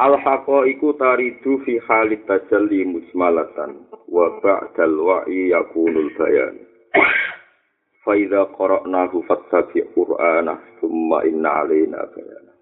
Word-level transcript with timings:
Al-haqa 0.00 0.64
iku 0.64 0.96
taridu 0.96 1.60
fi 1.60 1.76
halit 1.84 2.24
tajalli 2.24 2.88
musmalatan 2.88 3.84
wa 4.08 4.32
ba'dal 4.40 4.96
wa'i 4.96 5.52
yakunul 5.52 6.08
bayan. 6.16 6.56
Fa 8.08 8.16
idza 8.16 8.48
qara'nahu 8.56 9.20
fattabi' 9.28 9.84
qur'ana 9.92 10.56
thumma 10.80 11.20
inna 11.28 11.52
'alaina 11.52 12.00
bayana. 12.16 12.52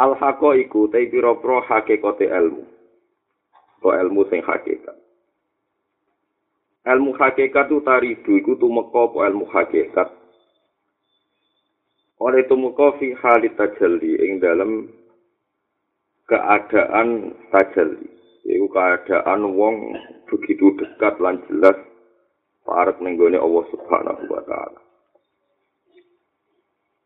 Al-haqa 0.00 0.56
iku 0.64 0.88
te 0.88 1.04
pira-pira 1.12 1.60
hakikate 1.68 2.24
ilmu. 2.24 2.64
Ko 3.84 3.92
ilmu 3.92 4.24
sing 4.32 4.40
hakikat. 4.40 4.96
Ilmu 6.88 7.12
hakikat 7.20 7.68
tu 7.68 7.84
taridu 7.84 8.32
iku 8.40 8.56
tumeka 8.56 9.12
apa 9.12 9.28
ilmu 9.28 9.44
hakikat. 9.44 10.08
Oleh 12.16 12.48
tumeka 12.48 12.96
fi 12.96 13.12
halit 13.12 13.60
tajalli 13.60 14.24
ing 14.24 14.40
dalem 14.40 14.99
keadaan 16.30 17.34
tajalli 17.50 18.06
yaitu 18.46 18.70
keadaan 18.70 19.42
wong 19.58 19.98
begitu 20.30 20.78
dekat 20.78 21.18
lan 21.18 21.42
jelas 21.50 21.74
parek 22.62 23.02
nenggone 23.02 23.34
Allah 23.34 23.64
Subhanahu 23.74 24.24
wa 24.30 24.42
taala. 24.46 24.80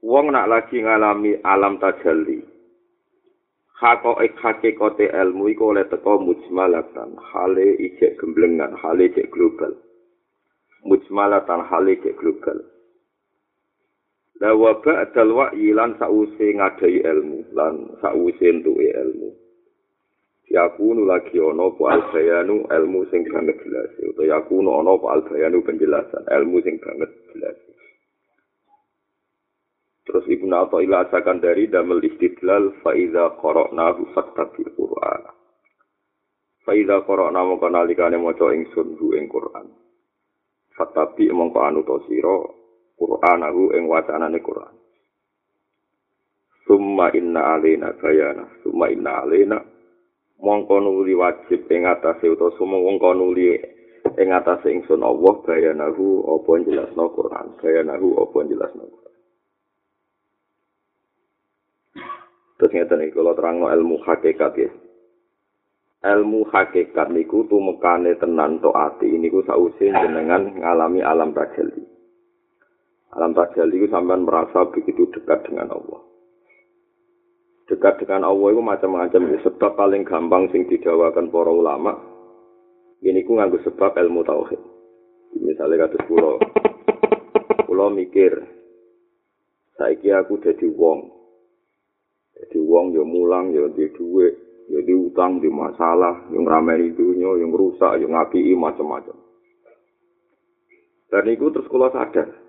Wong 0.04 0.36
nak 0.36 0.52
lagi 0.52 0.84
ngalami 0.84 1.40
alam 1.40 1.80
tajalli 1.80 2.44
hakoik 3.80 4.36
hakikote 4.36 5.08
ilmu 5.08 5.48
iku 5.48 5.72
oleh 5.72 5.88
teko 5.88 6.20
mujmalatan 6.20 7.16
hale 7.32 7.80
ijek 7.80 8.20
gemblengan 8.20 8.76
hale 8.76 9.08
ijek 9.08 9.32
global. 9.32 9.72
Mujmalatan 10.84 11.64
hale 11.64 11.96
ijek 11.96 12.20
global 12.20 12.73
La 14.42 14.50
wa 14.50 14.74
ba'dal 14.82 15.30
wa'yi 15.30 15.70
lan 15.70 15.94
sause 15.94 16.46
ngadai 16.58 17.06
ilmu 17.06 17.54
lan 17.54 17.94
sause 18.02 18.42
entuke 18.42 18.90
ilmu. 18.90 19.30
Yakunu 20.50 21.06
lagi 21.06 21.38
ana 21.38 21.70
apa 21.70 21.84
albayanu 21.98 22.66
ilmu 22.66 23.00
sing 23.14 23.24
banget 23.30 23.56
jelas 23.62 23.90
utawa 24.02 24.38
yakunu 24.38 24.74
ana 24.74 24.90
apa 24.98 25.06
albayanu 25.18 25.62
penjelasan 25.62 26.26
ilmu 26.26 26.58
sing 26.66 26.82
banget 26.82 27.10
jelas. 27.30 27.58
Terus 30.04 30.26
Ibnu 30.28 30.52
Athaillah 30.52 31.08
asakan 31.08 31.40
dari 31.40 31.64
damel 31.70 32.02
istidlal 32.04 32.76
fa 32.84 32.92
iza 32.92 33.40
qara'nahu 33.40 34.12
fattabi 34.12 34.68
Qur'an. 34.76 35.22
Fa 36.60 36.72
iza 36.76 37.00
qara'na 37.08 37.40
mongko 37.40 37.72
nalikane 37.72 38.20
maca 38.20 38.52
ingsun 38.52 39.00
bu 39.00 39.16
ing 39.16 39.32
Qur'an. 39.32 39.64
Fattabi 40.76 41.32
mongko 41.32 41.58
anu 41.64 41.80
to 41.88 42.04
sira 42.04 42.63
Qur'anahu 42.94 43.74
ing 43.74 43.84
wacanane 43.90 44.38
Qur'an. 44.38 44.74
Summa 46.64 47.12
inna 47.12 47.58
alina 47.58 47.92
bayana, 47.98 48.48
summa 48.64 48.88
inna 48.88 49.20
alina 49.20 49.58
mongko 50.40 50.80
nuli 50.80 51.12
wajib 51.14 51.68
ing 51.68 51.84
atase 51.84 52.28
utawa 52.28 52.52
summa 52.56 52.80
mongko 52.80 53.10
nuli 53.12 53.60
ing 54.16 54.28
atase 54.32 54.72
ingsun 54.72 55.04
Allah 55.04 55.34
bayanahu 55.44 56.24
apa 56.24 56.50
jelasno 56.64 57.04
Qur'an, 57.12 57.46
bayanahu 57.60 58.08
apa 58.20 58.38
jelasno 58.48 58.82
Qur'an. 58.84 59.04
Terus 62.54 62.70
ngeten 62.70 63.02
iki 63.02 63.12
kula 63.18 63.34
terangno 63.34 63.66
ilmu 63.68 63.98
hakikat 64.06 64.52
ya. 64.56 64.70
Ilmu 66.04 66.48
hakikat 66.52 67.10
niku 67.10 67.48
tumekane 67.48 68.14
tenan 68.20 68.60
to 68.60 68.70
ati 68.70 69.08
niku 69.08 69.40
sause 69.48 69.88
jenengan 69.88 70.52
ngalami 70.60 71.00
alam 71.00 71.32
tajalli. 71.32 71.93
Alam 73.14 73.30
tajalli 73.30 73.78
itu 73.78 73.86
sampean 73.94 74.26
merasa 74.26 74.66
begitu 74.74 75.06
dekat 75.14 75.46
dengan 75.46 75.70
Allah. 75.70 76.02
Dekat 77.70 78.02
dengan 78.02 78.26
Allah 78.26 78.48
itu 78.50 78.62
macam-macam. 78.62 79.22
Sebab 79.46 79.72
paling 79.78 80.02
gampang 80.02 80.50
sing 80.50 80.66
didawakan 80.66 81.30
para 81.30 81.52
ulama, 81.54 81.94
ini 83.06 83.22
ku 83.22 83.38
nganggo 83.38 83.62
sebab 83.62 83.94
ilmu 83.94 84.26
tauhid. 84.26 84.60
Misalnya 85.38 85.86
kata 85.86 85.98
pulau, 86.10 86.38
pulau 87.66 87.90
mikir, 87.90 88.34
saiki 89.78 90.10
aku 90.14 90.38
jadi 90.42 90.66
wong, 90.74 91.10
jadi 92.38 92.58
wong 92.62 92.94
ya 92.94 93.02
mulang 93.02 93.50
ya 93.50 93.66
di 93.74 93.90
duit, 93.98 94.34
ya 94.70 94.78
di 94.82 94.94
utang 94.94 95.42
di 95.42 95.50
masalah, 95.50 96.30
yang 96.30 96.46
ramai 96.46 96.86
dunia, 96.94 97.34
yang 97.38 97.50
rusak, 97.50 97.98
yang 97.98 98.14
ngaki 98.14 98.54
macam-macam. 98.54 99.18
Dan 101.10 101.24
itu 101.30 101.50
terus 101.50 101.66
kalau 101.66 101.90
sadar, 101.90 102.43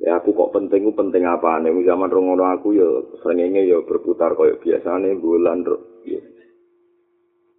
ya 0.00 0.16
aku 0.16 0.32
kok 0.32 0.56
penting 0.56 0.88
ku 0.88 0.92
penting 0.96 1.28
apa 1.28 1.60
nih 1.60 1.76
zaman 1.84 2.08
rongono 2.08 2.48
aku 2.48 2.72
ya 2.72 2.88
seringnya 3.20 3.60
ya 3.60 3.84
berputar 3.84 4.32
kayak 4.32 4.64
biasa 4.64 4.96
nih 4.96 5.20
bulan 5.20 5.60
ya. 6.08 6.20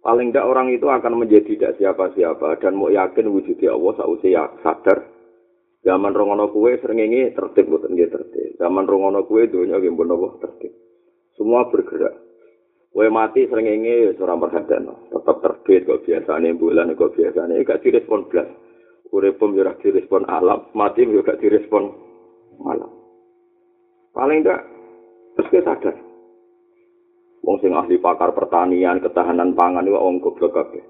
paling 0.02 0.34
tidak 0.34 0.50
orang 0.50 0.74
itu 0.74 0.90
akan 0.90 1.22
menjadi 1.22 1.54
tidak 1.54 1.78
siapa-siapa 1.78 2.58
dan 2.58 2.74
mau 2.74 2.90
yakin 2.90 3.30
wujudnya 3.30 3.70
Allah 3.70 3.94
sausi 3.94 4.34
ya 4.34 4.50
sadar. 4.66 5.06
Zaman 5.82 6.14
rongono 6.14 6.50
kue 6.50 6.78
seringnya 6.78 7.34
tertib 7.34 7.66
bukan 7.66 7.98
dia 7.98 8.06
tertib. 8.06 8.54
Zaman 8.58 8.86
rongono 8.86 9.26
kue 9.26 9.50
dunia 9.50 9.82
game 9.82 9.98
bonobo 9.98 10.38
tertib. 10.38 10.70
Semua 11.34 11.66
bergerak. 11.70 12.18
Kue 12.90 13.06
mati 13.10 13.46
seringnya 13.46 14.10
ya 14.10 14.10
seorang 14.18 14.42
perhatian 14.42 14.90
tetap 15.10 15.36
terbit 15.42 15.86
kok 15.86 16.02
biasa 16.06 16.38
nih 16.38 16.54
bulan 16.54 16.94
kok 16.98 17.14
biasa 17.14 17.50
nih 17.50 17.66
gak 17.66 17.82
direspon 17.82 18.26
belas 18.30 18.50
uripum 19.10 19.54
yo 19.58 19.66
direspon 19.78 20.22
alam. 20.26 20.70
Mati 20.74 21.02
gak 21.02 21.38
direspon 21.38 22.11
malam. 22.60 22.90
Paling 24.12 24.44
enggak 24.44 24.60
terus 25.38 25.48
kita 25.48 25.64
sadar. 25.72 25.96
Wong 27.42 27.58
sing 27.58 27.74
ahli 27.74 27.98
pakar 27.98 28.30
pertanian, 28.36 29.02
ketahanan 29.02 29.56
pangan 29.58 29.82
itu 29.82 29.98
wong 29.98 30.22
goblok 30.22 30.54
kabeh. 30.54 30.84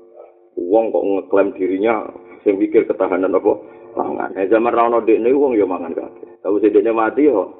Wong 0.59 0.93
kok 0.93 1.05
ngeklaim 1.05 1.49
dirinya 1.57 2.05
sing 2.45 2.61
mikir 2.61 2.85
ketahanan 2.85 3.33
apa 3.33 3.53
pangan. 3.97 4.37
Eh 4.37 4.51
zaman 4.53 4.75
ra 4.75 4.91
ono 4.91 5.01
dekne 5.01 5.33
wong 5.33 5.57
ya 5.57 5.65
mangan 5.65 5.97
kabeh. 5.97 6.45
Tahu 6.45 6.61
sing 6.61 6.77
dekne 6.77 6.93
mati 6.93 7.25
yo. 7.25 7.57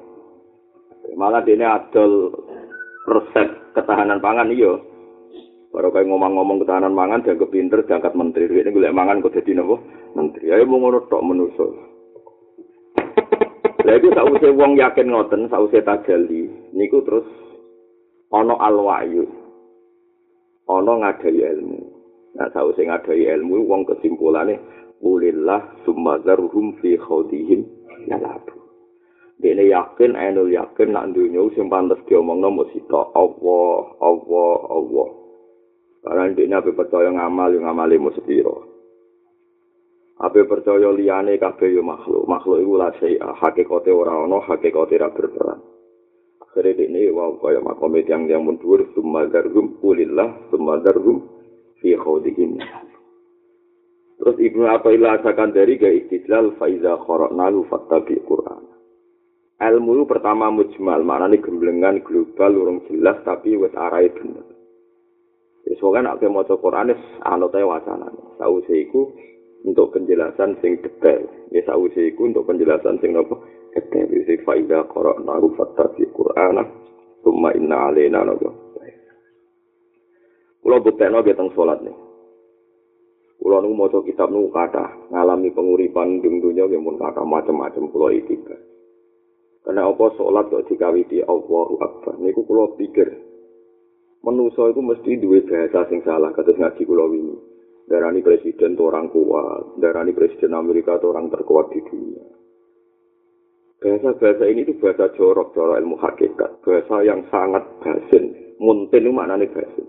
Malah 1.17 1.41
dekne 1.41 1.65
adol 1.65 2.37
resep 3.09 3.73
ketahanan 3.73 4.21
pangan 4.21 4.53
iya. 4.53 4.77
Baru 5.73 5.89
kayak 5.89 6.05
ngomong-ngomong 6.05 6.61
ketahanan 6.61 6.93
pangan, 6.93 7.25
dianggap 7.25 7.49
pinter, 7.49 7.81
diangkat 7.81 8.13
menteri. 8.13 8.45
Ini 8.45 8.69
gue 8.69 8.93
mangan 8.93 9.25
kok 9.25 9.33
jadi 9.33 9.57
nopo 9.57 9.81
menteri. 10.13 10.53
Ayo 10.53 10.69
mau 10.69 10.77
ngono 10.77 11.09
tok 11.09 11.25
menusul. 11.25 11.92
Lah 13.81 13.97
iku 13.97 14.13
sause 14.13 14.49
wong 14.53 14.77
yakin 14.77 15.09
ngoten, 15.09 15.49
sause 15.49 15.81
tajalli, 15.81 16.45
niku 16.77 17.01
terus 17.01 17.25
ana 18.29 18.53
alwayu. 18.61 19.25
Ana 20.69 21.01
ngadai 21.01 21.41
ilmu. 21.41 21.81
Nah, 22.37 22.53
sause 22.53 22.77
ngadai 22.77 23.25
ilmu 23.33 23.65
wong 23.65 23.89
kesimpulane 23.89 24.61
ulillah 25.01 25.83
summadzarhum 25.83 26.77
fi 26.79 26.95
khawdihim 27.01 27.65
yalabu. 28.05 28.55
Dene 29.41 29.67
yakin, 29.67 30.15
ainul 30.15 30.53
yakin 30.53 30.95
nak 30.95 31.11
dunya 31.11 31.43
sing 31.57 31.67
pantes 31.67 31.99
diomongno 32.07 32.47
mesti 32.53 32.79
tok 32.87 33.11
Allah, 33.11 33.91
Allah, 33.99 34.55
Allah. 34.71 35.09
Karena 35.99 36.31
dene 36.31 36.53
ape 36.55 36.71
percaya 36.71 37.11
ngamal, 37.11 37.51
ngamali 37.51 37.99
mesti 37.99 38.23
piro. 38.23 38.72
Ape 40.21 40.45
percaya 40.45 40.93
liyane 40.93 41.41
kabeh 41.41 41.73
yo 41.73 41.81
makhluk. 41.81 42.29
Makhluk 42.29 42.61
iku 42.61 42.73
la 42.77 42.93
sei 43.01 43.17
hakikate 43.17 43.89
ora 43.89 44.13
ana, 44.13 44.37
hakikate 44.45 45.01
ora 45.01 45.09
berperan. 45.09 45.59
Akhire 46.37 46.77
dene 46.77 47.09
wa 47.09 47.33
kaya 47.41 47.57
makome 47.65 48.05
yang 48.05 48.29
yang 48.29 48.45
mundur 48.45 48.85
sumadarhum 48.93 49.81
ulillah 49.81 50.53
sumadarhum 50.53 51.25
fi 51.81 51.97
khawdihim. 51.97 52.61
Terus 54.21 54.37
Ibnu 54.37 54.69
Athaillah 54.69 55.17
asakan 55.17 55.49
dari 55.49 55.81
ga 55.81 55.89
istidlal 55.89 56.53
faiza 56.61 56.93
kharaqnahu 57.01 57.65
fattabi 57.73 58.21
Qur'an. 58.21 58.69
Ilmu 59.57 60.05
pertama 60.05 60.53
mujmal, 60.53 61.01
maknanya 61.01 61.41
gemblengan 61.41 62.05
global 62.05 62.51
urung 62.53 62.79
jelas 62.85 63.17
tapi 63.25 63.57
wis 63.57 63.73
arahe 63.73 64.13
bener. 64.13 64.45
Wis 65.65 65.81
kan 65.81 66.05
nek 66.05 66.21
maca 66.29 66.53
Qur'an 66.53 66.93
anote 67.25 67.65
wacanane. 67.65 68.37
Sause 68.37 68.75
iku 68.77 69.09
untuk 69.63 69.95
penjelasan 69.95 70.59
sing 70.59 70.79
detail. 70.83 71.23
Ya 71.49 71.63
sawise 71.63 72.11
iku 72.11 72.27
untuk 72.27 72.45
penjelasan 72.47 72.99
sing 72.99 73.15
apa? 73.15 73.35
Detail. 73.73 74.07
Jadi 74.11 74.43
faida 74.43 74.85
qara'na 74.91 75.39
fattabi 75.55 76.03
Qur'ana 76.11 76.63
thumma 77.23 77.55
inna 77.55 77.89
alaina 77.89 78.27
napa. 78.27 78.51
Kulo 80.63 80.79
buktekno 80.79 81.19
nggih 81.19 81.35
teng 81.35 81.51
salat 81.59 81.83
nih. 81.83 81.91
Kulo 83.35 83.59
nu 83.59 83.75
maca 83.75 83.99
kitab 83.99 84.31
nu 84.31 84.47
kata 84.47 85.11
ngalami 85.11 85.51
penguripan 85.51 86.23
ing 86.23 86.39
dunya 86.39 86.63
nggih 86.63 86.79
mun 86.79 86.95
kata 86.95 87.19
macam-macam 87.27 87.91
kulo 87.91 88.07
iki. 88.15 88.39
Karena 89.63 89.91
apa 89.91 90.05
salat 90.15 90.47
kok 90.47 90.71
dikawiti 90.71 91.19
Allahu 91.19 91.75
Akbar. 91.83 92.15
Niku 92.15 92.47
kulo 92.47 92.79
pikir 92.79 93.11
manusa 94.23 94.71
itu 94.71 94.79
mesti 94.79 95.19
duwe 95.19 95.43
bahasa 95.43 95.83
sing 95.91 95.99
salah 96.07 96.31
kados 96.31 96.55
ngaji 96.55 96.81
kulo 96.87 97.11
wingi. 97.11 97.52
Darani 97.83 98.23
presiden 98.23 98.79
itu 98.79 98.83
orang 98.87 99.11
kuat, 99.11 99.77
darani 99.83 100.15
presiden 100.15 100.55
Amerika 100.55 100.95
itu 100.95 101.11
orang 101.11 101.27
terkuat 101.27 101.67
di 101.75 101.83
dunia. 101.83 102.25
Bahasa-bahasa 103.83 104.47
ini 104.47 104.63
itu 104.63 104.79
bahasa 104.79 105.11
jorok, 105.19 105.51
jorok 105.51 105.75
ilmu 105.75 105.99
hakikat. 105.99 106.63
Bahasa 106.63 107.03
yang 107.03 107.27
sangat 107.27 107.67
basin. 107.83 108.55
Muntin 108.63 109.03
itu 109.03 109.11
maknanya 109.11 109.51
basin. 109.51 109.83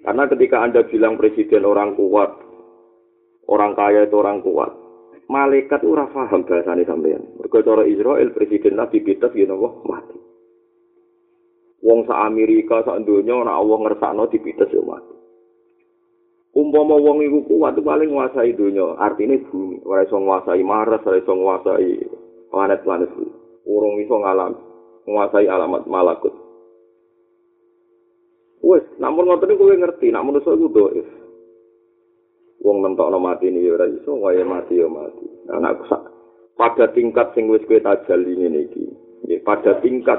Karena 0.00 0.24
ketika 0.24 0.64
Anda 0.64 0.80
bilang 0.88 1.20
presiden 1.20 1.68
orang 1.68 1.92
kuat, 1.92 2.32
orang 3.44 3.76
kaya 3.76 4.08
itu 4.08 4.16
orang 4.16 4.40
kuat, 4.40 4.72
malaikat 5.28 5.84
ora 5.84 6.08
paham 6.08 6.48
bahasane 6.48 6.88
sampean. 6.88 7.28
Mergo 7.36 7.60
cara 7.60 7.84
Israel 7.84 8.32
presiden 8.32 8.80
Nabi 8.80 9.04
Peter 9.04 9.28
yen 9.36 9.52
Allah 9.52 9.72
mati. 9.84 10.16
Wong 11.84 12.08
sa 12.08 12.24
Amerika 12.24 12.80
sak 12.88 13.04
donya 13.04 13.36
ora 13.36 13.52
Allah 13.52 13.76
ngersakno 13.84 14.32
dipites 14.32 14.72
mati. 14.80 14.87
Umpama 16.58 16.98
wong 16.98 17.22
iku 17.22 17.46
kuat 17.46 17.78
paling 17.78 18.10
nguasai 18.10 18.50
donya, 18.58 18.98
artine 18.98 19.38
bumi, 19.46 19.78
ora 19.86 20.02
iso 20.02 20.18
nguasai 20.18 20.58
Mars, 20.66 21.06
ora 21.06 21.22
iso 21.22 21.30
nguasai 21.30 22.02
planet-planet 22.50 23.14
urung 23.62 24.02
iso 24.02 24.18
ngalam 24.18 24.58
nguasai 25.06 25.46
alamat 25.46 25.86
malakut. 25.86 26.34
Wes, 28.58 28.82
namun 28.98 29.30
ngoten 29.30 29.54
kowe 29.54 29.70
ngerti, 29.70 30.10
nak 30.10 30.26
manusa 30.26 30.50
iku 30.50 30.66
doif. 30.66 31.06
Wong 32.58 32.82
nentokno 32.82 33.22
mati 33.22 33.54
ini 33.54 33.70
ora 33.70 33.86
iso, 33.86 34.18
wae 34.18 34.42
mati 34.42 34.82
ya 34.82 34.90
mati. 34.90 35.30
Anakku 35.54 35.86
sak 35.86 36.02
pada 36.58 36.90
tingkat 36.90 37.38
sing 37.38 37.46
wis 37.46 37.62
kowe 37.70 37.78
tajali 37.78 38.34
ngene 38.34 38.66
iki. 38.66 38.84
Pada 39.46 39.78
tingkat 39.78 40.18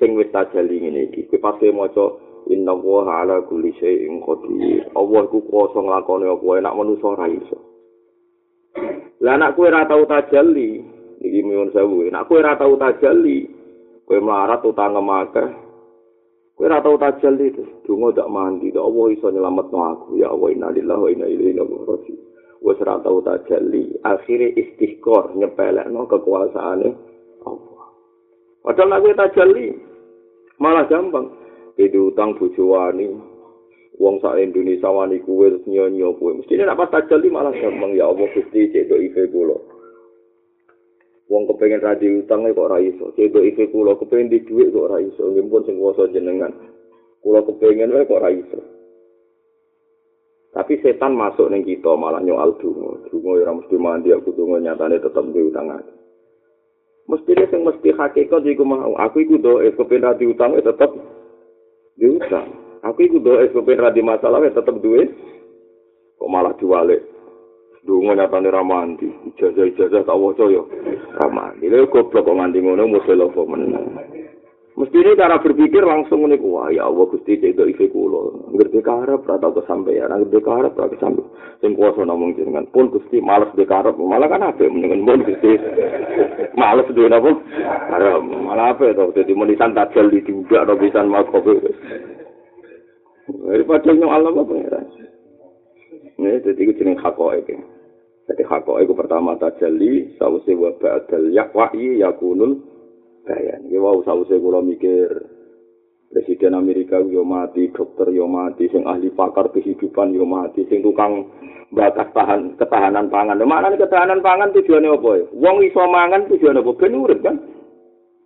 sing 0.00 0.16
wis 0.16 0.32
tajali 0.32 0.80
ngene 0.80 1.12
iki. 1.12 1.28
Kowe 1.28 1.36
pasti 1.44 1.68
maca 1.68 2.16
inna 2.50 2.74
wa 2.74 3.06
ala 3.06 3.46
kulli 3.46 3.70
syai'in 3.78 4.18
qadir. 4.26 4.90
Allah 4.98 5.20
iku 5.30 5.38
kuwasa 5.46 5.78
nglakoni 5.78 6.26
apa 6.26 6.46
enak 6.58 6.76
manusa 6.76 7.06
ora 7.14 7.26
iso. 7.30 7.58
Lah 9.20 9.36
anak 9.38 9.54
kowe 9.54 9.68
ora 9.68 9.86
tau 9.86 10.02
tajali, 10.08 10.80
iki 11.22 11.40
miun 11.46 11.70
sewu. 11.70 12.08
Nek 12.10 12.26
kowe 12.26 12.42
ora 12.42 12.58
tau 12.58 12.74
tajalli, 12.74 13.46
kowe 14.08 14.18
melarat 14.18 14.64
utang 14.64 14.96
akeh. 14.96 15.48
Kowe 16.56 16.66
ora 16.66 16.80
tau 16.80 16.96
tajalli 16.96 17.52
itu, 17.52 17.64
donga 17.86 18.16
dak 18.16 18.28
mandi, 18.32 18.72
dak 18.72 18.84
Allah 18.84 19.06
iso 19.12 19.26
nyelametno 19.30 19.78
aku. 19.78 20.08
Ya 20.18 20.32
Allah 20.32 20.48
innalillahi 20.50 21.02
wa 21.04 21.08
inna 21.12 21.26
ilaihi 21.28 21.56
raji'un. 21.60 22.18
Wes 22.60 22.80
ora 22.80 23.00
tau 23.00 23.20
tajalli, 23.24 23.96
akhire 24.04 24.52
istighfar 24.56 25.36
nyepelekno 25.36 26.04
kekuasaane 26.08 26.88
Allah. 27.44 27.84
Padahal 28.64 28.88
nek 28.88 29.00
kowe 29.04 29.14
tajalli 29.16 29.66
malah 30.60 30.84
gampang. 30.88 31.39
Jadi 31.80 31.96
utang 31.96 32.36
bojo 32.36 32.76
wani, 32.76 33.08
wong 33.96 34.20
sak 34.20 34.36
Indonesia 34.36 34.92
wani 34.92 35.16
kuwe 35.24 35.48
terus 35.48 35.64
nyonyo 35.64 36.12
kuwe. 36.20 36.36
Mesti 36.36 36.60
nek 36.60 36.76
pas 36.76 36.92
tajalli 36.92 37.32
malah 37.32 37.56
gampang. 37.56 37.96
Ya 37.96 38.04
Allah 38.04 38.28
Gusti 38.36 38.68
cedok 38.68 39.00
ife 39.00 39.24
kula. 39.32 39.56
wong 41.30 41.46
kepengen 41.46 41.78
radi 41.78 42.10
utang 42.20 42.42
kok 42.42 42.58
ora 42.58 42.82
iso. 42.82 43.14
Cedok 43.16 43.46
iki 43.46 43.70
kula 43.72 43.96
kepengen 43.96 44.28
di 44.28 44.44
dhuwit 44.44 44.74
kok 44.74 44.92
ora 44.92 44.98
iso. 45.00 45.24
Nggih 45.24 45.46
pun 45.48 45.62
sing 45.64 45.80
kuwasa 45.80 46.10
jenengan. 46.12 46.52
Kula 47.24 47.40
kepengen 47.48 47.96
wae 47.96 48.04
kok 48.04 48.18
ora 48.20 48.28
iso. 48.34 48.60
Tapi 50.50 50.82
setan 50.82 51.14
masuk 51.14 51.46
ning 51.48 51.62
kita 51.62 51.94
malah 51.94 52.18
nyoal 52.18 52.58
dungo 52.58 53.06
dungo 53.06 53.38
ora 53.38 53.54
mesti 53.54 53.78
mandi 53.78 54.10
aku 54.10 54.34
dungo 54.34 54.58
nyatane 54.58 54.98
tetep 54.98 55.22
di 55.30 55.46
utang 55.46 55.70
aku 55.70 55.94
mesti 57.06 57.38
sing 57.46 57.62
mesti 57.62 57.94
hakikat 57.94 58.42
iku 58.42 58.66
mau. 58.66 58.98
Aku 58.98 59.22
iku 59.22 59.38
do 59.38 59.62
es 59.62 59.72
kepengen 59.78 60.10
radi 60.10 60.26
utang 60.26 60.58
tetep 60.58 60.90
di 62.00 62.06
utang 62.08 62.48
aku 62.80 63.04
iku 63.04 63.20
do 63.20 63.36
es 63.44 63.52
kepengen 63.52 63.84
radi 63.84 64.00
masalah 64.00 64.40
tetep 64.40 64.80
duwe 64.80 65.04
kok 66.16 66.30
malah 66.32 66.56
diwalik 66.56 67.04
Dungo 67.80 68.12
nyatane 68.12 68.52
ra 68.52 68.60
mandi, 68.60 69.08
ijazah-ijazah 69.32 70.04
tak 70.04 70.18
waca 70.20 70.44
yo. 70.52 70.68
Ra 71.16 71.32
mandi. 71.32 71.64
Lha 71.64 71.88
goblok 71.88 72.28
kok 72.28 72.36
nganti 72.36 72.60
ngono 72.60 72.92
musil 72.92 73.24
apa 73.24 73.40
meneng. 73.48 74.19
Mesti 74.80 74.96
ini 74.96 75.12
cara 75.12 75.36
berpikir 75.36 75.84
langsung 75.84 76.24
ini, 76.24 76.40
wah 76.40 76.72
ya 76.72 76.88
Allah 76.88 77.04
Gusti 77.04 77.36
do 77.36 77.68
ife 77.68 77.84
kulo. 77.92 78.48
Ngerti 78.48 78.80
karep 78.80 79.28
ra 79.28 79.36
tau 79.36 79.52
kesampaian, 79.52 80.08
ngerti 80.08 80.40
karep 80.40 80.72
ra 80.72 80.88
kesampaian. 80.88 81.28
Sing 81.60 81.76
kuasa 81.76 82.00
namung 82.08 82.32
jenengan 82.32 82.64
pun 82.72 82.88
Gusti 82.88 83.20
males 83.20 83.52
de 83.60 83.68
karep, 83.68 83.92
malah 84.00 84.24
kan 84.32 84.40
apa 84.40 84.64
mendingan 84.64 85.04
pun 85.04 85.20
Gusti. 85.28 85.52
Males 86.56 86.88
de 86.96 87.04
napa? 87.12 87.28
Karep, 87.92 88.24
malah 88.24 88.72
apa 88.72 88.96
to 88.96 89.12
dadi 89.12 89.36
menisan 89.36 89.76
tajal 89.76 90.08
di 90.08 90.24
diudak 90.24 90.64
no 90.64 90.72
pisan 90.80 91.12
mau 91.12 91.28
kowe. 91.28 91.54
Daripada 93.52 93.92
nyong 93.92 94.12
Allah 94.16 94.32
apa 94.32 94.54
ya? 94.64 94.80
Ini 96.16 96.40
jadi 96.40 96.56
itu 96.56 96.72
jenis 96.80 97.04
hakoik. 97.04 97.52
Jadi 98.32 98.42
hakoik 98.48 98.88
itu 98.88 98.96
pertama 98.96 99.36
tajalli, 99.36 100.16
sausi 100.16 100.56
wa 100.56 100.72
ba'dal 100.80 101.28
yakwa'i 101.36 102.00
yakunul 102.00 102.69
bayan. 103.30 103.62
Ya 103.70 103.78
wow, 103.78 104.02
sausi 104.02 104.34
kula 104.42 104.58
mikir, 104.58 105.06
Presiden 106.10 106.58
Amerika 106.58 106.98
yo 107.06 107.22
mati, 107.22 107.70
dokter 107.70 108.10
yo 108.10 108.26
mati, 108.26 108.66
sing 108.74 108.82
ahli 108.82 109.14
pakar 109.14 109.46
kehidupan 109.54 110.10
yo 110.10 110.26
mati, 110.26 110.66
sing 110.66 110.82
tukang 110.82 111.30
batas 111.70 112.10
tahan 112.10 112.58
ketahanan 112.58 113.06
pangan. 113.06 113.38
Mana 113.46 113.70
nih 113.70 113.78
ketahanan 113.78 114.18
pangan 114.18 114.50
tujuannya 114.50 114.90
apa 114.90 115.10
ya? 115.22 115.24
Wong 115.38 115.62
iso 115.62 115.86
mangan 115.86 116.26
tujuannya 116.26 116.66
apa? 116.66 116.72
Ben 116.82 116.98
urip 116.98 117.22
kan? 117.22 117.38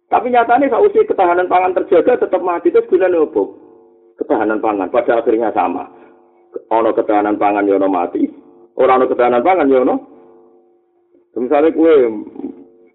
Tapi 0.08 0.32
nyatanya 0.32 0.72
sausi 0.72 1.04
ketahanan 1.04 1.44
pangan 1.44 1.76
terjaga 1.76 2.24
tetap 2.24 2.40
mati 2.40 2.72
terus 2.72 2.88
gunanya 2.88 3.20
apa? 3.20 3.42
Ketahanan 4.16 4.64
pangan 4.64 4.88
pada 4.88 5.20
akhirnya 5.20 5.52
sama. 5.52 5.84
ana 6.72 6.90
ketahanan 6.96 7.36
pangan 7.36 7.68
yo 7.68 7.76
mati. 7.84 8.24
Ora 8.80 8.96
ana 8.96 9.04
ketahanan 9.04 9.44
pangan 9.44 9.68
yo 9.68 9.84
ono. 9.84 9.96
Misale 11.36 11.68
kue 11.76 11.92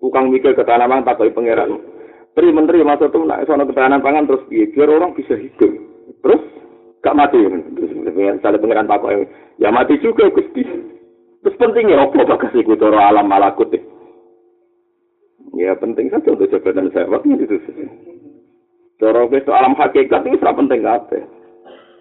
tukang 0.01 0.33
mikir 0.33 0.57
ketahanan 0.57 0.89
pangan 0.89 1.05
tak 1.13 1.29
pangeran. 1.29 1.98
Tri 2.39 2.55
menteri 2.55 2.87
masuk 2.87 3.11
tuh 3.11 3.27
nak 3.27 3.43
ana 3.51 3.67
ketahanan 3.67 3.99
pangan 3.99 4.23
terus 4.23 4.47
piye 4.47 4.71
biar 4.71 4.87
orang 4.87 5.11
bisa 5.11 5.35
hidup. 5.35 5.75
Terus 6.23 6.39
gak 7.03 7.11
mati. 7.19 7.35
Misalnya 7.43 8.63
pangeran 8.63 8.87
tak 8.87 9.03
ya 9.59 9.67
mati 9.75 9.99
juga 9.99 10.31
Gusti. 10.31 10.63
Terus 11.43 11.59
pentingnya 11.59 11.99
apa 11.99 12.23
bagas 12.23 12.55
iku 12.55 12.79
cara 12.79 13.11
alam 13.11 13.27
malakut 13.27 13.67
Ya 15.59 15.75
penting 15.75 16.07
saja 16.07 16.31
untuk 16.31 16.47
jabatan 16.47 16.87
saya 16.95 17.11
waktu 17.11 17.43
itu. 17.43 17.59
Cara 19.03 19.27
alam 19.27 19.75
hakikat 19.75 20.23
itu 20.23 20.39
sangat 20.39 20.63
penting 20.63 20.87
apa? 20.87 21.19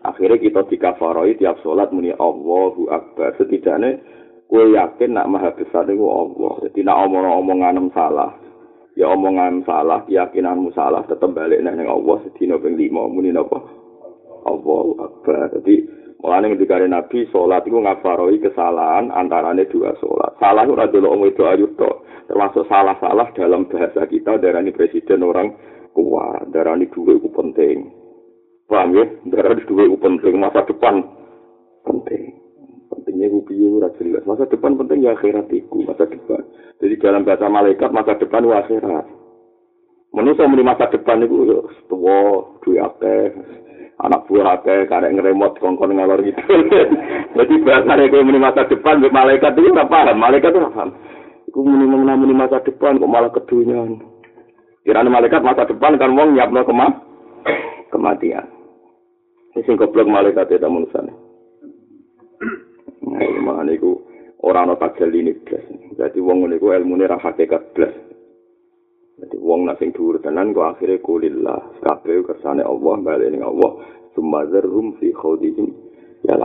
Akhirnya 0.07 0.39
kita 0.39 0.63
dikafaroi 0.71 1.35
tiap 1.35 1.59
sholat 1.67 1.91
muni 1.91 2.15
Allahu 2.15 2.87
Akbar. 2.95 3.35
Setidaknya 3.43 3.99
gue 4.47 4.65
yakin 4.79 5.19
nak 5.19 5.27
maha 5.35 5.51
besar 5.51 5.83
itu 5.91 6.07
Allah. 6.07 6.63
Jadi 6.71 6.87
nak 6.87 7.11
omong-omongan 7.11 7.91
salah. 7.91 8.31
Ya 8.99 9.07
omongan 9.15 9.63
salah, 9.63 10.03
keyakinanmu 10.11 10.75
salah, 10.75 11.07
tetap 11.07 11.31
balik 11.31 11.63
nang 11.63 11.79
Allah. 11.87 12.19
Sedina 12.27 12.59
ping 12.59 12.75
lima 12.75 13.07
muni 13.07 13.31
apa? 13.31 13.63
Allahu 14.43 14.99
Akbar. 14.99 15.55
Jadi 15.55 15.87
mulane 16.19 16.51
ketika 16.59 16.83
Nabi 16.83 17.31
sholat 17.31 17.63
itu 17.63 17.79
ngafaroi 17.79 18.43
kesalahan 18.43 19.15
antaranya 19.15 19.63
dua 19.71 19.95
sholat. 20.03 20.35
Salah 20.43 20.67
itu 20.67 20.75
ora 20.75 20.91
delok 20.91 21.15
wong 21.15 21.31
ayu 21.31 21.71
Termasuk 22.29 22.67
salah-salah 22.67 23.31
dalam 23.39 23.71
bahasa 23.71 24.03
kita 24.05 24.37
darani 24.43 24.75
presiden 24.75 25.23
orang 25.23 25.55
kuat, 25.95 26.51
darani 26.51 26.91
dua 26.91 27.23
itu 27.23 27.31
penting. 27.31 27.95
Paham 28.67 28.99
ya? 28.99 29.07
Darah 29.31 29.57
dua 29.63 29.95
penting 29.95 30.35
masa 30.43 30.67
depan 30.67 31.07
penting. 31.87 32.48
Pentingnya 32.99 33.31
itu 33.31 33.47
piye 33.47 33.71
ora 33.71 33.95
jelas. 33.95 34.27
Masa 34.27 34.51
depan 34.51 34.75
penting 34.75 35.07
ya 35.07 35.15
akhirat 35.15 35.47
itu, 35.55 35.87
masa 35.87 36.11
depan. 36.11 36.43
Jadi 36.83 36.95
dalam 36.99 37.23
bahasa 37.23 37.47
malaikat 37.47 37.95
masa 37.95 38.19
depan 38.19 38.43
itu 38.43 38.59
akhirat. 38.59 39.07
Manusia 40.11 40.51
muni 40.51 40.67
masa 40.67 40.91
depan 40.91 41.23
itu 41.23 41.47
ya 41.47 41.63
tua, 41.87 42.43
dua 42.59 42.91
akeh, 42.91 43.39
anak 44.03 44.27
buah 44.27 44.59
akeh, 44.59 44.91
karek 44.91 45.15
ngeremot 45.15 45.63
kongkon 45.63 45.95
ngalor 45.95 46.19
gitu. 46.27 46.43
Jadi 47.39 47.55
bahasa 47.63 47.95
kowe 48.11 48.27
muni 48.27 48.43
masa 48.43 48.67
depan 48.67 48.99
malaikat 48.99 49.55
itu 49.55 49.71
ora 49.71 49.87
paham, 49.87 50.19
malaikat 50.19 50.51
ora 50.59 50.75
paham. 50.75 50.91
Iku 51.47 51.63
muni 51.63 51.87
muni 51.87 52.35
masa 52.35 52.59
depan 52.67 52.99
kok 52.99 53.07
malah 53.07 53.31
kedunyan. 53.31 54.03
Kirane 54.83 55.07
malaikat 55.07 55.47
masa 55.47 55.71
depan 55.71 56.03
kan 56.03 56.19
wong 56.19 56.35
nyiapno 56.35 56.67
kema 56.67 56.91
kematian. 57.95 58.59
sing 59.59 59.75
goblok 59.75 60.07
malaikat 60.07 60.51
eta 60.51 60.67
manusane. 60.67 61.11
Nah, 63.19 63.43
mana 63.43 63.75
iku 63.75 63.99
ora 64.47 64.63
ana 64.63 64.79
tajal 64.79 65.11
ini 65.11 65.35
blas. 65.43 65.67
Dadi 65.99 66.23
wong 66.23 66.47
ngene 66.47 66.63
iku 66.63 66.71
ilmune 66.71 67.11
ra 67.11 67.19
hakikat 67.19 67.75
blas. 67.75 67.95
Jadi 69.19 69.35
wong 69.43 69.67
nak 69.67 69.83
sing 69.83 69.91
dhuwur 69.91 70.23
tenan 70.23 70.55
kok 70.55 70.79
akhire 70.79 71.03
kulillah. 71.03 71.83
Kabeh 71.83 72.23
kersane 72.23 72.63
Allah 72.63 72.95
bali 73.03 73.27
ning 73.35 73.43
Allah. 73.43 73.83
Sumadzarhum 74.15 74.95
fi 75.03 75.11
khawdihim 75.11 75.69
ya. 76.23 76.39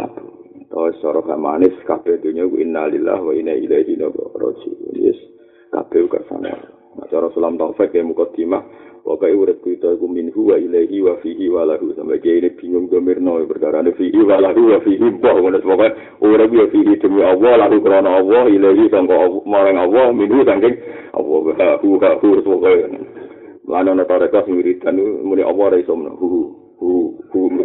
Terus 0.74 0.98
cara 1.06 1.22
gak 1.22 1.38
manis 1.38 1.78
kabeh 1.86 2.18
dunya 2.18 2.50
ku 2.50 2.58
innalillah 2.58 3.22
wa 3.22 3.30
inna 3.38 3.54
ilaihi 3.54 3.94
raji'un. 4.02 4.98
Yes. 4.98 5.22
Kabeh 5.70 6.10
kersane. 6.10 6.50
Nah, 6.98 7.06
cara 7.10 7.30
sulam 7.34 7.62
taufik 7.62 7.94
ya 7.94 8.02
mukadimah 8.02 8.66
Pokoke 9.04 9.36
urip 9.36 9.60
kita 9.68 10.00
iku 10.00 10.08
minhu 10.08 10.48
wa 10.48 10.56
ilaihi 10.56 11.04
wa 11.04 11.20
fihi 11.20 11.52
wa 11.52 11.68
lahu. 11.68 11.92
Sampai 11.92 12.24
kiai 12.24 12.40
ini 12.40 12.56
bingung 12.56 12.88
domirno 12.88 13.44
perkara 13.44 13.84
ini 13.84 13.92
fihi 14.00 14.16
wa 14.24 14.40
lahu 14.40 14.72
wa 14.72 14.80
fihi. 14.80 15.20
Boh 15.20 15.36
ngono 15.44 15.60
pokoke 15.60 15.92
urip 16.24 16.52
ya 16.56 16.66
fihi 16.72 16.96
demi 17.04 17.20
Allah 17.20 17.68
lahu 17.68 17.84
krana 17.84 18.24
Allah 18.24 18.48
ilaihi 18.48 18.88
sangka 18.88 19.44
marang 19.44 19.76
Allah 19.76 20.08
minhu 20.16 20.48
saking 20.48 20.76
Allah. 21.12 21.40
Wa 21.44 21.76
hu 21.84 22.00
ha 22.00 22.16
hu 22.24 22.32
pokoke. 22.40 22.72
Lan 23.68 23.92
ana 23.92 24.08
tareka 24.08 24.48
sing 24.48 24.56
wiridan 24.56 24.96
muni 25.00 25.44
Allah 25.44 25.76
ra 25.76 25.78
iso 25.84 26.00
hu 26.00 26.64
hu 26.80 26.92
hu 27.32 27.48
hu 27.52 27.64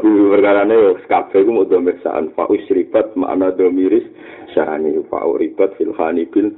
hu 0.00 0.12
perkara 0.32 0.62
ini 0.68 1.00
kabeh 1.08 1.40
ku 1.44 1.50
mau 1.52 1.64
domir 1.64 1.96
saan 2.04 2.28
fa 2.36 2.44
usribat 2.48 3.16
makna 3.16 3.52
domiris 3.56 4.04
sani 4.52 5.00
fa 5.08 5.24
uribat 5.24 5.72
fil 5.80 5.96
khanibil 5.96 6.52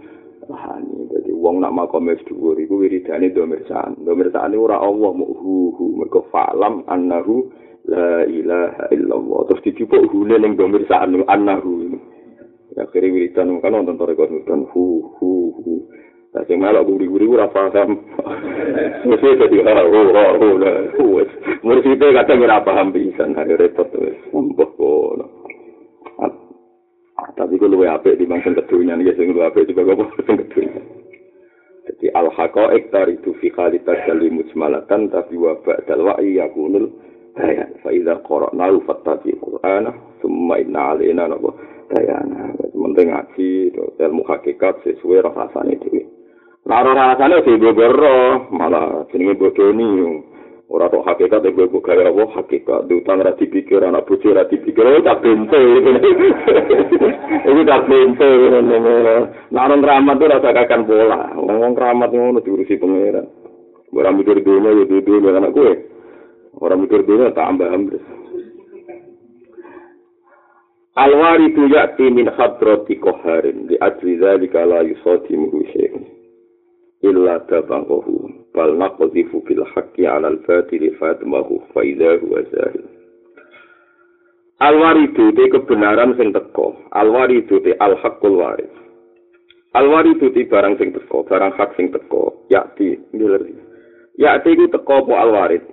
Hani, 0.51 1.07
jadi 1.07 1.31
wong 1.39 1.63
nak 1.63 1.71
makom 1.71 2.11
es 2.11 2.19
dhuwur 2.27 2.59
iku 2.59 2.83
wiridane 2.83 3.31
domirsan. 3.31 4.03
Domirsan 4.03 4.59
ora 4.59 4.83
Allah 4.83 5.15
mu 5.15 5.27
hu 5.39 5.95
mergo 5.95 6.27
fa'lam 6.35 6.83
annahu 6.91 7.47
la 7.87 8.27
ilaha 8.27 8.91
illallah. 8.91 9.47
Terus 9.47 9.63
dicupuk 9.71 10.11
hune 10.11 10.35
ning 10.43 10.59
domirsan 10.59 11.23
annahu. 11.31 11.95
Ya 12.75 12.89
kiri 12.91 13.13
wiridan 13.15 13.63
kan 13.63 13.77
wonten 13.77 13.95
to 13.95 14.03
rekor 14.03 14.27
wiridan 14.27 14.67
hu 14.75 15.15
hu. 15.21 15.31
Lah 16.33 16.43
sing 16.49 16.59
malah 16.59 16.83
guri-guri 16.83 17.29
ora 17.29 17.47
paham. 17.47 18.03
Mesti 19.09 19.39
dadi 19.39 19.63
hu 19.63 20.03
ha 20.11 20.25
hu 20.41 20.49
la 20.59 20.75
hu. 20.99 21.07
Mesti 21.63 21.93
kadang 22.01 22.43
ora 22.43 22.65
paham 22.67 22.91
pisan, 22.91 23.37
repot 23.37 23.95
wis. 23.95 24.19
Mbah 24.35 24.71
kono. 24.75 25.42
Tapi 27.39 27.59
ku 27.59 27.67
luwe 27.71 27.87
apik 27.87 28.19
di 28.19 28.27
mangsa 28.27 28.51
kedunya 28.55 28.99
nih 28.99 29.15
sing 29.15 29.31
luwe 29.31 29.47
apik 29.47 29.67
di 29.69 29.75
bago 29.77 30.07
sing 30.27 30.37
kedunya 30.47 30.83
jadi 31.83 32.07
al 32.15 32.31
haqaiq 32.31 32.91
taridu 32.95 33.35
fi 33.43 33.51
khalitas 33.51 33.99
kali 34.07 34.31
mujmalatan 34.31 35.11
tapi 35.11 35.35
wa 35.35 35.59
ba'dal 35.63 36.03
wa'i 36.07 36.39
yakunul 36.39 36.91
bayan 37.35 37.75
fa 37.83 37.91
idza 37.91 38.23
qara'na 38.23 38.71
fattabi 38.87 39.35
qur'ana 39.39 39.91
summa 40.23 40.63
inna 40.63 40.95
alaina 40.95 41.27
nabo 41.27 41.59
bayana 41.91 42.53
penting 42.93 43.09
ngaji 43.09 43.51
ilmu 43.97 44.23
hakikat 44.29 44.85
sesuai 44.85 45.25
rasane 45.25 45.81
dhewe. 45.81 46.05
Naro 46.69 46.93
rasane 46.93 47.41
sing 47.41 47.57
malah 48.53 49.09
jenenge 49.09 49.41
bodoni 49.41 49.89
ora 50.73 50.89
tok 50.89 51.05
hakikat 51.05 51.45
nek 51.45 51.53
kowe 51.53 51.85
gawe 51.85 52.03
apa 52.09 52.23
hakikat. 52.41 52.89
Utang 52.89 53.21
ra 53.21 53.37
dipikir 53.37 53.85
anak 53.85 54.09
bojo 54.09 54.33
ra 54.33 54.49
dipikir 54.49 54.81
ora 54.81 55.05
tak 55.05 55.21
bente 55.21 55.61
iki 57.53 57.63
tak 57.69 57.83
bente 57.85 58.31
naron 59.53 59.85
rahmat 59.85 60.17
ora 60.17 60.41
sakakan 60.41 60.89
pola 60.89 61.37
wong 61.37 61.77
rahmat 61.77 62.09
ngono 62.09 62.41
diurusi 62.41 62.81
pangeran. 62.81 63.29
Ora 63.93 64.09
mikir 64.09 64.41
dunia 64.41 64.73
ya 64.73 64.85
dunia 64.89 65.37
anak 65.37 65.53
kowe. 65.53 65.73
Ora 66.57 66.75
mikir 66.81 67.05
dunia 67.05 67.37
tambah 67.37 67.69
ambles 67.69 68.23
Alwari 70.93 71.57
tu 71.57 71.65
min 72.13 72.29
hadrati 72.29 73.01
koharin 73.01 73.65
di 73.65 73.81
ajli 73.81 74.21
zalika 74.21 74.61
la 74.69 74.85
yusadimuhu 74.85 75.65
syai'un 75.73 76.22
illa 77.03 77.43
tabangahu 77.51 78.31
bal 78.55 78.73
naqdhifu 78.79 79.43
bil 79.47 79.67
haqqi 79.75 80.07
'ala 80.07 80.31
al 80.33 80.39
fatili 80.47 80.95
fatmahu 80.99 81.59
fa 81.75 81.83
idza 81.83 82.19
huwa 82.23 82.43
zahir 82.55 82.85
al 84.63 84.77
waridu 84.79 85.35
te 85.35 85.45
kebenaran 85.51 86.15
sing 86.15 86.31
teko 86.31 86.79
al 86.95 87.11
waridu 87.11 87.59
te 87.67 87.75
al 87.83 87.99
haqqul 87.99 88.39
waris 88.39 88.75
al 89.75 89.91
waridu 89.91 90.31
te 90.31 90.47
barang 90.47 90.79
sing 90.79 90.95
teko 90.95 91.27
barang 91.27 91.53
hak 91.59 91.75
sing 91.75 91.91
teko 91.91 92.47
yakti 92.55 92.95
ngiler 93.11 93.43
yakti 94.19 94.55
ku 94.55 94.67
teko 94.71 94.97
po 95.07 95.19
al 95.19 95.35
warid 95.35 95.65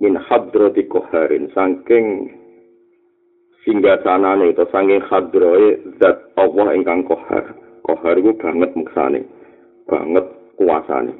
min 0.00 0.16
hadrati 0.16 0.88
qaharin 0.88 1.52
saking 1.52 2.32
singga 3.62 4.02
sanane 4.02 4.50
utawa 4.50 4.72
saking 4.72 5.02
hadroe 5.06 5.78
zat 6.02 6.18
Allah 6.34 6.74
ingkang 6.74 7.06
kohar 7.06 7.54
kohar 7.86 8.16
iku 8.18 8.34
banget 8.40 8.70
muksane 8.74 9.20
banget 9.86 10.26
kuasane 10.56 11.14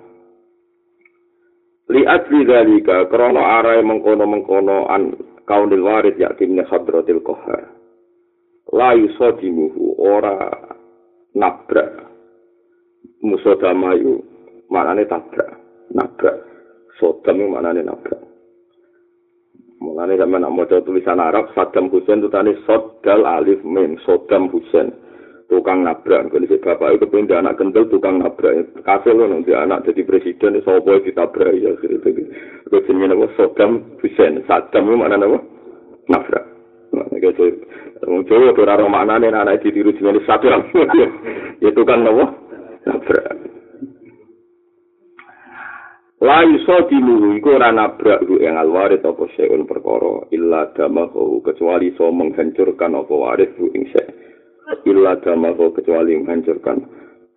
li 1.93 2.03
ajli 2.07 2.45
dalika 2.45 3.07
krana 3.07 3.61
arai 3.61 3.85
mengkono-mengkono 3.85 4.89
an 4.89 5.17
kaunil 5.45 5.85
warid 5.85 6.17
yakin 6.17 6.57
ne 6.57 6.63
hadratil 6.65 7.21
qahar 7.21 7.83
la 8.73 8.97
yusadimuhu 8.97 10.01
ora 10.01 10.51
nabrak. 11.37 12.09
Musodamayu 13.23 14.25
manane 14.73 15.05
tabrak. 15.07 15.53
Nabrak. 15.95 16.39
Sodam 16.99 17.39
manane 17.53 17.85
nabrak. 17.85 18.21
Mulane 19.83 20.15
zaman 20.15 20.47
nak 20.47 20.55
maca 20.55 20.79
tulisan 20.87 21.19
Arab 21.19 21.51
Saddam 21.59 21.91
Hussein 21.91 22.23
itu 22.23 22.31
sodal 22.63 23.27
alif 23.27 23.59
mim 23.67 23.99
Saddam 24.07 24.47
Hussein 24.47 24.95
tukang 25.53 25.85
nabrak. 25.85 26.33
Kalau 26.33 26.49
si 26.49 26.57
bapak 26.57 26.97
itu 26.97 27.05
pengen 27.13 27.45
anak 27.45 27.61
kendel 27.61 27.85
tukang 27.93 28.25
nabrak. 28.25 28.73
Kasil 28.81 29.13
loh 29.13 29.29
nanti 29.29 29.53
anak 29.53 29.85
jadi 29.85 30.01
presiden 30.09 30.65
so 30.65 30.81
boy 30.81 31.05
ditabrak. 31.05 31.53
Ya 31.61 31.77
gitu 31.85 32.01
gitu. 32.01 32.33
Terus 32.73 32.89
ini 32.89 33.05
nama 33.05 33.29
Saddam 33.37 34.01
Hussein. 34.01 34.41
Saddam 34.49 34.89
itu 34.89 34.97
mana 34.97 35.21
nama 35.21 35.37
nabrak. 36.09 36.49
Gitu 37.21 37.69
Wong 38.09 38.25
Jawa 38.25 38.57
ora 38.57 38.81
ora 38.81 38.89
maknane 38.89 39.29
anak 39.29 39.61
ditiru 39.61 39.93
jenenge 39.93 40.25
Saddam. 40.25 40.65
Ya 41.63 41.71
tukang 41.77 42.01
nama 42.01 42.33
nabrak. 42.89 43.53
La 46.23 46.47
iso 46.47 46.87
dilu 46.87 47.35
iku 47.35 47.59
ora 47.59 47.75
nabrak 47.75 48.23
ku 48.31 48.39
ing 48.39 48.55
alwarit 48.55 49.03
apa 49.03 49.27
seun 49.35 49.67
perkara 49.67 50.31
illa 50.31 50.71
damahu 50.71 51.43
kecuali 51.43 51.91
iso 51.91 52.15
menghancurkan 52.15 52.95
apa 52.95 53.11
waris 53.11 53.51
ku 53.59 53.67
ing 53.75 53.91
illa 54.89 55.19
damahu 55.21 55.75
kecuali 55.75 56.19
menghancurkan. 56.19 56.83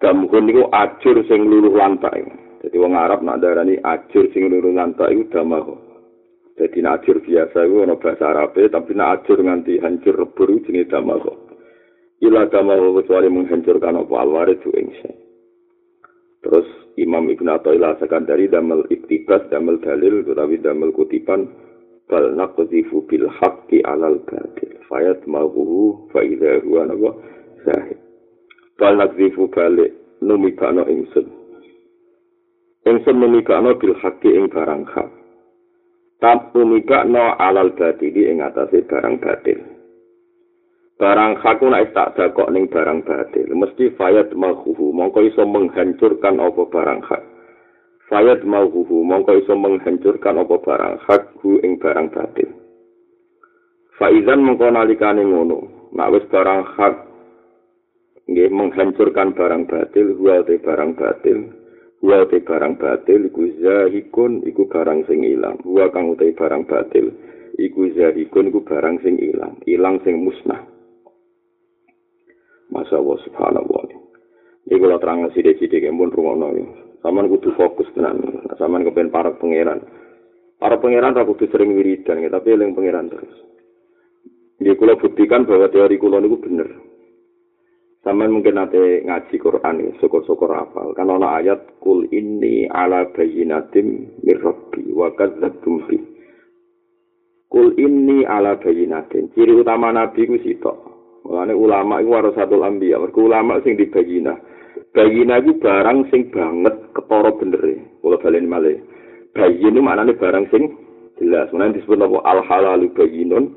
Damhun 0.02 0.44
niku 0.46 0.68
ajur 0.70 1.24
sing 1.26 1.48
luluh 1.48 1.74
lantai. 1.74 2.26
Jadi 2.62 2.76
wong 2.82 2.98
Arab 2.98 3.24
nak 3.24 3.40
darani 3.40 3.78
ajur 3.80 4.28
sing 4.34 4.50
luluh 4.50 4.74
lantai 4.74 5.14
iku 5.16 5.24
damahu 5.32 5.86
jadi 6.56 6.78
nak 6.80 7.04
ajur 7.04 7.20
biasa 7.20 7.68
iku 7.68 7.84
ana 7.84 8.00
bahasa 8.00 8.32
Arab 8.32 8.56
tapi 8.56 8.92
nak 8.96 9.12
ajur 9.22 9.44
nganti 9.44 9.76
hancur 9.84 10.16
rebur 10.16 10.48
jenenge 10.64 10.88
damahu 10.88 11.36
illa 12.24 12.48
damahu 12.48 13.04
kecuali 13.04 13.28
menghancurkan 13.28 14.00
apa? 14.00 14.16
Alwaris 14.16 14.64
ku 14.64 14.72
ing 14.72 14.88
terus 16.40 16.68
Imam 16.96 17.28
Ibn 17.28 17.60
Atta'illah 17.60 18.00
sekandari 18.00 18.48
damel 18.48 18.88
iktibas, 18.88 19.44
damel 19.52 19.84
dalil, 19.84 20.24
tetapi 20.24 20.64
damel 20.64 20.96
kutipan 20.96 21.44
bal 22.10 22.34
naqdhifu 22.38 23.06
bil 23.10 23.28
haqqi 23.30 23.82
'alal 23.82 24.22
batil. 24.26 24.72
Fayat 24.86 25.26
mabuhu 25.26 26.10
fa 26.14 26.22
idza 26.22 26.62
huwa 26.62 26.86
nawa 26.86 27.12
sahih. 27.66 27.98
Bal 28.78 28.96
naqdhifu 29.02 29.50
balik 29.50 29.94
numikano 30.22 30.86
ingsun. 30.86 31.26
Ingsun 32.86 33.18
numikano 33.18 33.74
bil 33.82 33.98
haqqi 33.98 34.30
ing 34.34 34.46
barang 34.50 34.86
hak. 34.86 35.10
Tak 36.22 36.54
numikano 36.54 37.34
'alal 37.42 37.74
batil 37.74 38.14
ing 38.14 38.46
atase 38.46 38.86
barang 38.86 39.18
batil. 39.18 39.60
Barang 40.96 41.36
hak 41.36 41.60
nek 41.60 41.92
tak 41.92 42.16
dakok 42.16 42.56
ning 42.56 42.72
barang 42.72 43.04
batil 43.04 43.52
mesti 43.52 43.92
fayat 44.00 44.32
mabuhu 44.32 44.96
mongko 44.96 45.28
iso 45.28 45.44
menghancurkan 45.44 46.40
apa 46.40 46.62
barang 46.72 47.04
hak 47.04 47.35
Fayat 48.06 48.46
mauhuhu 48.46 49.02
mongko 49.02 49.34
iso 49.42 49.58
menghancurkan 49.58 50.38
apa 50.38 50.56
barang 50.62 50.96
hak 51.10 51.42
hu 51.42 51.58
ing 51.66 51.82
barang 51.82 52.14
batil. 52.14 52.54
Faizan 53.98 54.46
mongko 54.46 54.70
nalikane 54.70 55.26
ngono, 55.26 55.90
nek 55.90 56.12
wis 56.14 56.26
barang 56.30 56.62
hak 56.78 56.96
nggih 58.30 58.50
menghancurkan 58.54 59.34
barang 59.34 59.66
batil, 59.66 60.14
huwa 60.22 60.46
te 60.46 60.62
barang 60.62 60.94
batil, 60.94 61.50
huwa 62.06 62.30
te 62.30 62.38
barang 62.46 62.78
batil 62.78 63.26
iku 63.26 63.42
zahikun 63.58 64.46
iku 64.46 64.70
barang 64.70 65.10
sing 65.10 65.26
ilang. 65.26 65.58
Huwa 65.66 65.90
kang 65.90 66.14
utai 66.14 66.38
barang 66.38 66.70
batil 66.70 67.10
iku 67.58 67.90
zahikun 67.98 68.54
iku 68.54 68.62
barang 68.62 69.02
sing 69.02 69.18
ilang, 69.18 69.58
ilang 69.66 69.98
sing 70.06 70.22
musnah. 70.22 70.62
Masya 72.70 73.02
Allah 73.02 73.18
subhanallah. 73.26 73.82
Ini 74.66 74.82
kalau 74.82 74.98
terang 74.98 75.30
sidik-sidik 75.34 75.86
yang 75.86 76.02
pun 76.02 76.10
rumah 76.10 76.50
Saman 77.06 77.30
kudu 77.30 77.54
fokus 77.54 77.86
tenan. 77.94 78.18
Saman 78.58 78.82
kepen 78.82 79.14
para 79.14 79.30
pangeran. 79.38 79.86
Para 80.58 80.82
pangeran 80.82 81.14
ra 81.14 81.22
kudu 81.22 81.46
sering 81.54 81.78
wiridan, 81.78 82.26
ya, 82.26 82.34
tapi 82.34 82.58
eling 82.58 82.74
pangeran 82.74 83.14
terus. 83.14 83.30
Dia 84.58 84.74
kula 84.74 84.98
buktikan 84.98 85.46
bahwa 85.46 85.70
teori 85.70 86.02
kula 86.02 86.18
niku 86.18 86.42
bener. 86.42 86.66
Sampai 88.02 88.26
mungkin 88.26 88.58
nanti 88.58 89.06
ngaji 89.06 89.36
Quran 89.38 89.86
ini, 89.86 89.94
syukur-syukur 90.02 90.50
hafal. 90.50 90.98
Kan 90.98 91.14
ada 91.14 91.42
ayat, 91.42 91.78
Kul 91.78 92.10
ini 92.10 92.66
ala 92.66 93.06
bayinatim 93.14 94.18
mirrabbi 94.26 94.90
wa 94.90 95.14
kadzabtum 95.14 95.86
bi. 95.86 96.02
Kul 97.46 97.78
ini 97.78 98.26
ala 98.26 98.58
bayinatim. 98.58 99.30
Ciri 99.38 99.54
utama 99.54 99.94
Nabi 99.94 100.26
itu 100.26 100.42
sitok. 100.42 100.78
Mulanya 101.26 101.54
ulama 101.54 102.02
itu 102.02 102.10
warasatul 102.10 102.66
ambiya. 102.66 102.98
Mereka 102.98 103.22
ulama 103.22 103.62
sing 103.62 103.78
di 103.78 103.90
Bayina 104.96 105.44
itu 105.44 105.60
barang 105.60 106.08
sing 106.08 106.32
banget 106.32 106.72
ketara 106.96 107.36
bener. 107.36 107.62
Kalau 108.00 108.18
balen 108.24 108.48
malih. 108.48 108.80
Bayin 109.36 109.76
itu 109.76 109.84
maknanya 109.84 110.16
barang 110.16 110.48
sing 110.48 110.72
jelas. 111.20 111.52
Mulanya 111.52 111.76
disebut 111.76 112.00
apa? 112.00 112.18
Al-halalu 112.24 112.88
bayinun 112.96 113.52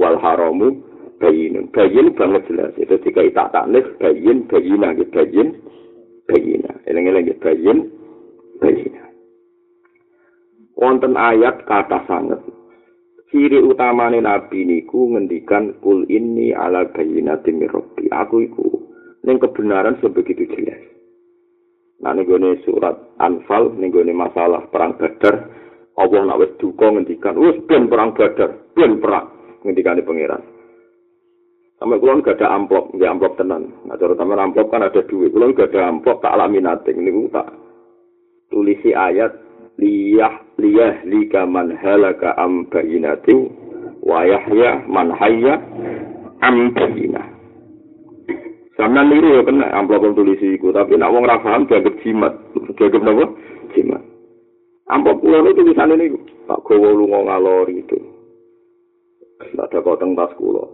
wal 0.00 0.16
haramu 0.16 0.80
bayin 1.20 1.68
bayin 1.76 2.16
banget 2.16 2.48
jelas 2.48 2.72
itu 2.80 2.96
jika 3.04 3.20
tak 3.36 3.52
taknis 3.52 3.84
bayin 4.00 4.48
bayina 4.48 4.96
gitu 4.96 5.12
bayin 5.12 5.48
bayina 6.24 6.72
eleng 6.88 7.12
eleng 7.12 7.28
gitu 7.28 7.40
bayin 7.44 7.78
bayina 8.56 9.04
wonten 10.80 11.12
ayat 11.20 11.60
kata 11.68 12.08
sangat 12.08 12.40
ciri 13.28 13.60
utamane 13.60 14.24
nabi 14.24 14.64
niku 14.64 15.12
ngendikan 15.12 15.76
kul 15.84 16.08
ini 16.08 16.56
ala 16.56 16.88
bayinatin 16.88 17.60
mirrobi 17.60 18.08
aku 18.08 18.48
iku 18.48 18.66
ning 19.24 19.36
kebenaran 19.40 19.98
sebegitu 20.00 20.48
jelas 20.56 20.80
nah 22.00 22.16
ning 22.16 22.26
surat 22.64 22.96
anfal 23.20 23.72
ning 23.76 23.92
masalah 24.16 24.64
perang 24.72 24.96
badar 24.96 25.48
Allah 26.00 26.22
nak 26.24 26.40
wis 26.40 26.52
duka 26.56 26.88
ngendikan 26.88 27.36
wis 27.36 27.60
ben 27.68 27.90
perang 27.90 28.16
badar 28.16 28.72
ben 28.72 28.96
perang 29.02 29.28
ngendikane 29.66 30.00
pangeran 30.00 30.40
Sampai 31.80 31.96
kulon 31.96 32.20
gak 32.20 32.36
ada 32.36 32.52
amplop, 32.60 32.92
nggak 32.92 33.08
amplop 33.08 33.40
tenan. 33.40 33.72
Nah, 33.88 33.96
terutama 33.96 34.36
amplop 34.36 34.68
kan 34.68 34.84
ada 34.84 35.00
duit. 35.00 35.32
Kulon 35.32 35.56
gak 35.56 35.72
ada 35.72 35.88
amplop, 35.88 36.20
tak 36.20 36.36
alami 36.36 36.60
nating. 36.60 37.08
Ini 37.08 37.32
tak 37.32 37.56
tulisi 38.52 38.92
ayat 38.92 39.32
liyah 39.80 40.60
liyah 40.60 41.00
lika 41.08 41.48
man 41.48 41.72
halaka 41.72 42.36
am 42.36 42.68
bayinati 42.68 43.48
wa 44.04 44.28
yahya 44.28 44.84
man 44.92 45.08
hayya 45.08 45.56
am. 46.44 46.68
Sampeyan 48.80 49.12
niru 49.12 49.36
ya 49.36 49.42
kena 49.44 49.68
amplop 49.76 50.16
tulisi 50.16 50.56
iku, 50.56 50.72
tapi 50.72 50.96
nak 50.96 51.12
wong 51.12 51.28
ra 51.28 51.36
paham 51.36 51.68
dianggap 51.68 52.00
jimat. 52.00 52.32
Dianggap 52.80 53.02
napa? 53.04 53.24
Jimat. 53.76 54.00
Amplop 54.88 55.20
kulon 55.20 55.52
itu 55.52 55.60
tulisannya 55.60 56.00
niku. 56.00 56.18
Tak 56.48 56.64
gowo 56.64 56.88
lunga 56.96 57.28
ngalor 57.28 57.68
itu. 57.68 58.00
Tidak 59.36 59.68
ada 59.68 59.84
kok 59.84 60.00
teng 60.00 60.16
tas 60.16 60.32
kulon. 60.40 60.64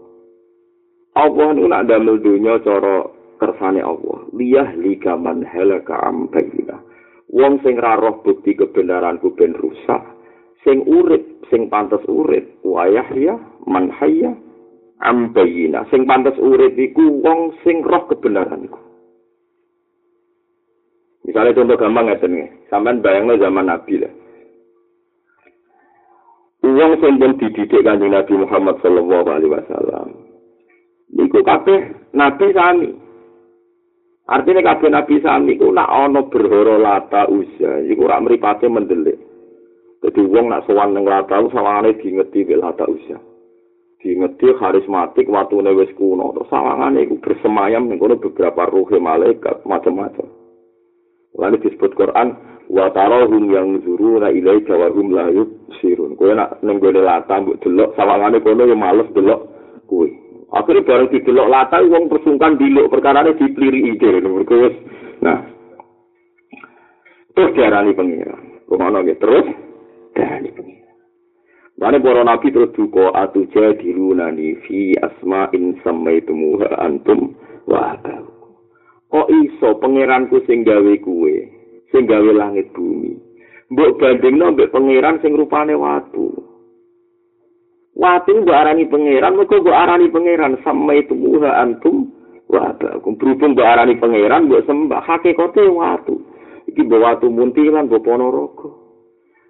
Allah 1.19 1.49
nu 1.51 1.67
nak 1.67 1.91
damel 1.91 2.23
dunya 2.23 2.63
cara 2.63 3.11
kersane 3.43 3.83
Allah. 3.83 4.23
Liyah 4.31 4.79
liga 4.79 5.19
man 5.19 5.43
halaka 5.43 5.99
am 6.07 6.31
bayina. 6.31 6.79
Wong 7.35 7.59
sing 7.67 7.75
ra 7.75 7.99
roh 7.99 8.23
bukti 8.23 8.55
kebenaranku 8.55 9.35
ben 9.35 9.51
rusak, 9.59 9.99
sing 10.63 10.87
urip, 10.87 11.43
sing 11.51 11.67
pantes 11.67 12.07
urip, 12.07 12.55
wayah 12.63 13.11
ya 13.19 13.35
man 13.67 13.91
hayya 13.91 14.31
am 15.03 15.33
bayina. 15.35 15.85
Sing 15.93 16.07
pantes 16.09 16.39
urip 16.39 16.77
iku 16.79 17.21
wong 17.21 17.57
sing 17.67 17.83
roh 17.83 18.07
kebenaranku. 18.09 18.81
Misalnya 21.27 21.57
contoh 21.59 21.77
gampang 21.77 22.07
ngeten 22.07 22.33
nggih. 22.39 22.51
Sampeyan 22.71 23.03
bayangno 23.03 23.35
zaman 23.37 23.67
Nabi 23.67 23.99
lah. 23.99 24.13
Uang 26.63 26.93
sing 27.03 27.19
dididik 27.19 27.83
kanjeng 27.83 28.15
Nabi 28.15 28.35
Muhammad 28.39 28.79
sallallahu 28.81 29.27
alaihi 29.27 29.53
wasallam. 29.53 30.27
niku 31.13 31.43
kabeh 31.47 32.11
nabi 32.11 32.51
sami 32.51 32.91
artine 34.27 34.61
kabeh 34.63 34.89
nabi 34.91 35.23
sami 35.23 35.55
ku 35.55 35.71
nak 35.71 35.87
ana 35.87 36.27
berhoro 36.27 36.83
lata 36.83 37.31
usia 37.31 37.87
iku 37.87 38.11
ora 38.11 38.19
mripate 38.19 38.67
mendelik 38.67 39.19
dadi 40.03 40.23
wong 40.27 40.51
nak 40.51 40.67
sowan 40.67 40.95
ning 40.95 41.07
lata 41.07 41.47
sawangane 41.55 41.95
diingeti 42.03 42.43
bil 42.43 42.63
lata 42.63 42.91
diingeti 44.01 44.53
karismatik 44.61 45.29
watune 45.29 45.73
wis 45.73 45.91
kuno 45.97 46.33
terus 46.37 46.49
sawangane 46.53 47.05
iku 47.05 47.17
bersemayam 47.21 47.89
ning 47.89 47.97
kono 47.97 48.21
beberapa 48.21 48.69
ruh 48.69 48.89
malaikat 49.01 49.65
macam-macam 49.65 50.29
lalu 51.37 51.57
disebut 51.65 51.93
Quran 51.97 52.37
wa 52.67 52.91
tarahum 52.93 53.49
yang 53.53 53.79
zuruna 53.87 54.29
ilai 54.33 54.61
jawahum 54.69 55.15
la 55.15 55.33
sirun 55.81 56.19
kowe 56.19 56.33
nak 56.35 56.61
ning 56.61 56.77
gone 56.81 57.01
lata 57.01 57.41
mbok 57.41 57.61
delok 57.65 57.97
sawangane 57.97 58.43
kono 58.45 58.69
yo 58.69 58.77
males 58.77 59.09
delok 59.17 59.41
kowe 59.89 60.07
Akhirnya 60.47 60.87
bareng 60.87 61.11
didelok 61.11 61.51
lata 61.51 61.83
wong 61.83 62.07
persungkan 62.07 62.55
diluk 62.55 62.87
perkara 62.87 63.27
ini 63.27 63.35
dipliri 63.35 63.81
ide 63.91 64.23
nomor 64.23 64.47
wis. 64.47 64.75
Nah. 65.19 65.43
Terus 67.35 67.53
diarani 67.59 67.93
pengira. 67.99 68.39
Rumana 68.71 69.03
gitu 69.03 69.27
terus 69.27 69.47
diarani 70.15 70.51
pengira. 70.55 70.76
Mana 71.77 72.01
para 72.01 72.25
nabi 72.25 72.49
terus 72.49 72.73
duka 72.73 73.13
atu 73.13 73.45
jadirunani 73.53 74.57
fi 74.65 74.97
asma'in 74.97 75.77
samaitumuha 75.85 76.73
antum 76.81 77.37
wa. 77.69 78.01
Kok 79.13 79.29
iso 79.29 79.77
pangeranku 79.77 80.41
sing 80.49 80.65
gawe 80.65 80.95
kuwe, 81.05 81.37
sing 81.93 82.09
gawe 82.09 82.33
langit 82.33 82.73
bumi. 82.73 83.13
Mbok 83.69 84.01
bandingno 84.01 84.57
mbek 84.57 84.73
pangeran 84.73 85.21
sing 85.21 85.37
rupane 85.37 85.77
watu. 85.77 86.33
Watu 87.93 88.41
mbok 88.41 88.57
arani 88.57 88.89
pangeran, 88.89 89.37
mergo 89.37 89.61
mbok 89.61 89.77
arani 89.77 90.09
pangeran 90.09 90.57
sama 90.65 90.97
itu 90.97 91.13
muha 91.13 91.61
antum 91.61 92.09
wa 92.49 92.73
berhubung 93.05 93.53
mbok 93.53 93.69
arani 93.69 94.01
pangeran 94.01 94.49
mbok 94.49 94.65
sembah 94.65 95.05
hakikate 95.05 95.69
watu. 95.69 96.25
Iki 96.73 96.89
mbok 96.89 97.05
watu 97.05 97.29
muntilan 97.29 97.85
mbok 97.85 98.01
ponorogo. 98.01 98.86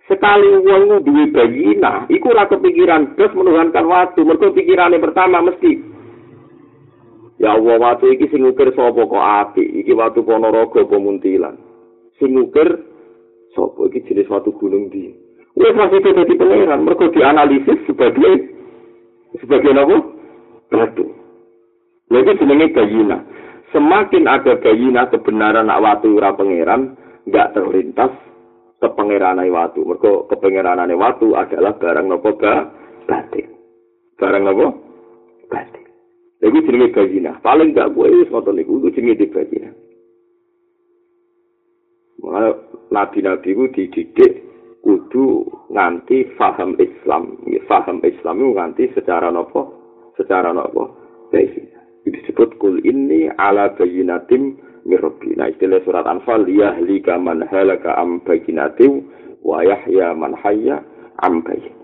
Sekali 0.06 0.46
wong 0.62 1.02
duwe 1.02 1.34
bayina, 1.34 2.06
iku 2.06 2.30
ora 2.30 2.46
kepikiran 2.46 3.18
terus 3.18 3.34
menuhankan 3.34 3.90
watu, 3.90 4.22
mergo 4.22 4.54
pikirane 4.54 5.02
pertama 5.02 5.42
mesti 5.42 5.98
Ya 7.36 7.52
Allah 7.52 7.76
watu 7.76 8.08
iki 8.08 8.32
sing 8.32 8.48
ngukir 8.48 8.72
sapa 8.72 8.96
kok 8.96 9.12
api, 9.20 9.84
iki 9.84 9.92
watu 9.92 10.24
ponorogo 10.24 10.80
apa 10.80 10.96
muntilan. 10.96 11.60
Sing 12.16 12.32
ngukir 12.32 12.80
sapa 13.52 13.92
iki 13.92 14.08
jenis 14.08 14.30
watu 14.32 14.56
gunung 14.56 14.88
di. 14.88 15.12
Wes 15.52 15.76
masih 15.76 16.00
jadi 16.00 16.32
pangeran, 16.32 16.84
mereka 16.84 17.12
dianalisis 17.12 17.76
sebagai 17.84 18.56
sebagai 19.36 19.72
apa? 19.76 19.96
Batu. 20.72 21.06
Lagi 22.08 22.40
jenenge 22.40 22.72
bayina. 22.72 23.18
Semakin 23.68 24.24
ada 24.24 24.56
bayina 24.56 25.04
kebenaran 25.12 25.68
nak 25.68 25.84
watu 25.84 26.16
pangeran, 26.16 26.96
nggak 27.28 27.52
terlintas 27.52 28.16
kepengeranane 28.80 29.50
watu. 29.50 29.80
Mereka 29.84 30.28
kepengeranane 30.32 30.94
watu 30.94 31.32
adalah 31.36 31.76
barang 31.76 32.06
nopo 32.06 32.36
ba 32.36 32.68
batin. 33.08 33.48
Barang 34.20 34.42
nopo 34.44 34.66
batin. 35.48 35.84
Lagi 36.44 36.58
jenenge 36.64 36.92
bayina. 36.92 37.40
Paling 37.40 37.72
nggak 37.72 37.92
gue 37.96 38.06
wis 38.22 38.30
ngotot 38.30 38.52
niku 38.52 38.80
itu 38.84 39.00
jenenge 39.00 39.26
bayina. 39.32 39.70
Makanya 42.20 42.50
nabi-nabi 42.90 43.54
itu 43.54 43.64
dididik 43.76 44.32
kudu 44.82 45.46
nganti 45.72 46.36
faham 46.36 46.74
Islam. 46.80 47.38
Faham 47.70 48.02
Islam 48.02 48.36
itu 48.40 48.50
nganti 48.56 48.84
secara 48.94 49.28
nopo, 49.30 49.72
secara 50.18 50.50
nopo. 50.52 50.96
Jadi 51.30 51.66
disebut 52.06 52.54
kul 52.62 52.78
ini 52.86 53.26
ala 53.34 53.74
bayinatim 53.74 54.58
mirrobi. 54.86 55.34
Nah 55.34 55.50
istilah 55.50 55.82
surat 55.82 56.06
Anfal 56.06 56.46
yahlika 56.46 57.18
man 57.18 57.42
halaka 57.50 57.98
am 57.98 58.22
bayinatim 58.22 59.10
wa 59.42 59.60
yahya 59.66 60.14
man 60.14 60.32
hayya 60.38 60.80
am 61.26 61.42
bayin. 61.42 61.74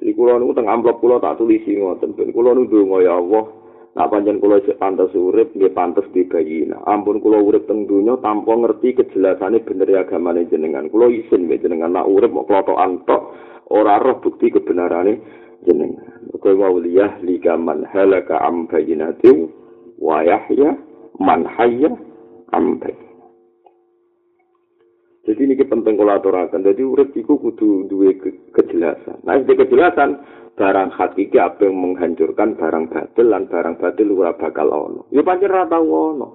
Jadi 0.00 0.16
kulo 0.16 0.40
niku 0.40 0.56
teng 0.56 0.68
amplop 0.68 1.00
kulo 1.00 1.20
tak 1.20 1.36
tulisi 1.36 1.76
ngoten 1.76 2.16
ben 2.16 2.32
kulo 2.32 2.56
niku 2.56 2.84
ya 3.00 3.20
Allah 3.20 3.60
Nak 3.90 4.06
panjen 4.06 4.38
kula 4.38 4.62
cek 4.62 4.78
pantes 4.78 5.10
urip, 5.18 5.50
nggih 5.50 5.74
pantes 5.74 6.06
dibayina. 6.14 6.78
Ampun 6.86 7.18
kula 7.18 7.42
urip 7.42 7.66
teng 7.66 7.90
donya 7.90 8.14
tanpa 8.22 8.54
ngerti 8.54 8.94
kejelasane 8.94 9.66
bener 9.66 9.90
agamane 9.98 10.46
jenengan. 10.46 10.86
Kula 10.86 11.10
isin 11.10 11.50
mbek 11.50 11.66
jenengan 11.66 11.98
nak 11.98 12.06
urip 12.06 12.30
mok 12.30 12.46
klotokan 12.46 13.02
tok, 13.02 13.34
ora 13.66 13.98
roh 13.98 14.22
bukti 14.22 14.54
kebenarane 14.54 15.18
jenengan. 15.66 16.06
Kowe 16.38 16.54
wa 16.54 16.70
liyah 16.78 17.18
lika 17.26 17.58
man 17.58 17.82
halaka 17.90 18.38
am 18.38 18.70
bayinati 18.70 19.50
wa 19.98 20.22
yahya 20.22 20.78
man 21.18 21.42
hayya 21.44 21.90
am 22.54 22.78
Jadi 25.20 25.40
ini 25.46 25.54
penting 25.62 25.94
aturakan. 26.00 26.64
Jadi 26.64 26.82
urip 26.82 27.14
itu 27.14 27.38
kudu 27.38 27.86
dua 27.86 28.10
kejelasan. 28.50 29.22
Nah, 29.22 29.38
ini 29.38 29.52
kejelasan 29.52 30.16
barang 30.58 30.90
hakiki 30.90 31.38
apa 31.38 31.68
yang 31.68 31.78
menghancurkan 31.78 32.58
barang 32.58 32.90
batil 32.90 33.30
dan 33.30 33.46
barang 33.46 33.74
batil 33.78 34.10
ora 34.16 34.34
bakal 34.34 34.68
ono. 34.72 35.06
Ya 35.14 35.22
pancen 35.22 35.52
ora 35.52 35.70
tau 35.70 35.86
ono. 35.86 36.28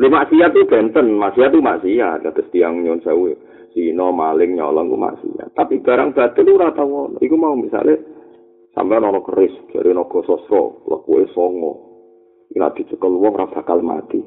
Lu 0.00 0.08
maksiat 0.08 0.50
itu 0.56 0.64
benten, 0.64 1.12
maksiat 1.14 1.52
itu 1.52 1.60
maksiat, 1.60 2.24
kata 2.24 2.42
tiang 2.48 2.80
nyon 2.80 3.04
sewu, 3.04 3.36
sino 3.76 4.08
maling 4.10 4.56
nyolong 4.56 4.88
ku 4.88 4.96
maksiat. 4.96 5.52
Tapi 5.52 5.84
barang 5.84 6.16
batil 6.16 6.56
ora 6.56 6.72
tau 6.72 6.88
ono. 6.88 7.16
Iku 7.20 7.36
mau 7.36 7.52
misalnya 7.52 8.00
sampai 8.72 8.98
ono 8.98 9.20
keris 9.20 9.52
dari 9.70 9.92
nogo 9.92 10.24
sosro, 10.24 10.88
lakuwe 10.88 11.28
songo. 11.36 11.92
nek 12.52 12.76
dicekel 12.76 13.16
wong 13.16 13.32
ora 13.32 13.48
bakal 13.48 13.80
mati 13.80 14.20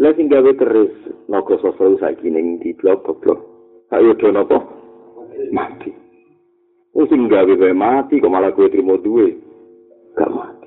lha 0.00 0.10
sing 0.14 0.26
gawe 0.26 0.50
terus 0.58 0.92
naga 1.30 1.54
sosok 1.60 2.02
saiki 2.02 2.30
ning 2.30 2.58
di 2.58 2.74
blok 2.74 3.06
goblok 3.06 3.40
ayo 3.94 4.14
do 4.18 4.28
napa 4.34 4.58
mati 5.54 5.90
wong 6.94 7.06
sing 7.10 7.30
gawe 7.30 7.52
wae 7.54 7.74
mati 7.74 8.18
kok 8.18 8.32
malah 8.32 8.50
kowe 8.50 8.66
trimo 8.66 8.98
duwe 8.98 9.38
gak 10.14 10.30
mati 10.30 10.64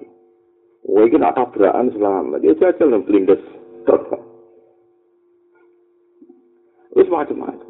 Wah, 0.88 1.04
ini 1.04 1.20
nak 1.20 1.36
tabrakan 1.36 1.92
selamat. 1.92 2.40
Dia 2.40 2.56
jajal 2.56 2.88
dan 2.96 3.04
pelindas. 3.04 3.44
Terus 6.96 7.12
macam-macam. 7.12 7.70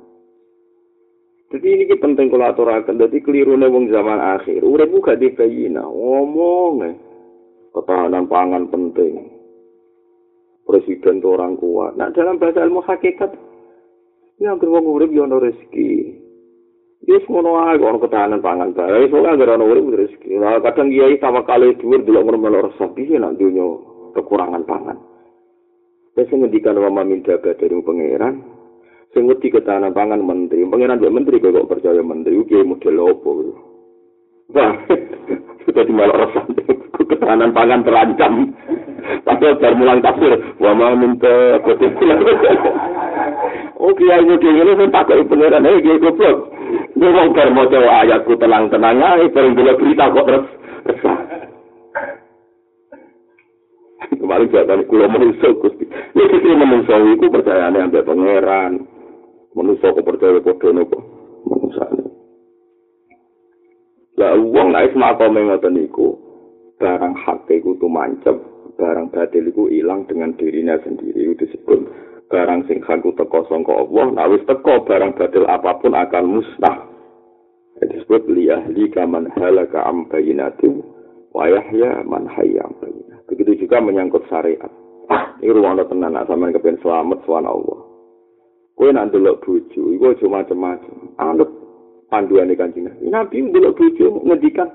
Jadi 1.48 1.68
ini 1.68 1.96
penting 1.98 2.30
kalau 2.30 2.46
aturakan. 2.54 3.02
Jadi 3.02 3.18
keliru 3.26 3.58
wong 3.58 3.90
zaman 3.90 4.22
akhir. 4.22 4.62
Urep 4.62 4.94
gak 5.02 5.18
dibayina. 5.18 5.82
Ngomong. 5.82 6.94
Ketahanan 7.74 8.30
pangan 8.30 8.70
penting. 8.70 9.37
Presiden 10.68 11.24
itu 11.24 11.28
orang 11.32 11.56
kuat. 11.56 11.96
Nah 11.96 12.12
dalam 12.12 12.36
bahasa 12.36 12.60
ilmu 12.68 12.84
hakikat. 12.84 13.32
Ini 14.38 14.52
hampir 14.52 14.68
wong 14.68 14.84
urep 14.84 15.10
ya 15.16 15.24
rezeki. 15.24 15.92
Wis 17.08 17.24
ngono 17.32 17.56
ae 17.64 17.80
kok 17.80 18.04
ketahanan 18.04 18.44
pangan 18.44 18.76
bae. 18.76 19.08
Soale 19.08 19.32
agar 19.32 19.56
ono 19.56 19.66
urip 19.72 19.96
rezeki. 19.96 20.36
Lah 20.44 20.60
kadang 20.60 20.92
kiai 20.92 21.16
sama 21.24 21.48
kali 21.48 21.72
dhuwur 21.80 22.04
delok 22.04 22.26
ngremel 22.28 22.68
rasa 22.68 22.92
piye 22.92 23.16
nak 23.16 23.40
dunyo 23.40 23.80
kekurangan 24.12 24.68
pangan. 24.68 25.00
Wis 26.20 26.28
ngendikan 26.28 26.76
wa 26.76 26.92
minta 27.08 27.40
dari 27.40 27.78
pangeran. 27.80 28.36
Sing 29.16 29.24
wedi 29.24 29.48
ketahanan 29.48 29.96
pangan 29.96 30.20
menteri. 30.20 30.68
Pangeran 30.68 31.00
mbek 31.00 31.16
menteri 31.16 31.40
kok 31.40 31.70
percaya 31.72 32.04
menteri 32.04 32.44
kiai 32.44 32.68
model 32.68 33.08
opo. 33.08 33.30
Wah, 34.52 34.74
sudah 35.64 35.84
di 35.88 35.94
malah 35.96 36.28
rasa 36.28 36.44
ketahanan 37.08 37.56
pangan 37.56 37.82
terancam. 37.84 38.54
Padahal 39.24 39.60
bar 39.60 39.74
mulang 39.80 40.00
tafsir, 40.04 40.36
wa 40.60 40.72
minta 40.96 41.64
Oh 43.78 43.94
kiai 43.94 44.26
model 44.26 44.58
ini 44.58 44.74
saya 44.74 44.90
pakai 44.90 45.24
pangeran, 45.30 45.64
eh 45.64 45.80
kiai 45.80 46.02
goblok. 46.02 46.52
Gue 46.98 47.14
mau 47.14 47.30
bar 47.32 47.50
mau 47.54 47.70
ayatku 47.70 48.34
tenang-tenang 48.42 49.00
aja, 49.00 49.30
bareng 49.32 49.54
bila 49.54 49.78
berita 49.78 50.12
kok 50.12 50.26
terus. 50.28 50.48
Kemarin 54.18 54.52
jatuh 54.52 54.84
kulo 54.92 55.06
manusia 55.08 55.50
gusti. 55.56 55.86
Ini 55.88 56.24
kita 56.26 56.52
manusia 56.58 56.96
itu 57.00 57.26
percaya 57.32 57.72
nih 57.72 57.86
ambil 57.86 58.04
pangeran. 58.04 58.72
Manusia 59.56 59.94
kok 59.94 60.04
percaya 60.04 60.42
kode 60.44 60.68
nopo 60.74 60.98
ini. 61.48 62.06
Lah 64.18 64.34
uang 64.34 64.74
naik 64.74 64.98
semata 64.98 65.30
mengotan 65.30 65.78
iku 65.78 66.27
barang 66.78 67.16
hak 67.18 67.50
iku 67.50 67.74
tuh 67.82 67.90
mancep, 67.90 68.38
barang 68.78 69.10
batil 69.10 69.50
iku 69.50 69.70
hilang 69.70 70.06
dengan 70.06 70.38
dirinya 70.38 70.78
sendiri 70.86 71.34
itu 71.34 71.46
disebut 71.46 71.80
barang 72.28 72.68
sing 72.68 72.84
haku 72.84 73.16
teko 73.16 73.48
sangka 73.48 73.72
Allah, 73.72 74.06
nah 74.12 74.28
wis 74.28 74.44
teko 74.44 74.84
barang 74.84 75.16
batil 75.16 75.48
apa 75.48 75.80
pun 75.80 75.96
akan 75.96 76.26
musnah. 76.28 76.78
Disebut 77.78 78.26
liyahli 78.28 78.90
kaman 78.90 79.32
halaka 79.38 79.86
am 79.86 80.10
bayinatin 80.10 80.82
wa 81.32 81.46
man 82.04 82.26
hayya 82.26 82.66
am. 82.66 82.74
Begitu 83.30 83.66
juga 83.68 83.78
menyangkut 83.80 84.26
syariat. 84.28 84.72
Ini 85.40 85.54
ruang 85.54 85.78
tenan 85.78 86.18
nak 86.18 86.26
sampean 86.26 86.52
kepen 86.52 86.82
selamat 86.82 87.22
swan 87.24 87.46
Allah. 87.46 87.80
Kowe 88.74 88.90
nak 88.90 89.14
delok 89.14 89.46
bojo, 89.46 89.94
iku 89.94 90.14
aja 90.14 90.26
macam-macam. 90.26 90.96
Anut 91.18 91.50
panduane 92.10 92.54
Kanjeng 92.58 92.90
Nabi. 92.90 93.10
Nabi 93.10 93.36
delok 93.54 93.78
bojo 93.78 94.26
ngendikan 94.26 94.70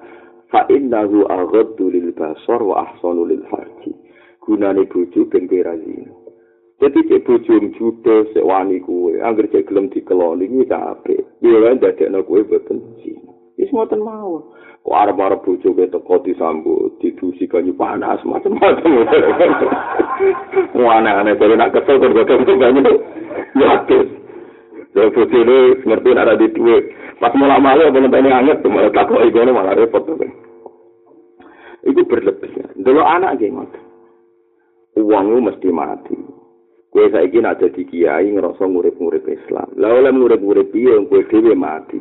fa 0.52 0.68
innahu 0.68 1.24
aghaddu 1.32 1.88
lil 1.88 2.12
basar 2.12 2.60
wa 2.60 2.84
ahsanu 2.84 3.24
lil 3.24 3.40
farji. 3.48 3.96
Gunane 4.44 4.84
bojo 4.84 5.24
ben 5.32 5.48
zina. 5.48 6.12
Jadi 6.82 6.98
cek 7.08 7.22
bujum 7.24 7.72
judo 7.78 8.26
sewani 8.34 8.82
kue, 8.82 9.22
angger 9.22 9.46
cek 9.48 9.70
gelem 9.70 9.88
dikeloni 9.88 10.50
kuwi 10.50 10.66
kabeh. 10.66 11.24
Yo 11.40 11.62
lan 11.62 11.78
dadekno 11.80 12.26
kue 12.26 12.44
boten 12.44 12.82
zina. 13.00 13.32
Wis 13.56 13.72
ngoten 13.72 14.02
mawon. 14.04 14.42
Kok 14.82 14.98
arep-arep 14.98 15.46
bojo 15.46 15.78
ke 15.78 15.86
teko 15.94 16.18
disambut, 16.26 16.98
didusi 16.98 17.46
kanyu 17.46 17.70
panas 17.78 18.18
macam-macam. 18.26 18.92
Wana-wana 20.82 21.38
dhewe 21.38 21.54
nak 21.54 21.70
kesel 21.70 22.02
kok 22.02 22.58
banyu. 22.58 22.82
Ya 23.54 23.86
terus. 23.86 24.21
Ya 24.92 25.08
bojo 25.08 25.24
ini 25.24 25.80
ngerti 25.88 26.08
ada 26.12 26.36
di 26.36 26.52
duit. 26.52 26.92
Pas 27.16 27.32
mulai 27.32 27.62
malu 27.64 27.88
apa 27.88 27.96
nanti 27.96 28.28
anget, 28.28 28.60
malah 28.68 28.92
takut 28.92 29.24
ibu 29.24 29.40
malah 29.48 29.72
repot. 29.72 30.04
Itu 31.82 32.04
berlebih. 32.04 32.76
Dulu 32.76 33.00
anak 33.00 33.40
gimana? 33.40 33.78
Uangmu 34.92 35.48
mesti 35.48 35.68
mati. 35.72 36.18
Kue 36.92 37.08
saiki 37.08 37.40
nak 37.40 37.56
jadi 37.56 37.82
kiai 37.88 38.28
ngerasa 38.36 38.68
ngurip-ngurip 38.68 39.24
Islam. 39.24 39.64
Lah 39.80 39.96
oleh 39.96 40.12
ngurip-ngurip 40.12 40.76
piye 40.76 40.92
wong 40.92 41.08
kue 41.08 41.24
dhewe 41.24 41.56
mati. 41.56 41.96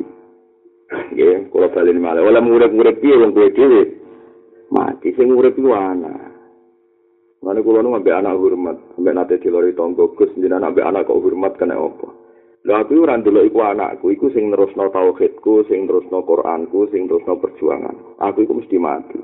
Nggih, 1.16 1.48
kula 1.48 1.72
bali 1.72 1.96
malah. 1.96 2.20
Oleh 2.20 2.44
ngurip-ngurip 2.44 3.00
piye 3.00 3.16
wong 3.16 3.32
kue 3.32 3.48
dhewe 3.56 3.82
mati 4.68 5.16
sing 5.16 5.32
ngurip 5.32 5.56
iku 5.56 5.72
ana. 5.72 6.12
Mane 7.40 7.58
kula 7.64 7.80
nu 7.80 7.96
ambek 7.96 8.14
anak 8.14 8.38
hormat, 8.38 8.78
ambek 9.00 9.14
nate 9.16 9.34
dilori 9.40 9.72
tonggo 9.74 10.12
Gus 10.14 10.30
jenengan 10.38 10.70
ambek 10.70 10.86
anak 10.86 11.10
kok 11.10 11.18
hormat 11.18 11.56
kena 11.58 11.74
apa? 11.74 12.21
Lah 12.62 12.86
aku 12.86 13.02
ora 13.02 13.18
ndelok 13.18 13.50
iku 13.50 13.58
anakku, 13.58 14.14
iku 14.14 14.30
sing 14.30 14.54
nerusno 14.54 14.86
tauhidku, 14.94 15.66
sing 15.66 15.90
nerusno 15.90 16.22
Qur'anku, 16.22 16.86
sing 16.94 17.10
nerusno 17.10 17.34
perjuangan. 17.42 18.22
Aku 18.22 18.46
iku 18.46 18.54
mesti 18.54 18.78
mati. 18.78 19.18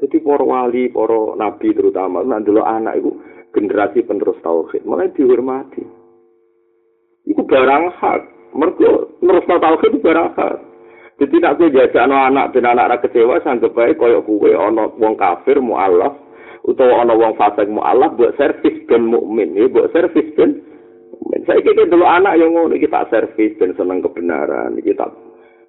Jadi 0.00 0.16
para 0.18 0.42
wali, 0.42 0.90
para 0.90 1.38
nabi 1.38 1.70
terutama, 1.70 2.26
nak 2.26 2.42
ndelok 2.42 2.66
anak 2.66 2.98
iku 2.98 3.14
generasi 3.54 4.06
penerus 4.06 4.38
tauhid 4.42 4.86
mulai 4.86 5.10
dihormati 5.14 5.82
itu 7.26 7.42
barang 7.42 7.84
hak 7.98 8.20
mergo 8.54 9.10
terus 9.18 9.44
tauhid 9.46 9.90
itu 9.90 9.98
barang 10.02 10.28
hak 10.38 10.56
jadi 11.20 11.34
nak 11.42 11.54
gue 11.60 11.74
jajak 11.74 12.06
anak 12.08 12.54
dan 12.56 12.64
anak 12.70 12.86
anak 12.90 13.00
kecewa 13.04 13.42
sanggup 13.44 13.74
baik 13.76 13.98
koyok 13.98 14.24
kue 14.24 14.54
ono 14.54 14.94
wong 14.96 15.18
kafir 15.18 15.58
mualaf 15.60 16.16
utawa 16.64 17.04
ono 17.04 17.14
wong 17.18 17.32
fasik 17.36 17.68
mualaf 17.68 18.14
buat 18.16 18.34
servis 18.38 18.86
ben 18.86 19.10
mukmin 19.10 19.52
buat 19.68 19.90
servis 19.92 20.30
ben 20.38 20.62
saya 21.44 21.60
kira 21.60 21.88
dulu 21.88 22.06
anak 22.06 22.36
yang 22.40 22.52
ngono 22.56 22.76
kita 22.76 23.08
servis 23.12 23.56
ben 23.60 23.72
seneng 23.76 24.00
kebenaran 24.00 24.76
kita 24.80 25.08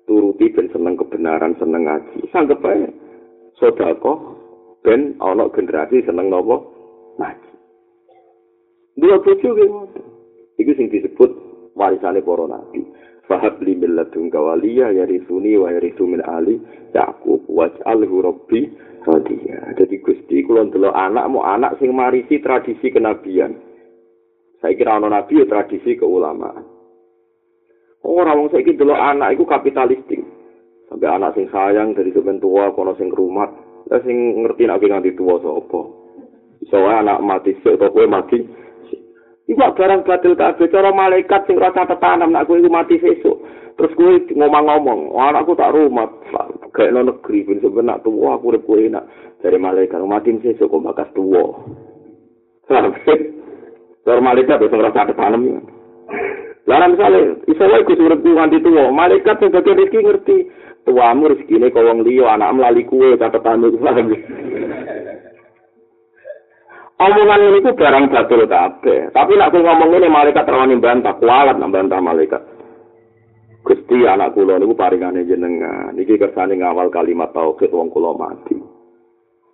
turuti 0.08 0.52
ben 0.52 0.72
seneng 0.72 0.96
kebenaran 0.96 1.56
seneng 1.60 1.88
ngaji 1.88 2.20
sanggup 2.32 2.60
baik 2.64 2.92
sodako 3.60 4.40
ben 4.82 5.20
ono 5.20 5.52
generasi 5.52 6.02
seneng 6.08 6.32
nopo 6.32 6.58
ngaji 7.20 7.52
Dua 9.02 9.24
ge 9.24 9.34
ngoten. 9.40 10.04
Iku 10.60 10.72
sing 10.76 10.92
disebut 10.92 11.32
warisane 11.80 12.20
para 12.22 12.46
nabi. 12.46 12.84
Fahab 13.26 13.64
li 13.64 13.80
milladun 13.80 14.28
kawaliya 14.28 14.92
yarisuni 14.92 15.56
wa 15.56 15.72
min 15.72 16.22
ali 16.28 16.60
Yaqub 16.92 17.48
waj'alhu 17.48 18.16
rabbi 18.20 18.68
radiya. 19.08 19.80
Jadi 19.80 19.96
Gusti 20.04 20.44
ndelok 20.44 20.92
anak 20.92 21.26
mau 21.32 21.48
anak 21.48 21.80
sing 21.80 21.96
marisi 21.96 22.44
tradisi 22.44 22.92
kenabian. 22.92 23.56
Saya 24.62 24.78
kira 24.78 25.02
ana 25.02 25.10
nabi 25.10 25.42
ya 25.42 25.50
tradisi 25.50 25.98
keulamaan. 25.98 26.62
Ora 28.06 28.38
wong 28.38 28.54
saiki 28.54 28.78
delok 28.78 28.98
anak 28.98 29.34
iku 29.34 29.50
kapitalistik. 29.50 30.22
Sampai 30.86 31.10
anak 31.10 31.34
sing 31.34 31.50
sayang 31.50 31.98
dari 31.98 32.14
sepen 32.14 32.38
tua 32.38 32.70
kono 32.78 32.94
sing 32.94 33.10
rumat. 33.10 33.50
Lah 33.90 34.02
sing 34.06 34.46
ngerti 34.46 34.70
nek 34.70 34.82
nganti 34.82 35.18
tua 35.18 35.42
sapa. 35.42 35.82
Iso 36.62 36.78
anak 36.78 37.26
mati 37.26 37.58
sik 37.66 37.82
to 37.82 37.90
kowe 37.90 38.06
mati 38.06 38.38
Iku 39.50 39.58
barang 39.58 40.06
batil 40.06 40.38
kabeh 40.38 40.70
cara 40.70 40.94
malaikat 40.94 41.44
sing 41.50 41.58
rasa 41.58 41.90
tetanam 41.90 42.30
nak 42.30 42.46
kowe 42.46 42.56
iku 42.56 42.70
mati 42.70 43.02
sesuk. 43.02 43.42
Terus 43.76 43.98
kowe 43.98 44.14
ngomong-ngomong, 44.38 45.18
anakku 45.18 45.58
tak 45.58 45.74
rumah, 45.74 46.06
kayak 46.70 46.94
no 46.94 47.10
negeri 47.10 47.50
ben 47.50 47.58
sebenak 47.66 48.06
tuwa 48.06 48.38
aku 48.38 48.54
urip 48.54 48.64
kowe 48.70 48.78
enak. 48.78 49.10
Dari 49.42 49.58
malaikat 49.58 50.06
mati 50.06 50.38
sesuk 50.40 50.70
kok 50.70 50.86
bakas 50.86 51.10
tuwa. 51.18 51.66
Sampai 52.70 53.42
cara 54.06 54.22
malaikat 54.22 54.62
wis 54.62 54.74
rasa 54.74 55.10
tetanam 55.10 55.42
ya. 55.46 55.60
Lah 56.70 56.88
misale 56.88 57.42
iso 57.50 57.64
wae 57.66 57.86
ku 57.86 57.98
urip 57.98 58.22
nganti 58.22 58.62
tuwa, 58.62 58.94
malaikat 58.94 59.42
sing 59.42 59.50
dadi 59.50 59.74
rezeki 59.74 60.00
ngerti 60.06 60.36
tuamu 60.86 61.34
rezekine 61.34 61.74
kok 61.74 61.86
wong 61.86 62.06
liya 62.06 62.38
anak 62.38 62.54
mlali 62.54 62.86
kuwe 62.86 63.18
catetan 63.18 63.66
iku. 63.66 63.78
omongan 67.02 67.42
ini 67.50 67.66
ku 67.66 67.72
barang 67.74 68.06
batul 68.14 68.46
kabeh. 68.46 69.10
Tapi 69.10 69.34
nak 69.34 69.54
ngomong 69.58 69.90
ini 69.98 70.08
malaikat 70.10 70.46
rawani 70.46 70.78
bantah, 70.78 71.18
kualat 71.18 71.58
nak 71.58 71.74
bantah 71.74 71.98
malaikat. 71.98 72.42
Gusti 73.62 74.06
anak 74.06 74.34
kula 74.34 74.58
niku 74.58 74.74
paringane 74.74 75.26
jenengan. 75.26 75.94
Niki 75.94 76.18
kersane 76.18 76.58
ngawal 76.58 76.90
kalimat 76.90 77.30
tauhid 77.30 77.70
wong 77.70 77.94
kula 77.94 78.18
mati. 78.18 78.58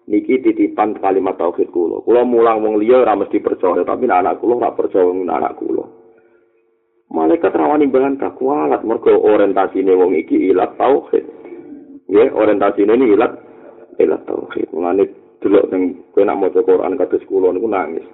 Niki 0.08 0.40
titipan 0.40 0.96
kalimat 1.04 1.36
tauhid 1.36 1.68
kula. 1.68 2.00
Kula 2.00 2.24
mulang 2.24 2.64
wong 2.64 2.80
liya 2.80 3.04
ora 3.04 3.20
mesti 3.20 3.44
percaya, 3.44 3.84
tapi 3.84 4.08
anak 4.08 4.40
kula 4.40 4.56
ora 4.64 4.72
percaya 4.72 5.04
wong 5.04 5.28
anak 5.28 5.60
kula. 5.60 5.84
Malaikat 7.12 7.52
rawani 7.52 7.92
bantah 7.92 8.32
kualat 8.36 8.88
mergo 8.88 9.12
orientasine 9.12 9.92
wong 9.92 10.16
iki 10.16 10.52
ilat 10.52 10.80
tauhid. 10.80 11.28
Ya, 12.08 12.32
orientasine 12.32 12.96
ini 12.96 13.20
ilat 13.20 13.36
ilat 14.00 14.24
tauhid. 14.24 14.72
Mulane 14.72 15.12
delok 15.44 15.68
teng 15.72 15.84
Kowe 16.16 16.26
nak 16.26 16.40
maca 16.42 16.60
Quran 16.66 16.98
kados 16.98 17.24
kula 17.30 17.54
niku 17.54 17.70
nangis. 17.70 18.08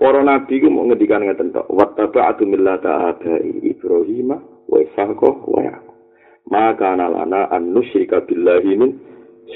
Para 0.00 0.22
nabi 0.22 0.62
ku 0.62 0.70
mau 0.70 0.86
ngendikan 0.86 1.24
ngeten 1.26 1.52
tok. 1.52 1.66
Wattaba'tu 1.66 2.46
millata 2.46 3.10
abai 3.10 3.64
Ibrahim 3.64 4.32
wa 4.68 4.76
Ishaq 4.80 5.20
wa 5.20 5.60
Yaqub. 5.60 5.96
Maka 6.46 6.96
lana 6.96 7.50
an 7.50 7.74
nusyrika 7.74 8.22
billahi 8.24 8.72
min 8.78 8.96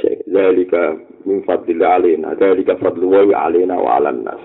syai. 0.01 0.21
Dzalika 0.27 1.14
min 1.25 1.45
fadlillah 1.45 2.01
alaina. 2.01 2.37
Dzalika 2.37 2.77
fadlu 2.81 3.11
wa 3.11 3.21
alaina 3.25 3.77
wa 3.77 3.91
'alan 3.97 4.25
nas. 4.25 4.43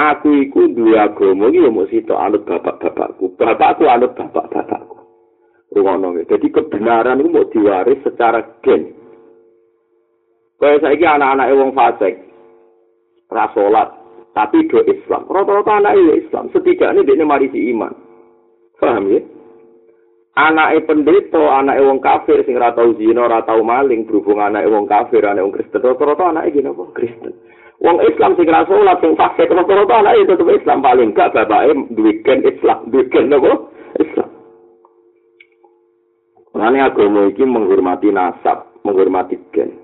Aku 0.00 0.32
iku 0.32 0.72
duwe 0.72 0.96
agama 0.96 1.52
iki 1.52 1.60
ya 1.60 1.68
mung 1.68 1.84
sitok 1.90 2.16
anut 2.16 2.42
bapak-bapakku. 2.48 3.36
Bapakku 3.36 3.84
anut 3.84 4.16
bapak-bapakku. 4.16 4.96
Rungono 5.70 6.18
Jadi 6.26 6.48
kebenaran 6.50 7.20
itu 7.22 7.30
mau 7.30 7.46
diwaris 7.46 8.02
secara 8.02 8.42
gen. 8.64 8.90
Kaya 10.56 10.82
saiki 10.82 11.04
anak-anak 11.04 11.52
wong 11.52 11.70
fasik. 11.76 12.14
Rasolat. 13.30 13.92
Tapi 14.34 14.66
do 14.66 14.82
Islam. 14.88 15.26
Rata-rata 15.28 15.72
anak 15.78 15.94
Islam. 16.16 16.48
Setidaknya 16.54 17.06
dia 17.06 17.26
mari 17.26 17.50
si 17.52 17.70
iman. 17.74 17.92
Paham 18.80 19.12
ya? 19.12 19.20
Anak 20.40 20.88
pendeta, 20.88 21.60
anak 21.60 21.76
wong 21.84 22.00
kafir, 22.00 22.40
sing 22.48 22.56
ratau 22.56 22.96
zina, 22.96 23.28
ratau 23.28 23.60
maling, 23.60 24.08
berhubung 24.08 24.40
anak 24.40 24.64
wong 24.72 24.88
kafir, 24.88 25.20
anak 25.20 25.44
wong 25.44 25.52
Kristen, 25.52 25.84
rata-rata 25.84 26.32
anak 26.32 26.48
gini 26.48 26.72
apa? 26.72 26.84
Kristen. 26.96 27.36
Wong 27.80 28.00
Islam 28.04 28.36
sing 28.40 28.48
ra 28.48 28.64
salat 28.64 29.00
sing 29.04 29.12
fasik 29.20 29.52
rata-rata 29.52 29.94
ana 30.00 30.16
itu 30.16 30.32
tetep 30.32 30.48
Islam 30.48 30.80
paling 30.80 31.12
gak 31.12 31.36
bapake 31.36 31.76
duwe 31.92 32.12
gen 32.24 32.40
Islam, 32.44 32.88
duwe 32.88 33.04
gen 33.12 33.28
napa? 33.28 33.52
Islam. 34.00 34.28
Mane 36.56 36.78
agama 36.80 37.28
iki 37.28 37.44
menghormati 37.44 38.08
nasab, 38.08 38.68
menghormati 38.84 39.36
gen. 39.52 39.76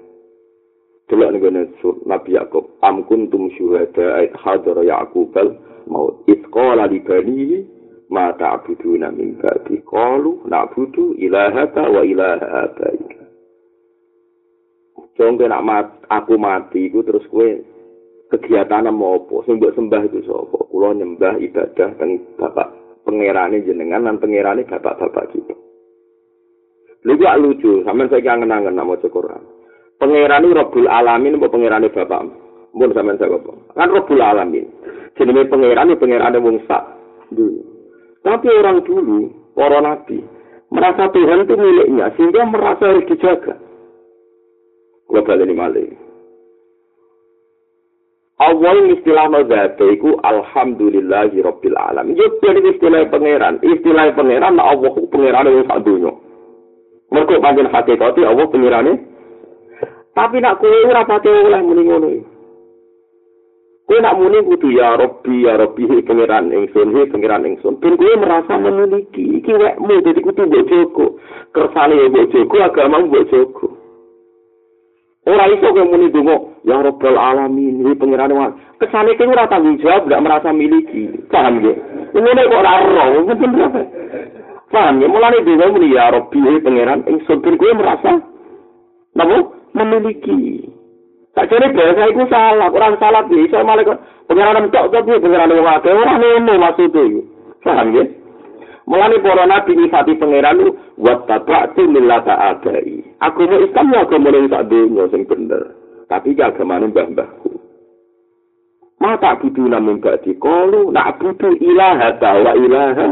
Delok 1.09 1.37
ning 1.37 1.73
sur 1.85 2.01
Nabi 2.09 2.37
Yakub, 2.37 2.81
am 2.81 3.05
kuntum 3.05 3.53
syuhada 3.57 4.25
ayat 4.25 4.33
hadara 4.41 4.85
Yakub 4.85 5.37
al 5.37 5.53
maut. 5.89 6.21
Isqala 6.29 6.89
li 6.89 7.01
banihi 7.05 7.76
ma 8.11 8.31
ta'buduna 8.35 9.11
min 9.11 9.39
ba'di. 9.39 9.83
Qalu 9.83 10.47
na'budu 10.47 11.19
ilahaka 11.19 11.83
wa 11.91 12.03
ilaha 12.07 12.47
abaika. 12.71 13.23
Contoh 15.17 15.49
nak 15.49 16.05
aku 16.13 16.37
mati, 16.37 16.93
iku 16.93 17.01
terus 17.01 17.25
kue 17.33 17.65
kegiatan 18.29 18.85
mau 18.93 19.17
apa? 19.17 19.49
Sing 19.49 19.57
mbok 19.57 19.73
sembah 19.73 20.03
itu 20.05 20.21
sapa? 20.29 20.59
Kula 20.69 20.93
nyembah 20.93 21.41
ibadah 21.41 21.89
teng 21.97 22.21
bapak 22.37 22.69
pangerane 23.09 23.65
jenengan 23.65 24.05
lan 24.05 24.21
pangerane 24.21 24.69
bapak-bapak 24.69 25.25
kita. 25.33 25.57
Lha 27.07 27.13
gak 27.17 27.39
lucu 27.39 27.87
sampean 27.87 28.11
saya 28.11 28.21
kangen-kangen 28.21 28.75
nama 28.77 28.99
Quran. 28.99 29.43
Pangeran 29.97 30.45
itu 30.45 30.53
Rabbul 30.53 30.91
Alamin 30.91 31.39
apa 31.41 31.47
pangerane 31.49 31.89
bapak. 31.89 32.21
Mun 32.77 32.91
sampean 32.93 33.17
saya 33.17 33.41
apa? 33.41 33.53
Kan 33.73 33.89
Rabbul 33.89 34.21
Alamin. 34.21 34.67
Jenenge 35.17 35.49
pangeran 35.49 35.97
itu 35.97 36.01
pangerane 36.03 36.39
wong 36.45 36.61
sak. 36.69 36.85
Dulu 37.33 37.76
tapi 38.27 38.51
orang 38.51 38.83
dulu 38.83 39.31
para 39.55 39.79
nabi 39.79 40.27
merasa 40.75 41.07
Tuhan 41.15 41.47
itu 41.47 41.55
miliknya 41.55 42.11
sehingga 42.19 42.43
merasa 42.51 42.91
harus 42.91 43.07
dijaga 43.07 43.55
Gua 45.07 45.23
balik 45.23 45.55
malah 45.55 45.87
Awal 48.37 48.93
istilah 48.93 49.33
mazhabe 49.33 49.97
iku 49.97 50.21
alhamdulillahi 50.21 51.41
rabbil 51.41 51.73
alamin. 51.73 52.21
Yo 52.21 52.37
dari 52.45 52.69
istilah 52.69 53.09
pangeran, 53.09 53.65
istilah 53.65 54.13
pangeran 54.13 54.61
nah 54.61 54.77
Allah 54.77 54.93
ku 54.93 55.09
pangeran 55.09 55.49
wong 55.49 55.65
sak 55.65 55.81
donya. 55.89 56.13
Mergo 57.09 57.41
pancen 57.41 57.73
hakikate 57.73 58.29
Allah 58.29 58.45
pangerane. 58.53 58.93
Tapi 60.13 60.37
nak 60.45 60.61
kowe 60.61 60.69
ora 60.85 61.09
pati 61.09 61.29
oleh 61.33 61.61
muni 61.65 61.83
ngono 61.89 62.09
iki. 62.13 62.36
Kowe 63.87 64.01
nak 64.03 64.19
muni 64.19 64.43
kudu 64.43 64.75
ya 64.75 64.99
Rabbi 64.99 65.47
ya 65.47 65.55
Rabbi 65.57 66.03
pangeran 66.03 66.51
ingsun 66.51 66.91
he 66.91 67.07
pangeran 67.07 67.47
ingsun. 67.47 67.79
Ben 67.79 67.95
kowe 67.95 68.19
merasa 68.19 68.59
memiliki 68.59 69.39
iki 69.39 69.55
wekmu 69.55 70.03
dadi 70.03 70.21
kudu 70.27 70.43
mbok 70.43 70.67
jogo. 70.67 71.07
Kersane 71.55 72.11
mbok 72.11 72.27
jogo 72.35 72.57
agama 72.67 72.99
mbok 72.99 73.31
jogo. 73.31 73.79
Ora 75.27 75.47
iso 75.55 75.71
kowe 75.71 75.85
muni 75.87 76.11
donga 76.11 76.35
ya 76.67 76.83
rabbal 76.83 77.15
alamin 77.15 77.87
iki 77.87 77.95
pangeran 77.95 78.35
wae. 78.35 78.51
Kesane 78.83 79.15
kowe 79.15 79.31
ora 79.31 79.47
tanggung 79.47 79.79
jawab 79.79 80.11
gak 80.11 80.23
merasa 80.23 80.51
miliki. 80.51 81.07
Paham 81.31 81.63
ge? 81.63 81.79
Ngene 82.11 82.43
kok 82.43 82.59
ora 82.59 82.73
ero, 82.83 83.23
mungkin 83.23 83.55
berapa? 83.55 83.81
Paham 84.75 84.99
ya? 84.99 85.07
Mulane 85.07 85.47
donga 85.47 85.71
muni 85.71 85.95
ya 85.95 86.11
rabbi 86.11 86.43
iki 86.43 86.59
pangeran 86.67 87.07
ing 87.07 87.23
sopir 87.23 87.55
kowe 87.55 87.71
merasa 87.71 88.19
napa 89.15 89.47
memiliki. 89.79 90.75
Tak 91.37 91.53
jare 91.53 91.69
bahasa 91.69 92.09
iku 92.09 92.25
salah, 92.33 92.73
ora 92.73 92.97
salah 92.97 93.29
malah 93.29 93.85
kok 93.85 94.01
pangeran 94.25 94.73
tok 94.73 94.89
tok 94.89 95.05
pangeran 95.05 95.53
wong 95.53 95.69
akeh 95.69 95.93
ora 95.93 96.17
ngono 96.17 96.53
maksud 96.57 96.97
e. 96.97 97.05
Paham 97.61 97.93
ge? 97.93 98.05
Mulane 98.89 99.21
para 99.21 99.45
nabi 99.45 99.77
nyifati 99.77 100.17
pangeran 100.17 100.65
lu 100.65 100.73
wa 100.97 101.21
tabatu 101.29 101.85
millata 101.93 102.57
abai. 102.57 103.05
Aku 103.21 103.45
mau 103.45 103.61
Islam 103.61 103.93
ya 103.93 104.09
agama 104.09 104.33
ning 104.33 104.49
sak 104.49 104.65
donya 104.73 105.05
sing 105.13 105.23
bener. 105.29 105.77
Tapi 106.09 106.33
ya 106.33 106.49
agamane 106.49 106.89
mbah-mbahku. 106.89 107.53
Mata 108.97 109.37
budu 109.37 109.69
namun 109.69 110.01
gak 110.01 110.25
dikolu, 110.25 110.89
nak 110.89 111.21
budu 111.21 111.53
ilaha 111.61 112.17
wa 112.17 112.53
ilaha 112.57 113.07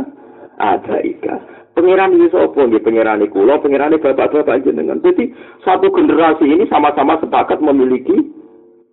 abaika. 0.57 1.54
Pangeran 1.75 2.15
ini 2.15 2.31
sapa 2.31 2.55
nggih 2.55 2.87
pangeran 2.87 3.27
iku 3.27 3.43
kula, 3.43 3.59
pangeran 3.59 3.99
bapak-bapak 3.99 4.63
jenengan. 4.63 5.03
Jadi 5.03 5.35
satu 5.67 5.91
generasi 5.91 6.47
ini 6.47 6.71
sama-sama 6.71 7.19
sepakat 7.19 7.59
memiliki 7.59 8.15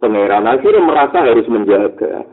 pangeran. 0.01 0.49
Akhirnya 0.49 0.81
merasa 0.81 1.21
harus 1.21 1.45
menjaga. 1.45 2.25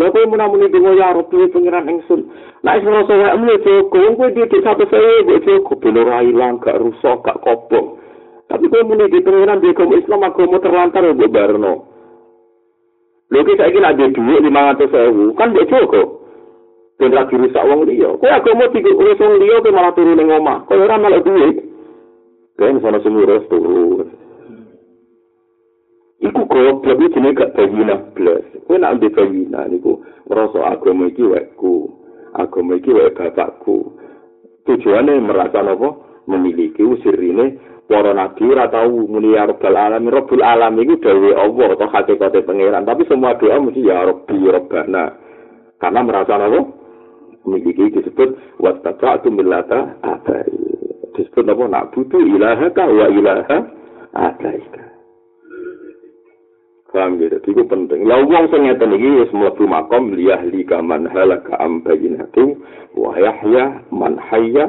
Lha 0.00 0.08
kowe 0.08 0.24
menamuni 0.24 0.72
donga 0.72 0.96
ya 0.96 1.12
Rabbi 1.12 1.52
pengiran 1.52 1.84
ingsun. 1.92 2.24
Nek 2.64 2.80
wis 2.80 2.88
ngrasa 2.88 3.12
wae 3.12 3.36
mule 3.36 3.60
cukup, 3.60 4.16
kowe 4.16 4.28
di 4.32 4.58
satu 4.64 4.88
saya 4.88 5.20
mbok 5.20 5.44
cukup 5.44 5.76
ben 5.84 6.00
ora 6.00 6.24
ilang, 6.24 6.56
gak 6.64 6.80
rusak, 6.80 7.20
gak 7.20 7.36
kobong. 7.44 8.00
Tapi 8.48 8.64
kowe 8.72 8.80
muni 8.88 9.12
di 9.12 9.20
pengiran 9.20 9.60
di 9.60 9.68
agama 9.68 10.00
Islam 10.00 10.24
agama 10.24 10.56
terlantar 10.64 11.04
mbok 11.04 11.28
barno. 11.28 11.74
Lha 13.28 13.38
iki 13.44 13.60
saiki 13.60 13.76
nek 13.84 13.92
ada 13.92 14.06
dhuwit 14.08 14.40
500.000, 14.40 15.36
kan 15.36 15.52
mbok 15.52 15.68
cukup. 15.68 16.08
Ben 17.00 17.12
lagi 17.12 17.34
rusak 17.34 17.64
wong 17.64 17.88
liya. 17.88 18.14
Kowe 18.20 18.28
agama 18.28 18.68
urus 18.68 19.18
wong 19.18 19.34
liya 19.40 19.64
kowe 19.64 19.72
malah 19.72 19.92
turu 19.96 20.12
ning 20.12 20.28
omah. 20.28 20.68
Kowe 20.68 20.76
ora 20.76 21.00
malah 21.00 21.24
duit. 21.24 21.56
Kan 22.60 22.78
sono 22.78 23.00
semua 23.00 23.40
turun. 23.48 24.08
Iku 26.22 26.40
goblok 26.46 27.00
iki 27.02 27.18
jenenge 27.18 27.34
gak 27.34 27.52
bayina 27.58 27.98
blas. 28.14 28.46
Kowe 28.68 28.78
nak 28.78 29.00
ndek 29.00 29.18
bayina 29.18 29.66
niku 29.66 30.04
ngrasa 30.30 30.78
agama 30.78 31.10
iki 31.10 31.26
wekku. 31.26 31.90
Agama 32.38 32.78
iki 32.78 32.94
wek 32.94 33.18
bapakku. 33.18 33.98
Tujuane 34.62 35.18
merasa 35.18 35.58
napa? 35.64 35.98
Memiliki 36.30 36.86
usirine 36.86 37.58
para 37.90 38.14
nabi 38.14 38.46
ora 38.46 38.70
tau 38.70 39.10
muni 39.10 39.34
ya 39.34 39.50
rabbal 39.50 39.74
alamin. 39.74 40.14
Rabbul 40.14 40.44
alamin 40.46 40.86
iku 40.86 40.94
dhewe 41.02 41.34
Allah 41.34 41.66
atau 41.74 41.90
hakikate 41.90 42.46
pangeran. 42.46 42.86
Tapi 42.86 43.02
semua 43.10 43.34
doa 43.34 43.58
mesti 43.58 43.82
ya 43.82 44.06
rabbi 44.06 44.38
rabbana. 44.46 45.18
Karena 45.82 46.00
merasa 46.06 46.38
napa? 46.38 46.81
Memiliki 47.42 47.98
disebut 47.98 48.58
wattaba'tu 48.62 49.28
millata 49.34 49.98
abai. 50.06 50.46
Disebut 51.18 51.42
napa? 51.42 51.66
Nak 51.66 51.90
butuh 51.92 52.22
ilaha 52.22 52.66
ka 52.70 52.84
wa 52.86 53.06
ilaha 53.10 53.58
abaika. 54.14 54.84
Paham 56.92 57.16
gitu, 57.16 57.40
itu 57.40 57.64
penting. 57.64 58.04
Lah 58.04 58.20
wong 58.20 58.52
sing 58.52 58.68
ngeten 58.68 58.92
iki 58.92 59.24
wis 59.24 59.32
mlebu 59.32 59.64
makom 59.64 60.12
liyahli 60.12 60.60
kaman 60.68 61.08
halaka 61.08 61.56
am 61.56 61.80
bayinatu 61.80 62.60
wa 62.92 63.16
yahya 63.16 63.80
man 63.88 64.20
hayya 64.20 64.68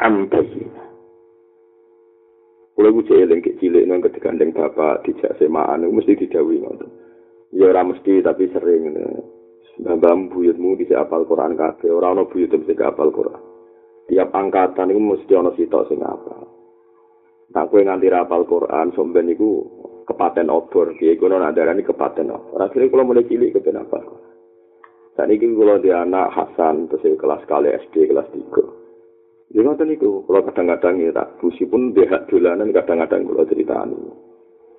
am 0.00 0.24
bayinah. 0.32 0.88
Kulo 2.72 2.96
ku 2.96 3.00
cilik 3.04 3.44
ke 3.44 3.60
cilik 3.60 3.84
nang 3.84 4.00
kedigandeng 4.00 4.56
bapak 4.56 5.04
dijak 5.04 5.36
semaan 5.36 5.84
mesti 5.84 6.16
ngoten. 6.16 6.88
Ya 7.52 7.68
ora 7.68 7.84
mesti 7.84 8.24
tapi 8.24 8.48
sering 8.56 8.96
Mbah 9.80 10.28
buyutmu 10.28 10.76
bisa 10.76 11.00
apal 11.00 11.24
Quran 11.24 11.56
kabeh, 11.56 11.88
ora 11.88 12.12
ana 12.12 12.28
buyut 12.28 12.52
sing 12.52 12.78
apal 12.84 13.08
Quran. 13.08 13.40
Tiap 14.12 14.28
angkatan 14.28 14.92
iku 14.92 15.00
mesti 15.00 15.32
ana 15.32 15.56
sitok 15.56 15.88
sing 15.88 16.04
apal. 16.04 16.44
Tak 17.48 17.72
kowe 17.72 17.80
nganti 17.80 18.12
apal 18.12 18.44
Quran, 18.44 18.92
somben 18.92 19.32
iku 19.32 19.64
kepaten 20.04 20.52
obor. 20.52 20.92
Kiai 21.00 21.16
kuno 21.16 21.40
nadarani 21.40 21.80
kepaten 21.80 22.28
obor. 22.28 22.60
Akhirnya 22.60 22.92
kalau 22.92 23.08
mulai 23.08 23.24
cilik 23.24 23.56
kepen 23.56 23.80
apa 23.80 23.98
saat 25.18 25.26
ini 25.36 25.52
kalau 25.52 25.76
dia 25.82 26.00
anak 26.00 26.32
Hasan 26.32 26.88
terus 26.88 27.18
kelas 27.18 27.44
kali 27.44 27.68
SD 27.68 28.08
kelas 28.08 28.30
tiga. 28.32 28.64
Dia 29.50 29.66
ngerti 29.66 29.84
niku. 29.84 30.22
Kalau 30.24 30.46
kadang-kadang 30.46 31.02
ya 31.02 31.10
tak 31.10 31.36
busi 31.42 31.66
pun 31.66 31.90
dia 31.92 32.24
dolanan 32.30 32.70
kadang-kadang 32.70 33.26
kalau 33.26 33.44
cerita 33.44 33.84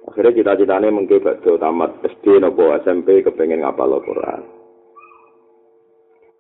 akhirnya 0.02 0.34
cita-citanya 0.34 0.90
bakal 1.22 1.62
tamat 1.62 1.92
SD 2.02 2.42
nopo 2.42 2.74
SMP 2.82 3.22
kepengen 3.22 3.62
ngapal 3.62 4.02
Quran 4.02 4.61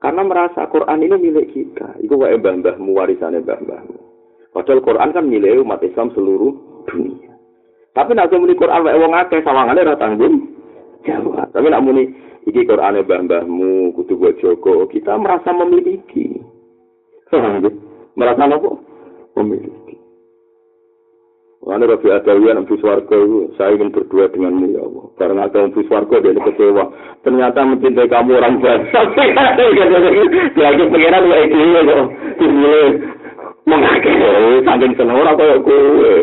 karena 0.02 0.22
merasa 0.26 0.66
Quran 0.68 1.06
ini 1.06 1.16
milik 1.16 1.48
kita 1.54 2.02
itu 2.02 2.14
wae 2.18 2.36
mbah-mbahmu 2.36 2.92
warisannya 2.92 3.46
mbah-mbahmu 3.46 3.98
padahal 4.52 4.82
Quran 4.82 5.10
kan 5.14 5.26
milik 5.30 5.62
umat 5.62 5.80
Islam 5.86 6.10
seluruh 6.12 6.54
dunia 6.90 7.32
Tapi 7.92 8.16
nek 8.16 8.32
muni 8.32 8.56
Quran 8.56 8.88
wae 8.88 8.96
wong 8.96 9.12
akeh 9.12 9.44
sawangane 9.44 9.84
ora 9.84 10.00
tanggung 10.00 10.48
jawab. 11.04 11.52
Tapi 11.52 11.68
nek 11.68 11.84
muni 11.84 12.08
iki 12.48 12.64
Qurane 12.64 13.04
mbah-mbahmu 13.04 13.92
kudu 14.00 14.16
buat 14.16 14.40
Joko, 14.40 14.88
kita 14.88 15.20
merasa 15.20 15.52
memiliki. 15.52 16.40
Merasa 18.20 18.44
apa? 18.44 18.72
Memiliki. 19.40 19.81
Mana 21.62 21.86
Rabi 21.86 22.10
Adawiyan 22.10 22.66
Abu 22.66 22.74
Swarga 22.82 23.14
itu, 23.22 23.54
saya 23.54 23.78
ingin 23.78 23.94
berdua 23.94 24.34
denganmu 24.34 24.74
ya 24.74 24.82
Allah. 24.82 25.06
Karena 25.22 25.46
ada 25.46 25.70
Abu 25.70 25.86
Swarga 25.86 26.18
dia 26.18 26.34
kecewa. 26.34 26.90
Ternyata 27.22 27.62
mencintai 27.62 28.10
kamu 28.10 28.34
orang 28.34 28.58
biasa. 28.58 28.98
Lagi 30.58 30.84
pengiran 30.90 31.30
kayak 31.30 31.48
gini 31.54 31.80
kok. 31.86 32.06
Ini 32.42 32.78
mengakhiri, 33.70 34.66
saking 34.66 34.94
seneng 34.98 35.18
orang 35.22 35.38
kayak 35.38 35.62
gue. 35.62 36.14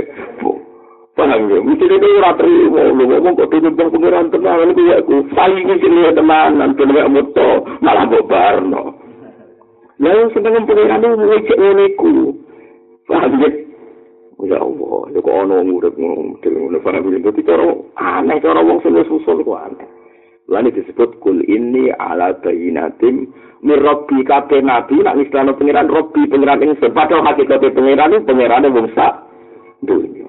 Paham 1.14 1.50
ya? 1.54 1.58
Mesti 1.62 1.86
itu 1.86 2.08
ora 2.18 2.30
terima. 2.34 2.82
Lu 2.90 3.04
ngomong 3.06 3.38
kok 3.38 3.50
tutup 3.54 3.78
bang 3.78 3.90
pengiran 3.94 4.26
tenang. 4.34 4.58
Ini 4.58 4.72
kayak 4.74 5.02
gue. 5.06 5.22
Saling 5.38 5.66
sini 5.78 5.98
ya 6.02 6.10
teman. 6.18 6.50
Nanti 6.58 6.82
nggak 6.82 7.10
muto. 7.14 7.50
Malah 7.78 8.10
gue 8.10 8.26
barno. 8.26 8.82
Lalu 10.02 10.34
seneng 10.34 10.66
pengiran 10.66 10.98
itu 10.98 11.14
mau 11.14 11.38
cek 11.46 11.58
Paham 13.06 13.32
ya? 13.38 13.67
Ya 14.38 14.54
Allah, 14.62 15.10
ya 15.10 15.18
kok 15.18 15.34
ana 15.34 15.66
urip 15.66 15.98
ngono, 15.98 16.38
ngono 16.38 16.78
paham 16.78 17.10
ya. 17.10 17.18
Dadi 17.26 17.42
cara 17.42 17.74
aneh 17.98 18.38
cara 18.38 18.62
wong 18.62 18.78
sing 18.86 18.94
wis 18.94 19.10
usul 19.10 19.42
kok 19.42 19.58
aneh. 19.66 19.88
Lan 20.46 20.70
disebut 20.70 21.18
kul 21.18 21.42
ini 21.42 21.90
ala 21.90 22.38
bayinatim 22.38 23.34
mir 23.66 23.82
rabbi 23.82 24.22
kabeh 24.22 24.62
nabi 24.62 25.02
nak 25.02 25.18
istilah 25.18 25.58
pangeran 25.58 25.90
rabbi 25.90 26.30
pangeran 26.30 26.62
ing 26.62 26.78
padahal 26.78 27.26
hakikat 27.26 27.66
pangeran 27.74 28.14
itu 28.14 28.26
pangeran 28.30 28.70
wong 28.70 28.86
sak 28.94 29.26
dunya. 29.82 30.22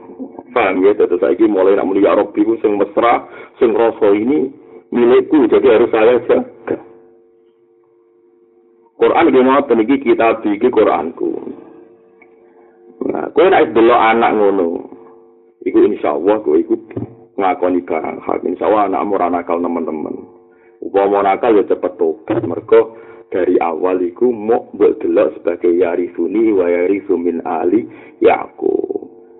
Paham 0.58 0.82
ya, 0.82 0.98
terus 0.98 1.22
saiki 1.22 1.46
mulai 1.46 1.78
nak 1.78 1.86
muni 1.86 2.02
ya 2.02 2.18
rabbi 2.18 2.42
ku 2.42 2.58
sing 2.66 2.82
mesra, 2.82 3.30
sing 3.62 3.78
rasa 3.78 4.10
ini 4.18 4.50
milikku, 4.90 5.46
jadi 5.46 5.78
harus 5.78 5.94
saya 5.94 6.18
jaga. 6.26 6.82
Quran 8.98 9.30
iki 9.30 9.42
mau 9.46 9.62
iki 9.62 9.96
kitab 10.02 10.42
iki 10.42 10.68
Quranku. 10.74 11.59
Nah, 13.08 13.32
kowe 13.32 13.48
nek 13.48 13.72
delok 13.72 14.02
anak 14.02 14.32
ngono, 14.36 14.68
iku 15.64 15.80
insyaallah 15.88 16.44
kowe 16.44 16.58
iku 16.60 16.76
ngakoni 17.40 17.80
barang 17.88 18.20
hak. 18.20 18.44
Insyaallah 18.44 18.92
anak 18.92 19.08
ora 19.08 19.28
nakal 19.32 19.64
teman-teman. 19.64 20.16
Upama 20.84 21.24
nakal 21.24 21.60
ya 21.60 21.64
cepet 21.68 21.96
tobat 21.96 22.44
mergo 22.44 23.00
dari 23.32 23.56
awal 23.62 24.04
iku 24.04 24.32
mau 24.32 24.68
mbok 24.76 25.00
delok 25.00 25.40
sebagai 25.40 25.76
yarifuni 25.76 26.52
wa 26.52 26.68
yarifu 26.68 27.16
min 27.16 27.40
ali 27.48 27.88
yaku. 28.20 28.74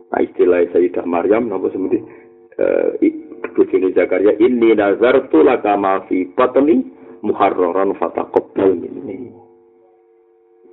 Nah, 0.10 0.20
istilah 0.26 0.66
Sayyidah 0.74 1.06
Maryam 1.06 1.52
napa 1.52 1.70
semuti 1.70 2.02
eh 2.60 2.98
uh, 3.00 3.94
Zakaria 3.96 4.36
inni 4.42 4.76
nazartu 4.76 5.46
laka 5.46 5.80
ma 5.80 6.04
fi 6.10 6.28
batni 6.34 6.84
muharraran 7.24 7.96
fataqabbal 7.96 8.76
minni. 8.76 9.39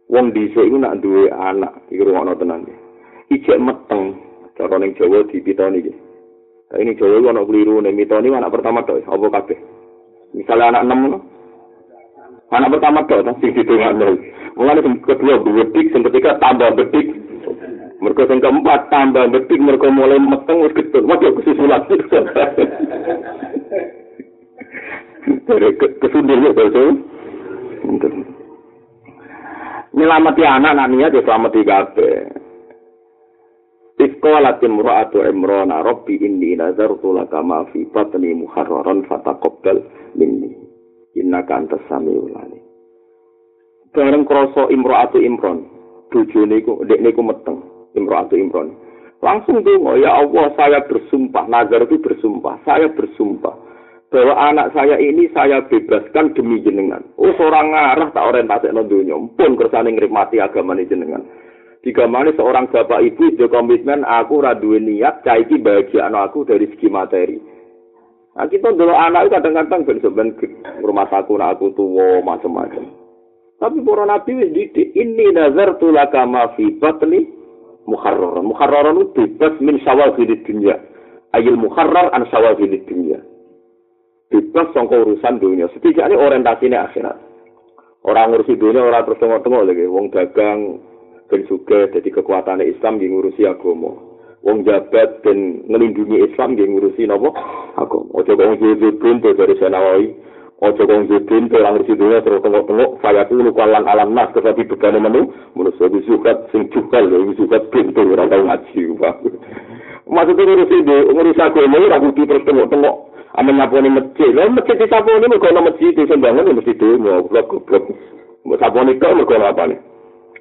Wong 0.07 0.31
dhisik 0.35 0.67
iku 0.67 0.77
nak 0.79 0.99
duwe 1.03 1.31
anak 1.31 1.83
iki 1.91 2.03
rumono 2.03 2.39
tenan 2.39 2.67
iki 2.67 2.75
ijek 3.41 3.59
meteng 3.59 4.19
cara 4.55 4.79
ning 4.79 4.95
Jawa 4.95 5.27
dipitoni 5.27 5.83
iki 5.83 5.93
Nah, 6.67 6.83
ini 6.83 6.99
Jawa 6.99 7.23
itu 7.23 7.31
anak 7.31 7.47
keliru, 7.47 7.79
nih 7.79 7.95
mitoni 7.95 8.27
anak 8.35 8.51
pertama 8.51 8.83
tuh, 8.83 8.99
apa 9.07 9.27
kabeh? 9.39 9.55
Misalnya 10.35 10.75
anak 10.75 10.83
enam, 10.83 11.23
anak 12.51 12.73
pertama 12.75 13.07
tuh, 13.07 13.23
sing 13.39 13.55
di 13.55 13.63
tengah 13.63 13.95
nol. 13.95 14.19
Mulai 14.59 14.83
kedua 14.83 15.47
bedik, 15.47 15.95
yang 15.95 16.03
ketiga 16.11 16.35
tambah 16.43 16.75
bedik. 16.75 17.07
Mereka 18.03 18.27
yang 18.27 18.43
keempat 18.43 18.91
tambah 18.91 19.31
bedik, 19.31 19.63
mereka 19.63 19.87
mulai 19.95 20.19
meteng, 20.19 20.67
wis 20.67 20.75
getun. 20.75 21.07
Waduh, 21.07 21.39
kesusulan. 21.39 21.87
Kesundirnya, 26.03 26.51
betul. 26.51 26.99
Nyelamati 29.97 30.45
anak 30.45 30.77
anak 30.77 30.89
niat 30.93 31.17
ya 31.17 31.23
selamati 31.25 31.61
kabeh. 31.65 32.17
Iskolat 33.97 34.61
imra'atu 34.61 35.25
imrona 35.25 35.81
rabbi 35.81 36.21
inni 36.21 36.53
nazartu 36.53 37.17
laka 37.17 37.41
ma 37.41 37.65
fi 37.73 37.89
batni 37.89 38.37
muharraran 38.37 39.09
fataqabbal 39.09 39.81
minni 40.21 40.53
innaka 41.17 41.57
antas 41.57 41.81
samiul 41.89 42.29
alim. 42.37 42.61
Bareng 43.97 44.29
krasa 44.29 44.69
imra'atu 44.69 45.17
imron, 45.25 45.65
bojone 46.13 46.61
iku 46.61 46.85
ndek 46.85 47.01
niku 47.01 47.25
meteng 47.25 47.65
imra'atu 47.97 48.37
imron. 48.37 48.77
Langsung 49.25 49.65
donga 49.65 49.97
ya 49.97 50.13
Allah 50.13 50.53
saya 50.61 50.85
bersumpah 50.85 51.49
nazar 51.49 51.89
itu 51.89 51.97
bersumpah 51.97 52.61
saya 52.69 52.93
bersumpah 52.93 53.66
bahwa 54.17 54.33
anak 54.33 54.73
saya 54.73 54.97
ini 54.97 55.29
saya 55.37 55.61
bebaskan 55.69 56.33
demi 56.33 56.65
jenengan. 56.65 57.05
Oh 57.21 57.29
seorang 57.37 57.69
ngarah 57.69 58.09
tak 58.17 58.25
orientasi 58.33 58.73
no 58.73 58.89
dunia, 58.89 59.13
pun 59.37 59.61
kersane 59.61 59.93
ngrimati 59.93 60.41
agama 60.41 60.73
ini 60.73 60.89
jenengan. 60.89 61.21
Jika 61.85 62.09
mana 62.09 62.33
seorang 62.33 62.73
bapak 62.73 63.05
ibu 63.13 63.37
itu 63.37 63.45
komitmen 63.53 64.09
aku 64.09 64.41
raduin 64.41 64.89
niat 64.89 65.21
caiki 65.21 65.61
bahagia 65.61 66.09
anak 66.09 66.33
aku 66.33 66.49
dari 66.49 66.65
segi 66.73 66.89
materi. 66.89 67.37
Nah 68.41 68.49
kita 68.49 68.73
dulu 68.73 68.97
anak 68.97 69.29
itu 69.29 69.37
kadang-kadang 69.37 69.85
ben 69.85 70.33
rumah 70.81 71.05
saku 71.13 71.37
nak 71.37 71.61
aku 71.61 71.77
tua 71.77 72.25
macam-macam. 72.25 72.89
Tapi 73.61 73.85
para 73.85 74.05
nabi 74.09 74.49
didik 74.49 74.97
ini 74.97 75.29
nazar 75.29 75.77
tulaka 75.77 76.25
ma 76.25 76.57
fi 76.57 76.73
batni 76.81 77.29
muharrar. 77.85 78.41
Muharrar 78.41 78.97
itu 78.97 79.13
bebas 79.13 79.61
min 79.61 79.77
di 79.77 80.37
dunia. 80.49 80.81
Ayil 81.37 81.61
muharrar 81.61 82.17
an 82.17 82.25
sawal 82.33 82.57
di 82.57 82.81
dunia. 82.89 83.21
Bebas 84.31 84.67
sangka 84.75 84.99
urusan 84.99 85.39
dunia. 85.39 85.71
Setidaknya 85.73 86.19
orientasinya 86.19 86.91
akhirat. 86.91 87.17
Orang 88.07 88.31
ngurusi 88.31 88.55
dunia, 88.55 88.87
orang 88.87 89.03
terus 89.03 89.19
tengok-tengok 89.19 89.67
lagi. 89.67 89.85
Wong 89.91 90.07
dagang, 90.15 90.79
ben 91.27 91.43
suge, 91.51 91.91
jadi 91.91 92.09
kekuatan 92.15 92.63
Islam 92.63 93.03
yang 93.03 93.19
ngurusi 93.19 93.43
agama. 93.51 93.99
Wong 94.47 94.63
jabat 94.63 95.27
dan 95.27 95.67
ngelindungi 95.67 96.23
Islam 96.23 96.55
yang 96.55 96.79
ngurusi 96.79 97.03
nopo 97.11 97.35
agama. 97.75 98.07
Ojo 98.15 98.33
kong 98.39 98.63
jebin 98.63 98.95
pintu 99.03 99.35
dari 99.35 99.59
Senawawi. 99.59 100.15
Ojo 100.63 100.83
kong 100.87 101.11
jebin 101.11 101.51
pintu 101.51 101.59
orang 101.59 101.83
ngurusi 101.83 101.99
dunia 101.99 102.23
terus 102.23 102.47
tengok-tengok. 102.47 103.03
Saya 103.03 103.27
tuh 103.27 103.43
lupa 103.43 103.67
alam 103.67 103.91
alam 103.91 104.15
nas, 104.15 104.31
tetapi 104.39 104.71
begani 104.71 105.03
menu. 105.03 105.35
Menurut 105.59 105.75
saya 105.75 105.99
sukat 106.07 106.47
sing 106.55 106.71
cukal, 106.71 107.11
sukat 107.11 107.63
pintu 107.75 108.07
orang 108.07 108.31
tahu 108.31 108.47
ngaji. 108.47 108.83
Maksudnya 110.07 110.43
ngurusi 110.47 110.77
ngurusi 111.11 111.43
agama, 111.43 111.83
orang 111.83 112.15
terus 112.15 112.47
tengok-tengok. 112.47 113.16
Ame 113.37 113.51
nyaponi 113.53 113.89
masjid. 113.93 114.33
Lah 114.33 114.49
masjid 114.49 114.77
disaponi 114.81 115.29
mergo 115.29 115.47
ana 115.49 115.69
masjid 115.69 115.93
di 115.93 116.09
sembangan 116.09 116.53
mesti 116.57 116.73
dungo, 116.77 117.29
goblok 117.29 117.47
goblok. 117.53 117.85
Mbok 118.45 118.59
saponi 118.61 118.97
kok 118.97 119.15
mergo 119.17 119.35
apa 119.41 119.63
nih? 119.69 119.81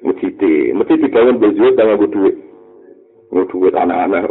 Masjid, 0.04 0.32
masjid 0.76 0.96
dibangun 1.00 1.40
bezuit 1.40 1.74
dengan 1.76 2.04
duit. 2.08 2.34
Mau 3.32 3.44
duit 3.48 3.74
anak-anak. 3.74 4.24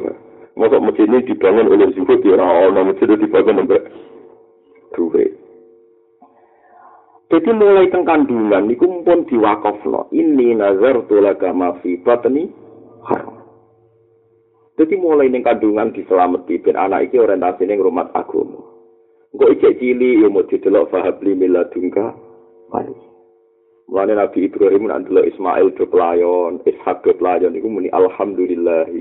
Masa 0.56 0.80
masjid 0.80 1.04
ini 1.10 1.28
dibangun 1.28 1.67
oleh 1.67 1.91
zuhud 1.93 2.23
ya 2.23 2.39
orang 2.39 2.95
masjid 2.95 3.12
itu 3.12 3.28
dibangun 3.28 3.67
oleh 3.67 3.82
duit. 4.95 5.32
Jadi 7.25 7.49
mulai 7.51 7.91
teng 7.91 8.08
kandungan 8.08 8.69
niku 8.69 9.04
pun 9.04 9.28
diwakafno. 9.28 10.08
Ini 10.15 10.56
nazar 10.56 11.04
tulaga 11.10 11.51
mafi 11.51 11.99
batni 11.99 12.47
haram. 13.04 13.34
Jadi 14.75 14.99
mulai 14.99 15.31
ning 15.31 15.39
kandungan 15.39 15.95
diselamati 15.95 16.59
ben 16.59 16.75
anak 16.75 17.07
iki 17.07 17.15
orientasine 17.15 17.79
ngrumat 17.79 18.11
agama. 18.11 18.59
Engko 19.31 19.51
ijek 19.55 19.79
cili 19.79 20.19
yo 20.19 20.27
mau 20.27 20.43
didelok 20.43 20.91
fahabli 20.91 21.31
miladungka 21.31 22.11
wali. 22.71 22.95
Mulane 23.88 24.19
Nabi 24.19 24.51
Ibrahim 24.51 24.91
nak 24.91 25.07
delok 25.07 25.31
Ismail 25.31 25.71
do 25.79 25.88
pelayon, 25.88 26.59
Ishak 26.67 27.07
do 27.07 27.15
pelayon 27.15 27.55
iku 27.55 27.71
muni 27.71 27.88
alhamdulillah. 27.95 28.91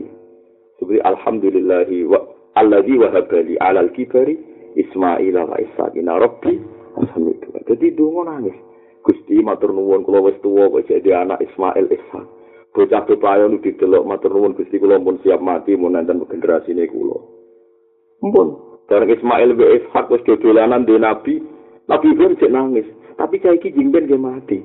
Seperti 0.78 1.02
alhamdulillah 1.02 1.90
wa 2.06 2.22
alladzi 2.54 2.94
wahabali 2.94 3.54
alal 3.58 3.90
kibari 3.94 4.38
Ismail 4.78 5.34
wa 5.34 5.58
Ishak 5.58 5.98
ina 5.98 6.22
rabbi 6.22 6.54
alhamdulillah. 7.02 7.62
Jadi 7.66 7.98
donga 7.98 8.30
nangis. 8.30 8.58
Gusti 9.02 9.42
matur 9.42 9.74
nuwun 9.74 10.06
kula 10.06 10.22
wis 10.22 10.38
tuwa 10.38 10.70
kok 10.70 10.86
jadi 10.86 11.26
anak 11.26 11.42
Ismail 11.42 11.90
Ishak. 11.90 12.26
Bocah 12.74 13.06
bepayon 13.06 13.62
di 13.62 13.70
delok 13.78 14.02
matur 14.02 14.34
nuwun 14.34 14.58
Gusti 14.58 14.82
kula 14.82 14.98
pun 14.98 15.22
siap 15.22 15.38
mati 15.38 15.78
mun 15.78 15.94
nenten 15.94 16.26
generasi 16.26 16.74
ini 16.74 16.90
kula. 16.90 17.16
Mpun, 18.18 18.48
bareng 18.90 19.14
Ismail 19.14 19.54
be 19.54 19.78
Ishak 19.78 20.10
wis 20.10 20.26
dodolanan 20.26 20.82
di 20.82 20.98
Nabi, 20.98 21.38
Nabi 21.86 22.08
pun 22.18 22.34
cek 22.34 22.50
nangis, 22.50 22.88
tapi 23.14 23.38
saiki 23.38 23.70
jingben 23.70 24.10
ge 24.10 24.18
mati. 24.18 24.58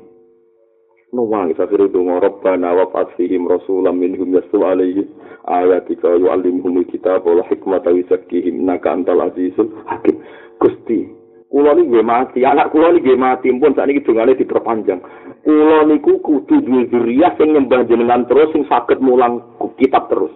Nuwang 1.10 1.50
isa 1.50 1.66
kira 1.66 1.90
donga 1.90 2.22
Rabbana 2.22 2.74
wa 2.78 2.86
fasihim 2.94 3.50
rasulam 3.50 3.98
minhum 3.98 4.30
yasu 4.30 4.62
alaihi 4.62 5.10
ayatika 5.50 6.14
yu'allimuhum 6.22 6.86
kitab 6.86 7.26
wal 7.26 7.42
hikmata 7.50 7.90
wa 7.90 7.98
yuzakkihim 7.98 8.62
innaka 8.62 8.94
antal 8.94 9.26
azizul 9.26 9.74
hakim. 9.90 10.22
Gusti, 10.62 11.10
kula 11.50 11.74
niki 11.74 11.90
nggih 11.90 12.06
mati, 12.06 12.40
anak 12.46 12.70
kula 12.70 12.94
niki 12.94 13.10
nggih 13.10 13.20
mati, 13.20 13.50
pun 13.50 13.74
sakniki 13.74 14.06
dongane 14.06 14.38
diperpanjang. 14.38 15.02
Kula 15.42 15.86
niku 15.90 16.22
kudu 16.22 16.62
duwe 16.62 16.86
zuriyah 16.94 17.34
sing 17.36 17.58
nyembah 17.58 17.90
jenengan 17.90 18.30
terus 18.30 18.54
sing 18.54 18.70
saged 18.70 19.02
mulang 19.02 19.42
kitab 19.82 20.08
terus. 20.14 20.32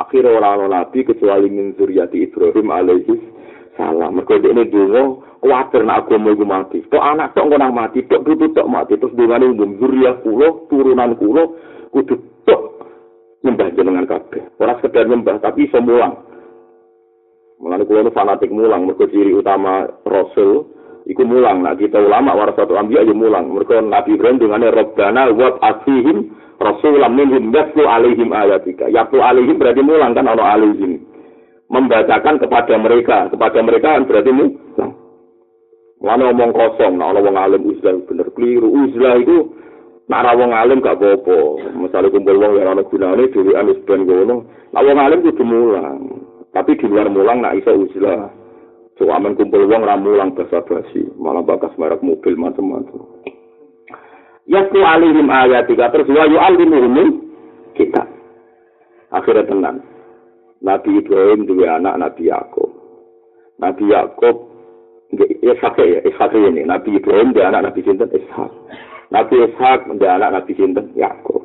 akhirnya 0.00 0.32
orang 0.40 0.72
nabi 0.72 1.04
kecuali 1.04 1.52
min 1.52 1.76
zuriati 1.76 2.24
Ibrahim 2.24 2.72
alaihi 2.72 3.14
salam. 3.76 4.16
Mereka 4.16 4.40
ini 4.40 4.64
dulu 4.72 5.20
khawatir 5.44 5.84
nak 5.84 6.08
agama 6.08 6.32
itu 6.32 6.44
mati. 6.48 6.78
Tok 6.88 7.04
anak 7.04 7.36
tok 7.36 7.52
ngonang 7.52 7.72
mati, 7.76 8.04
tok 8.08 8.24
putu 8.24 8.48
tok 8.56 8.68
mati. 8.68 8.96
Terus 8.96 9.12
dengan 9.12 9.44
umum 9.44 9.76
zuriat 9.76 10.24
kulo, 10.24 10.68
turunan 10.72 11.16
kulo, 11.20 11.60
kudu 11.92 12.16
tok 12.48 12.60
nyembah 13.44 13.68
jenengan 13.76 14.08
kabeh. 14.08 14.40
Orang 14.56 14.80
sekedar 14.80 15.04
nyembah 15.04 15.36
tapi 15.44 15.68
iso 15.68 15.80
mulang. 15.84 16.16
Mengenai 17.60 17.84
kulo 17.84 18.08
itu 18.08 18.12
fanatik 18.16 18.48
mulang. 18.48 18.88
Mereka 18.88 19.12
ciri 19.12 19.36
utama 19.36 19.84
Rasul 20.08 20.64
iku 21.04 21.22
mulang. 21.28 21.60
Nah 21.60 21.76
kita 21.76 22.00
ulama 22.00 22.32
warasatul 22.32 22.80
ambiya 22.80 23.04
ya 23.04 23.12
mulang. 23.12 23.52
Mereka 23.52 23.84
Nabi 23.84 24.16
Ibrahim 24.16 24.40
dengan 24.40 24.64
Rabbana 24.72 25.28
wat 25.36 25.60
asihim 25.60 26.40
Rasulam 26.60 27.16
minhum 27.16 27.56
yatlu 27.56 27.88
alaihim 27.88 28.36
ayatika. 28.36 28.84
Yatlu 28.92 29.24
alaihim 29.24 29.56
berarti 29.56 29.80
mulang 29.80 30.12
kan 30.12 30.28
ono 30.28 30.44
alaihim. 30.44 31.00
Membacakan 31.72 32.36
kepada 32.36 32.76
mereka. 32.76 33.32
Kepada 33.32 33.64
mereka 33.64 33.96
kan 33.96 34.04
berarti 34.04 34.28
mulang. 34.28 34.92
Mana 36.00 36.32
ngomong 36.32 36.56
kosong, 36.56 36.96
nah 36.96 37.12
orang 37.12 37.36
alim 37.36 37.60
uzlah 37.76 37.92
bener 38.08 38.32
keliru. 38.32 38.72
Uzlah 38.72 39.20
itu 39.20 39.52
nak 40.08 40.32
wong 40.32 40.48
alim 40.48 40.80
gak 40.80 40.96
apa-apa. 40.96 41.60
Misalnya 41.76 42.08
kumpul 42.08 42.40
wong 42.40 42.56
yang 42.56 42.72
ana 42.72 42.82
gunane 42.88 43.28
dhewe 43.28 43.52
anis 43.52 43.76
ben 43.84 44.08
ngono. 44.08 44.48
Nak 44.72 44.84
wong 44.84 44.96
alim 44.96 45.20
kudu 45.20 45.44
mulang. 45.44 46.19
Tapi 46.50 46.74
di 46.74 46.86
luar 46.90 47.06
mulang 47.10 47.42
nak 47.42 47.54
iso. 47.58 47.74
So 49.00 49.08
aman 49.08 49.32
kumpul 49.32 49.64
wong 49.64 49.88
ra 49.88 49.96
mulang 49.96 50.36
basa-basi, 50.36 51.08
malah 51.16 51.40
bakas 51.40 51.72
merek 51.80 52.04
mobil 52.04 52.36
macam-macam. 52.36 53.00
yasku 54.50 54.76
alihim 54.82 55.30
ayatika. 55.30 55.88
Terus 55.94 56.12
wa 56.12 56.28
yu'allimuhum 56.28 57.08
kita 57.78 58.04
akhirnya 59.08 59.48
tenang. 59.48 59.78
Nabi 60.60 61.00
Ibrahim 61.00 61.48
dua 61.48 61.80
anak 61.80 61.96
Nabi 61.96 62.28
Yakub 62.28 62.68
Nabi 63.56 63.88
Yakub 63.88 64.36
Ishak 65.40 65.80
ya 65.80 66.04
Ishak 66.04 66.36
ini. 66.36 66.68
Nabi 66.68 67.00
Ibrahim 67.00 67.32
dia 67.32 67.48
anak 67.48 67.72
Nabi 67.72 67.80
Sinten 67.80 68.12
Ishak. 68.12 68.52
Nabi 69.08 69.48
Ishak 69.48 69.88
dia 69.96 70.20
anak 70.20 70.30
Nabi 70.36 70.52
Sinten 70.52 70.92
Yakub 70.92 71.40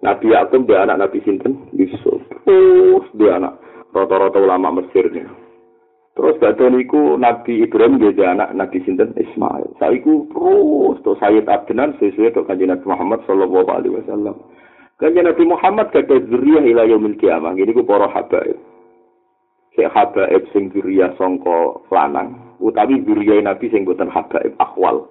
Nabi 0.00 0.32
Yakub 0.32 0.64
dia 0.64 0.88
anak 0.88 1.04
Nabi 1.04 1.20
Sinten 1.20 1.68
Yusuf. 1.76 2.24
Terus 2.48 3.04
dia 3.20 3.36
anak 3.36 3.60
rata-rata 3.94 4.42
ulama 4.42 4.82
Mesir 4.82 5.06
nih 5.14 5.24
Terus 6.14 6.38
badhe 6.38 6.70
niku 6.70 7.18
Nabi 7.18 7.66
Ibrahim 7.66 7.98
dhewe 7.98 8.22
anak 8.22 8.54
Nabi 8.54 8.78
sinten 8.86 9.18
Ismail. 9.18 9.74
Saiku 9.82 10.30
terus 10.30 11.02
to 11.02 11.18
Sayyid 11.18 11.50
Abdnan 11.50 11.98
sesuai 11.98 12.38
to 12.38 12.46
kanjeng 12.46 12.70
Nabi 12.70 12.86
Muhammad 12.86 13.26
sallallahu 13.26 13.66
alaihi 13.66 13.98
wasallam. 13.98 14.38
Kanjeng 15.02 15.26
Nabi 15.26 15.42
Muhammad 15.42 15.90
kata 15.90 16.22
zuriyah 16.30 16.62
ila 16.70 16.86
yaumil 16.86 17.18
kiamah. 17.18 17.58
Gini 17.58 17.74
ku 17.74 17.82
para 17.82 18.06
habaib. 18.06 18.54
Sing 19.74 19.90
habaib 19.90 20.42
sing 20.54 20.70
zuriyah 20.70 21.18
sangka 21.18 21.82
lanang, 21.90 22.38
utawi 22.62 23.02
zuriyah 23.02 23.42
Nabi 23.42 23.66
sing 23.74 23.82
boten 23.82 24.06
habaib 24.06 24.54
akhwal. 24.62 25.10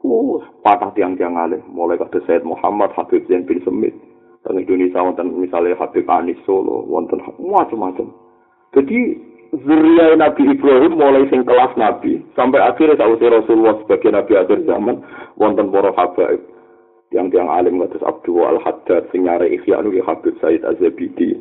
Uh, 0.00 0.40
patah 0.64 0.88
tiang-tiang 0.96 1.36
alih. 1.36 1.60
Mulai 1.68 2.00
kata 2.00 2.24
Sayyid 2.24 2.48
Muhammad, 2.48 2.90
Habib 2.96 3.28
Zain 3.28 3.44
bin 3.44 3.60
Semit. 3.60 3.94
Teng 4.42 4.58
Indonesia 4.58 4.98
wonten 4.98 5.38
misalnya 5.38 5.78
Habib 5.78 6.02
Anis 6.10 6.38
Solo, 6.42 6.82
wonten 6.90 7.22
macam-macam. 7.38 8.10
Jadi 8.74 8.98
zuriya 9.52 10.16
Nabi 10.18 10.48
Ibrahim 10.48 10.98
mulai 10.98 11.28
sing 11.28 11.46
kelas 11.46 11.76
Nabi 11.78 12.24
sampai 12.34 12.58
akhirnya 12.58 12.98
sausi 12.98 13.28
Rasulullah 13.28 13.78
sebagai 13.84 14.10
Nabi 14.10 14.32
akhir 14.34 14.64
zaman 14.66 15.04
wonten 15.38 15.70
para 15.70 15.94
habaib. 15.94 16.42
Yang 17.12 17.36
tiang 17.36 17.52
alim 17.52 17.76
ngatus 17.76 18.00
Abdul 18.02 18.40
Al 18.40 18.58
Haddad 18.64 19.12
sing 19.12 19.28
nyare 19.28 19.46
ikhya 19.46 19.78
anu 19.78 19.92
Habib 20.00 20.34
Said 20.40 20.64
Azabidi 20.64 21.36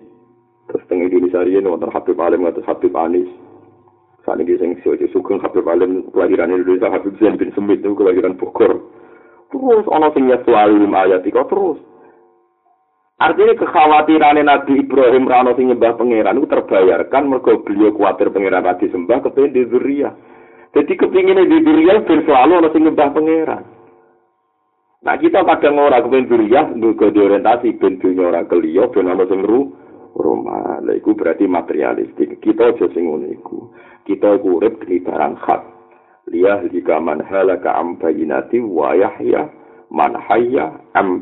terus 0.68 0.84
teng 0.91 1.02
Indonesia 1.02 1.41
ini 1.47 1.64
wonten 1.66 1.89
Habib 1.89 2.20
alim 2.22 2.43
ngatus 2.43 2.68
Habib 2.68 2.93
Anis. 2.93 3.28
Saat 4.22 4.38
ini 4.45 4.54
sing 4.62 4.78
si 4.86 5.08
Sugeng 5.10 5.41
Habib 5.41 5.66
alim 5.66 6.06
kelahiran 6.14 6.54
Indonesia 6.54 6.93
Habib 6.93 7.18
Zain 7.18 7.39
bin 7.39 7.49
Semit 7.58 7.82
itu 7.82 7.97
kelahiran 7.97 8.38
Bogor. 8.38 8.78
Terus 9.49 9.86
ono 9.89 10.14
sing 10.14 10.30
nyetu 10.30 10.54
alim 10.54 10.93
ayat 10.93 11.26
terus 11.26 11.80
Artinya 13.22 13.54
kekhawatiran 13.54 14.42
Nabi 14.42 14.82
Ibrahim 14.82 15.30
rano 15.30 15.54
sing 15.54 15.70
nyembah 15.70 15.94
pangeran 15.94 16.42
itu 16.42 16.50
terbayarkan 16.50 17.30
mergo 17.30 17.62
beliau 17.62 17.94
khawatir 17.94 18.34
pangeran 18.34 18.66
lagi 18.66 18.90
sembah 18.90 19.22
kepengin 19.22 19.54
di 19.54 19.64
Zuria. 19.70 20.10
Jadi 20.74 20.98
kepingin 20.98 21.46
di 21.46 21.62
Zuria 21.62 22.02
ben 22.02 22.26
selalu 22.26 22.54
ana 22.58 22.70
sing 22.74 22.82
nyembah 22.82 23.14
pangeran. 23.14 23.64
Nah 25.06 25.16
kita 25.22 25.46
kadang 25.46 25.78
ora 25.78 26.02
kepengin 26.02 26.34
Zuria 26.34 26.66
nggo 26.66 27.14
diorientasi 27.14 27.78
ben 27.78 28.02
dunya 28.02 28.26
ora 28.26 28.42
keliyo 28.42 28.90
ben 28.90 29.14
ana 29.14 29.30
sing 29.30 29.46
ru 29.46 29.70
rumah. 30.18 30.82
Lah 30.82 30.98
iku 30.98 31.14
berarti 31.14 31.46
materialistik. 31.46 32.42
Kita 32.42 32.74
aja 32.74 32.90
sing 32.90 33.06
ngono 33.06 33.30
iku. 33.30 33.70
Kita 34.02 34.34
iku 34.42 34.58
urip 34.58 34.82
di 34.90 34.98
barang 34.98 35.38
hak. 35.38 35.62
Liyah 36.34 36.66
jika 36.74 36.98
man 36.98 37.22
halaka 37.22 37.78
am 37.78 38.02
bayinati 38.02 38.58
wa 38.66 38.98
yahya 38.98 39.46
man 39.94 40.18
hayya 40.18 40.74
am. 40.98 41.22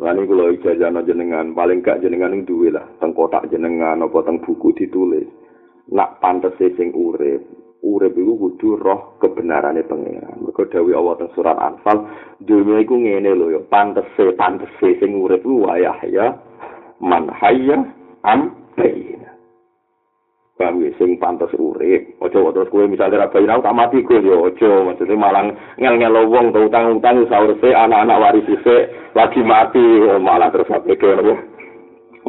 Lani 0.00 0.24
kula 0.24 0.56
ijazah 0.56 0.88
jenengan, 1.04 1.52
paling 1.52 1.84
gak 1.84 2.00
jenengan 2.00 2.32
ing 2.32 2.48
duwe 2.48 2.72
lah, 2.72 2.88
teng 2.96 3.12
kotak 3.12 3.46
jenengan 3.52 4.00
apa 4.00 4.18
teng 4.24 4.40
buku 4.40 4.72
ditulis. 4.72 5.28
Nak 5.92 6.22
pantes 6.22 6.56
sing 6.56 6.94
urip, 6.96 7.44
urip 7.84 8.14
iku 8.16 8.32
kudu 8.38 8.80
roh 8.80 9.20
kebenarane 9.20 9.84
pangeran. 9.84 10.40
Mergo 10.40 10.64
dawuh 10.64 10.96
Allah 10.96 11.14
teng 11.20 11.30
surat 11.36 11.58
Anfal, 11.60 12.08
dunya 12.40 12.80
iku 12.80 12.96
ngene 12.96 13.30
lho 13.36 13.46
ya, 13.52 13.60
pantes 13.68 14.08
pantes 14.38 14.72
sing 14.80 15.12
urip 15.12 15.44
ku 15.44 15.68
wayah 15.68 15.98
ya 16.08 16.40
man 17.02 17.28
hayya 17.28 17.82
am 18.22 18.54
bayina. 18.78 19.21
Paham 20.62 20.86
ya 20.86 20.94
sing 20.94 21.18
pantes 21.18 21.50
urip. 21.58 22.14
Aja 22.22 22.38
terus 22.54 22.70
kowe 22.70 22.86
misale 22.86 23.18
ra 23.18 23.26
bayar 23.26 23.58
tak 23.58 23.74
mati 23.74 23.98
kowe 24.06 24.22
yo 24.22 24.46
aja 24.46 24.70
maksudnya 24.86 25.18
malang 25.18 25.58
ngel-ngel 25.82 26.30
wong 26.30 26.54
to 26.54 26.70
utang-utang 26.70 27.26
sahur 27.26 27.58
anak-anak 27.58 28.20
waris 28.22 28.46
se 28.62 28.76
lagi 29.18 29.42
mati. 29.42 29.82
Oh, 30.06 30.22
malah 30.22 30.54
terus 30.54 30.70
apa 30.70 30.94
ke 30.94 31.10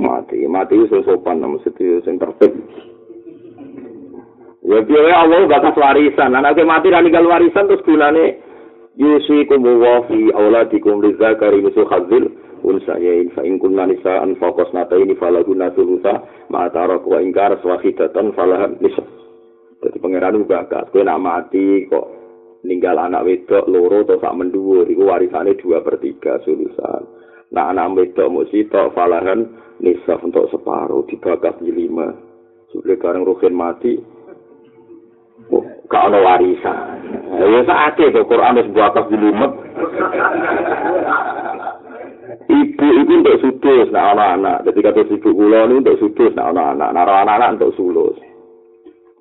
mati 0.02 0.50
mati 0.50 0.74
iso 0.82 1.06
sopan 1.06 1.46
nang 1.46 1.62
mesti 1.62 2.02
sing 2.02 2.18
tertib. 2.18 2.58
Ya 4.66 4.82
piye 4.82 5.14
Allah 5.14 5.46
bakas 5.46 5.78
warisan. 5.78 6.34
Anak 6.34 6.58
mati 6.66 6.90
ra 6.90 7.06
ninggal 7.06 7.30
warisan 7.30 7.70
terus 7.70 7.86
gunane 7.86 8.42
yusikum 8.98 9.62
wa 9.62 10.02
fi 10.10 10.34
auladikum 10.34 11.06
lizakari 11.06 11.62
misu 11.62 11.86
khazil 11.86 12.34
unsayain 12.64 13.30
fa 13.36 13.44
in 13.44 13.60
kunna 13.60 13.84
nisaan 13.86 14.40
faqas 14.40 14.72
nataini 14.72 15.14
falahunna 15.20 15.76
thulutha 15.76 16.24
ma 16.48 16.72
tarak 16.72 17.04
wa 17.04 17.20
ingkar 17.20 17.60
swahidatan 17.60 18.32
falahan 18.32 18.80
nisa 18.80 19.04
dadi 19.84 20.00
pangeran 20.00 20.48
bakat 20.48 20.88
kowe 20.96 21.04
nak 21.04 21.20
mati 21.20 21.84
kok 21.92 22.08
ninggal 22.64 22.96
anak 22.96 23.28
wedok 23.28 23.68
loro 23.68 24.08
atau 24.08 24.24
sak 24.24 24.34
mendhuwur 24.40 24.88
iku 24.88 25.04
warisane 25.04 25.60
2 25.60 25.84
per 25.84 26.00
3 26.00 26.44
sulusan 26.48 27.02
nah 27.52 27.76
anak 27.76 27.92
wedok 28.00 28.32
mung 28.32 28.48
sitok 28.48 28.96
falahan 28.96 29.44
nisa 29.84 30.16
untuk 30.24 30.48
separuh 30.48 31.04
dibakas 31.12 31.60
di 31.60 31.76
lima 31.76 32.16
sudah 32.72 32.96
kareng 32.96 33.28
ruhin 33.28 33.54
mati 33.54 34.00
Oh, 35.52 35.66
gak 35.92 36.08
ada 36.08 36.24
warisan. 36.24 37.04
Ya 37.36 37.62
sakit 37.68 38.16
kok 38.16 38.28
Quran 38.32 38.64
wis 38.64 38.70
bakas 38.72 39.06
di 39.12 39.18
lima. 39.20 39.48
Ibu 42.48 42.88
itu 43.00 43.14
untuk 43.20 43.40
sudus 43.42 43.88
nak 43.92 44.18
anak-anak 44.18 44.58
jadi 44.70 44.80
kata 44.90 45.02
ibu 45.10 45.30
kula 45.34 45.60
ini 45.70 45.74
untuk 45.84 46.00
sudus 46.00 46.32
nak 46.34 46.54
anak-anak 46.54 46.90
naruh 46.94 47.18
anak-anak 47.22 47.52
untuk 47.60 47.74
sulus 47.78 48.18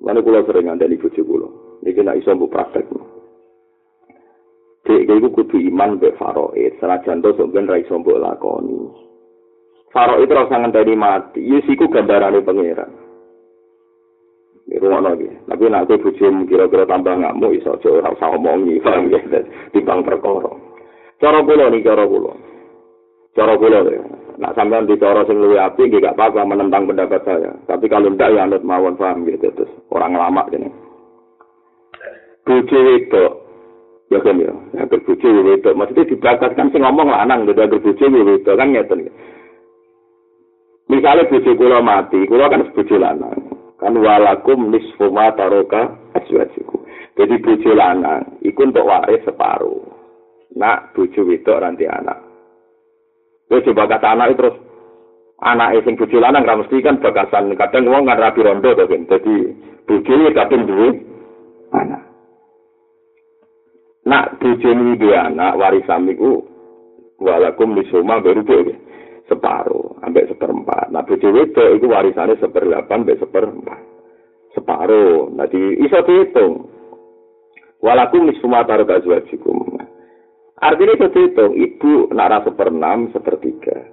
mana 0.03 0.19
kula 0.19 0.45
sering 0.45 0.71
ada 0.71 0.85
ibu 0.85 1.07
kula 1.09 1.49
ini 1.83 1.99
nak 2.01 2.17
iso 2.19 2.31
mbok 2.33 2.51
praktek 2.51 2.87
Dek 4.83 5.07
iku 5.07 5.31
kudu 5.31 5.63
iman 5.71 5.95
be 5.95 6.11
senajan 6.19 7.23
to 7.23 7.31
sampeyan 7.39 7.71
ra 7.71 7.79
iso 7.79 7.95
mbok 8.03 8.19
lakoni. 8.19 8.75
Faraid 9.95 10.27
ora 10.27 10.43
sangen 10.51 10.75
tadi 10.75 10.91
mati, 10.91 11.39
yes 11.39 11.63
iku 11.71 11.87
gambarane 11.87 12.43
pangeran. 12.43 12.91
Ini 14.67 14.79
rumah 14.81 15.13
lagi. 15.13 15.29
Tapi 15.47 15.69
nanti 15.69 16.01
bujum 16.01 16.49
kira-kira 16.49 16.83
tambah 16.83 17.15
ngamuk, 17.15 17.55
iso 17.55 17.77
aja 17.77 17.87
ora 17.93 18.11
usah 18.11 18.27
ngomongi, 18.33 18.81
paham 18.83 19.07
ya? 19.07 19.21
Di 19.71 19.79
bang 19.85 20.01
perkara. 20.03 20.51
Cara 21.21 21.39
kula 21.45 21.71
nih, 21.71 21.83
cara 21.85 22.03
kula. 22.09 22.33
Cara 23.33 23.53
kula 23.57 23.81
ya. 23.89 24.01
Nak 24.41 24.57
sampean 24.57 24.89
bicara 24.89 25.21
sing 25.29 25.37
luwih 25.37 25.61
apik 25.61 25.93
nggih 25.93 26.01
gak 26.01 26.17
apa-apa 26.17 26.41
menentang 26.41 26.89
pendapat 26.89 27.21
saya. 27.21 27.53
Tapi 27.69 27.85
kalau 27.85 28.09
ndak 28.09 28.33
ya 28.33 28.49
anut 28.49 28.65
mawon 28.65 28.97
paham 28.97 29.29
gitu 29.29 29.45
terus 29.53 29.69
orang 29.93 30.17
lama 30.17 30.41
gini. 30.49 30.69
Bojo 32.43 32.77
wedok 32.81 33.33
ya 34.09 34.19
kan 34.19 34.41
ya, 34.41 34.53
ya 34.75 34.83
berbojo 34.89 35.27
wedok 35.47 35.77
maksudnya 35.77 36.09
dibakaskan 36.09 36.69
sing 36.73 36.81
ngomong 36.81 37.07
lanang 37.13 37.45
gitu 37.45 37.61
berbojo 37.61 38.05
wedok 38.09 38.57
kan 38.57 38.73
ngeten. 38.73 39.09
Misalnya 40.91 41.29
bojo 41.29 41.51
kula 41.55 41.79
mati, 41.79 42.19
kula 42.27 42.49
kan 42.49 42.65
bojo 42.73 42.95
lanang. 42.97 43.37
Kan 43.77 43.99
walakum 43.99 44.73
nisfu 44.73 45.11
ma 45.13 45.29
taroka 45.37 45.93
aswajiku. 46.17 46.83
Jadi 47.21 47.37
bojo 47.37 47.71
lanang 47.77 48.41
iku 48.41 48.65
untuk 48.65 48.87
waris 48.89 49.21
separuh. 49.23 49.83
Nak 50.57 50.97
bojo 50.97 51.21
wedok 51.27 51.61
nanti 51.61 51.85
anak. 51.85 52.22
Kowe 53.53 53.61
coba 53.69 53.85
kata 53.85 54.17
anak 54.17 54.33
terus 54.33 54.57
Anak 55.43 55.85
sing 55.85 55.93
bojo 55.93 56.17
lanang 56.17 56.41
ra 56.41 56.57
mesti 56.57 56.81
kan 56.81 56.97
bakasan 57.03 57.53
kadang 57.53 57.85
wong 57.85 58.09
kan 58.09 58.17
rapi 58.17 58.41
rondo 58.41 58.73
to 58.73 58.89
kan. 58.89 59.05
Dadi 59.05 59.35
bojo 59.85 60.13
kadang 60.33 60.65
duwe 60.65 60.89
anak. 61.75 62.01
Nak 64.09 64.41
bojo 64.41 64.69
duwe 64.73 65.13
anak 65.13 65.53
warisan 65.59 66.09
iku 66.09 66.41
walakum 67.21 67.77
baru 67.77 68.41
separuh 69.29 70.01
sampai 70.01 70.29
seperempat. 70.31 70.89
Nah 70.89 71.05
bojo 71.05 71.27
wedok 71.29 71.75
iku 71.77 71.85
warisane 71.91 72.33
seperdelapan 72.41 73.05
sampai 73.05 73.21
seperempat. 73.21 73.79
Separuh. 74.57 75.29
Nanti 75.29 75.59
iso 75.77 76.01
dihitung. 76.07 76.71
Walakum 77.83 78.31
taruh 78.41 78.87
kazwajikum. 78.87 79.75
Artinya 80.63 80.95
itu 80.95 81.07
dihitung. 81.11 81.51
Ibu 81.59 82.15
nak 82.15 82.29
rasa 82.31 82.47
seperenam, 82.47 83.11
sepertiga. 83.11 83.83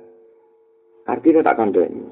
Artinya 1.11 1.43
tak 1.43 1.59
kandani. 1.59 2.07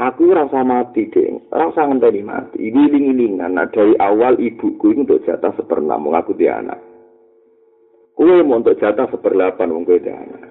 Aku 0.00 0.32
rasa 0.32 0.64
mati, 0.64 1.12
deh. 1.12 1.36
Rasa 1.52 1.84
ngenteni 1.84 2.24
mati. 2.24 2.72
Giling-gilingan. 2.72 3.60
Nah, 3.60 3.68
dari 3.68 3.92
awal 4.00 4.40
ibuku 4.40 4.96
ini 4.96 5.04
untuk 5.04 5.20
jatah 5.28 5.52
seperenam. 5.52 6.00
Mengaku 6.00 6.32
dia 6.32 6.56
anak. 6.64 6.80
Kue 8.16 8.40
mau 8.40 8.64
untuk 8.64 8.80
jatah 8.80 9.04
seperlapan. 9.12 9.68
Mengaku 9.68 10.00
dia 10.00 10.16
anak. 10.16 10.48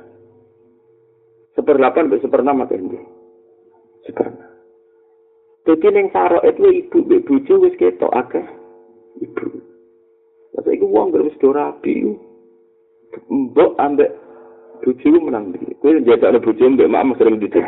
Seperlapan, 1.57 2.13
seperenam 2.21 2.61
atau 2.61 2.77
ini? 2.77 3.01
Seperenam. 4.05 4.51
Jadi 5.61 5.93
yang 5.93 6.09
saro 6.09 6.41
itu 6.41 6.65
ibu, 6.73 7.05
ibu 7.05 7.33
ju 7.45 7.53
wis 7.61 7.77
ketok 7.77 8.09
akeh. 8.09 8.47
Ibu. 9.21 9.45
Masa 10.57 10.69
itu 10.73 10.85
uang 10.89 11.13
gak 11.13 11.25
wis 11.29 11.37
do 11.37 11.53
rapi. 11.53 12.17
Mbok 13.27 13.75
ambek 13.79 14.11
bojo 14.83 15.07
menang 15.19 15.55
iki. 15.55 15.75
Kowe 15.79 15.99
jaga 16.03 16.31
ana 16.31 16.39
bojo 16.39 16.63
mbek 16.69 16.89
mak 16.91 17.17
sering 17.19 17.39
didik. 17.39 17.65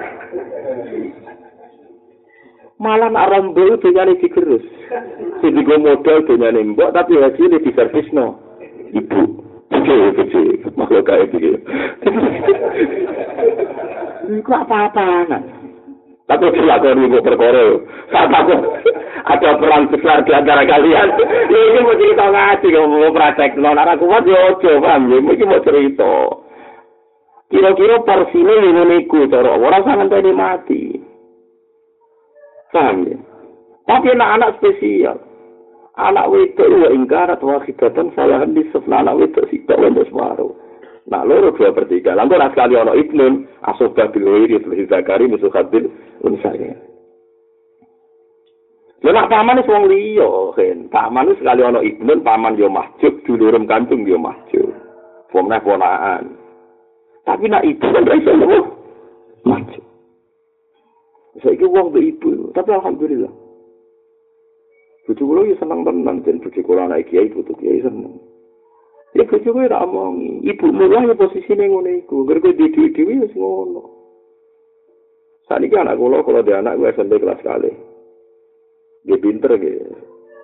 Malah 2.80 3.10
nak 3.12 3.30
rombo 3.32 3.64
itu 3.64 3.88
nyari 3.92 4.20
digerus. 4.20 4.66
Sing 5.40 5.52
digo 5.56 5.76
modal 5.80 6.24
dunyane 6.28 6.74
mbok 6.74 6.92
tapi 6.96 7.20
hasilnya 7.20 7.64
di 7.64 7.72
servisno. 7.76 8.40
Ibu. 8.94 9.22
Oke, 9.74 9.98
oke, 10.22 10.44
makhluk 10.78 11.02
kayak 11.10 11.34
gitu. 11.34 11.58
Iku 14.38 14.52
apa-apa, 14.54 15.26
Tapi 16.30 16.46
dilakoni 16.56 17.10
kok 17.10 17.26
perkara. 17.26 17.66
Tak 18.14 18.26
takut 18.32 18.60
ada 19.24 19.56
perang 19.56 19.88
besar 19.88 20.28
di 20.28 20.32
antara 20.36 20.68
kalian. 20.68 21.08
Ya 21.48 21.60
ini 21.72 21.80
mau 21.80 21.96
cerita 21.96 22.26
ngaji, 22.28 22.68
mau 22.76 23.16
praktek. 23.16 23.56
Non 23.56 23.80
anak 23.80 24.04
kuat 24.04 24.28
ya 24.28 24.52
ojo, 24.52 24.72
paham 24.84 25.12
ya. 25.12 25.18
Ini 25.24 25.44
mau 25.48 25.64
cerita. 25.64 26.14
Kira-kira 27.48 28.02
porsinya 28.04 28.56
ini 28.60 28.84
niku, 28.84 29.30
cara 29.30 29.56
orang 29.56 29.86
sangat 29.86 30.08
tadi 30.12 30.32
mati. 30.34 30.84
Paham 32.74 33.08
ya? 33.08 33.18
Tapi 33.88 34.08
anak-anak 34.12 34.60
spesial. 34.60 35.18
Anak 35.94 36.28
wedok 36.34 36.68
wa 36.74 36.90
ingkarat 36.90 37.40
wa 37.40 37.62
khidatan 37.62 38.10
salahan 38.18 38.58
disef. 38.58 38.82
Anak 38.90 39.22
wedok 39.22 39.46
sih, 39.54 39.62
tak 39.70 39.78
lendas 39.78 40.10
separuh. 40.10 40.52
Nah, 41.04 41.28
loro 41.28 41.52
dua 41.52 41.76
per 41.76 41.86
tiga. 41.92 42.16
Lalu 42.16 42.40
sekali 42.56 42.80
ono 42.80 42.96
ibnun, 42.96 43.44
asobah 43.68 44.08
bilwiri, 44.16 44.64
fil 44.64 44.88
zakari, 44.88 45.28
musuh 45.28 45.52
khabil, 45.52 45.92
unsaya. 46.24 46.93
Lha 49.04 49.12
nak 49.12 49.28
paman 49.28 49.60
wis 49.60 49.68
wong 49.68 49.92
liya, 49.92 50.32
kan. 50.56 50.88
Paman 50.88 51.36
sekali 51.36 51.60
ono 51.60 51.84
ibnun, 51.84 52.24
paman 52.24 52.56
yo 52.56 52.72
mahjub, 52.72 53.20
dulurem 53.28 53.68
kantung 53.68 54.08
yo 54.08 54.16
mahjub. 54.16 54.72
Pomnah 55.28 55.60
ponaan. 55.60 56.40
Tapi 57.28 57.52
nak 57.52 57.68
ibu 57.68 57.84
kan 57.84 58.08
iso 58.16 58.32
ngono. 58.32 58.64
Mahjub. 59.44 59.84
Saiki 61.44 61.68
wong 61.68 61.92
be 61.92 62.16
ibu, 62.16 62.56
tapi 62.56 62.72
alhamdulillah. 62.72 63.34
Bujuk 65.04 65.28
kula 65.28 65.52
yo 65.52 65.56
seneng 65.60 65.84
tenan, 65.84 66.24
jen 66.24 66.40
bujuk 66.40 66.64
kula 66.64 66.88
anak 66.88 67.04
kiai, 67.12 67.28
bujuk 67.28 67.60
kiai 67.60 67.84
seneng. 67.84 68.24
Ya 69.14 69.28
bojo 69.28 69.52
kowe 69.52 69.68
ra 69.68 69.84
omong, 69.84 70.42
ibu 70.48 70.72
mulai 70.72 71.12
ya 71.12 71.14
posisine 71.20 71.68
ngono 71.68 71.92
iku. 71.92 72.24
Gergo 72.24 72.56
di 72.56 72.72
dhewe 72.72 73.28
wis 73.28 73.36
ngono. 73.36 73.84
Saniki 75.52 75.76
anak 75.76 76.00
kula 76.00 76.24
kalau 76.24 76.40
dia 76.40 76.64
anak 76.64 76.80
gue 76.80 76.88
SMP 76.96 77.20
kelas 77.20 77.44
kali. 77.44 77.93
Dia 79.04 79.18
pinter 79.20 79.52
gitu. 79.60 79.94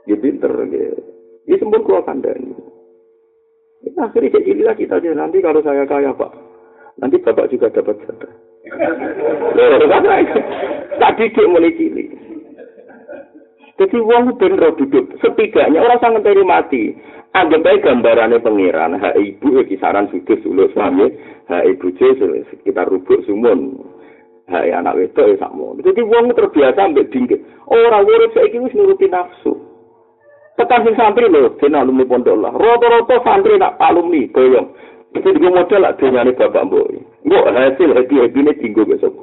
Dia 0.08 0.18
pinter 0.20 0.52
gitu. 0.68 1.00
Dia 1.48 1.56
sempur 1.58 1.82
kula 1.84 2.04
kandani. 2.04 2.54
Nah, 3.96 4.12
akhirnya 4.12 4.36
kayak 4.36 4.60
lah 4.64 4.76
kita 4.76 4.96
aja. 5.00 5.16
Nanti 5.16 5.40
kalau 5.40 5.64
saya 5.64 5.88
kaya, 5.88 6.12
Pak. 6.12 6.32
Nanti 7.00 7.16
Bapak 7.24 7.48
juga 7.48 7.72
dapat 7.72 7.96
jatah. 8.04 8.32
Tak 11.00 11.12
didik 11.16 11.48
mulai 11.48 11.72
cilik. 11.80 12.10
Jadi 13.80 13.96
uang 13.96 14.36
bener 14.36 14.76
duduk. 14.76 15.16
Setidaknya 15.24 15.80
orang 15.80 16.04
sangat 16.04 16.28
dari 16.28 16.44
mati. 16.44 16.84
Anggap 17.30 17.62
aja 17.62 17.94
gambarannya 17.94 18.42
pengiran, 18.42 18.98
hak 18.98 19.14
ibu 19.14 19.62
ya 19.62 19.64
kisaran 19.70 20.10
sudah 20.10 20.34
sulus 20.42 20.74
suami, 20.74 21.14
hak 21.46 21.62
ibu 21.78 21.94
sekitar 22.50 22.90
rubuk 22.90 23.22
sumun, 23.30 23.78
hak 24.50 24.74
anak 24.74 24.98
wedok 24.98 25.30
ya 25.30 25.36
sama. 25.38 25.78
Jadi 25.80 26.02
uang 26.02 26.34
terbiasa 26.34 26.90
ambil 26.90 27.06
dingin. 27.14 27.40
Orang 27.70 28.10
urip 28.10 28.34
saya 28.34 28.58
wis 28.58 28.74
nuruti 28.74 29.06
nafsu. 29.06 29.54
Tekan 30.58 30.84
sing 30.84 30.98
santri 31.00 31.32
lho, 31.32 31.56
den 31.62 31.78
alumni 31.78 32.04
pondok 32.04 32.36
lah. 32.36 32.52
Roto-roto 32.52 33.16
santri 33.24 33.56
nak 33.56 33.80
alumni 33.80 34.28
boyong. 34.28 34.68
Itu 35.16 35.32
juga 35.34 35.50
model 35.56 35.82
lah 35.82 35.96
dunyane 35.96 36.36
bapak 36.36 36.66
mbok. 36.68 36.86
Mbok 37.26 37.46
hasil 37.56 37.90
happy-happy 37.96 38.40
ini 38.44 38.52
tinggal 38.60 38.86
besok. 38.86 39.14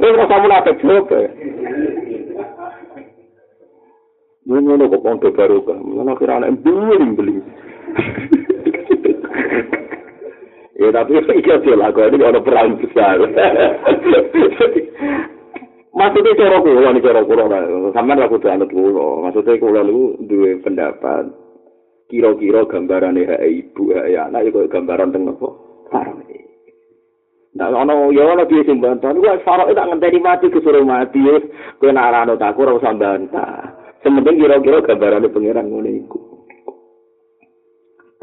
Terus 0.00 0.18
rasa 0.18 0.42
mulai 0.42 0.58
apa 0.58 0.72
jawab 0.80 1.06
ya? 1.12 1.30
Ini 4.44 4.58
ngono 4.58 4.90
kok 4.90 5.02
pondok 5.04 5.36
baru 5.36 5.58
kan. 5.62 5.78
Mana 5.84 6.18
kira 6.18 6.40
anak 6.40 6.58
beli 6.64 7.06
beli. 7.14 7.36
ya 10.78 10.88
tapi 10.90 11.18
iki 11.22 11.50
aja 11.50 11.92
kok 11.94 12.06
ini 12.10 12.24
ono 12.24 12.40
perang 12.42 12.78
besar. 12.78 13.18
Maksudnya 15.94 16.34
cara 16.34 16.58
kula 16.58 16.90
nih 16.90 17.02
cara 17.06 17.22
kula 17.22 17.44
sampean 17.94 18.18
lah 18.18 18.26
kudu 18.26 18.50
anut 18.50 18.70
kula. 18.74 19.22
Maksudnya 19.30 19.62
kula 19.62 19.86
niku 19.86 20.18
duwe 20.26 20.58
pendapat 20.58 21.30
kira-kira 22.10 22.66
gambaran 22.66 23.22
hak 23.22 23.42
ibu 23.46 23.94
hak 23.94 24.10
anak 24.10 24.50
itu 24.50 24.66
gambaran 24.66 25.14
teng 25.14 25.30
apa? 25.30 25.48
Nah, 27.54 27.70
ono 27.70 28.10
ya 28.10 28.26
ono 28.26 28.42
piye 28.50 28.66
sing 28.66 28.82
bantah. 28.82 29.14
Niku 29.14 29.30
sarok 29.46 29.70
tak 29.70 29.86
ngenteni 29.86 30.18
mati 30.18 30.50
kesuruh 30.50 30.82
mati. 30.82 31.22
Kowe 31.78 31.90
nak 31.94 32.10
ora 32.10 32.26
ana 32.26 32.34
tak 32.34 32.58
ora 32.58 32.74
usah 32.74 32.90
bantah. 32.98 33.78
Sementing 34.02 34.42
kira-kira 34.42 34.82
gambarannya 34.82 35.30
pengiran 35.30 35.70
ngono 35.70 35.90
iku. 35.94 36.33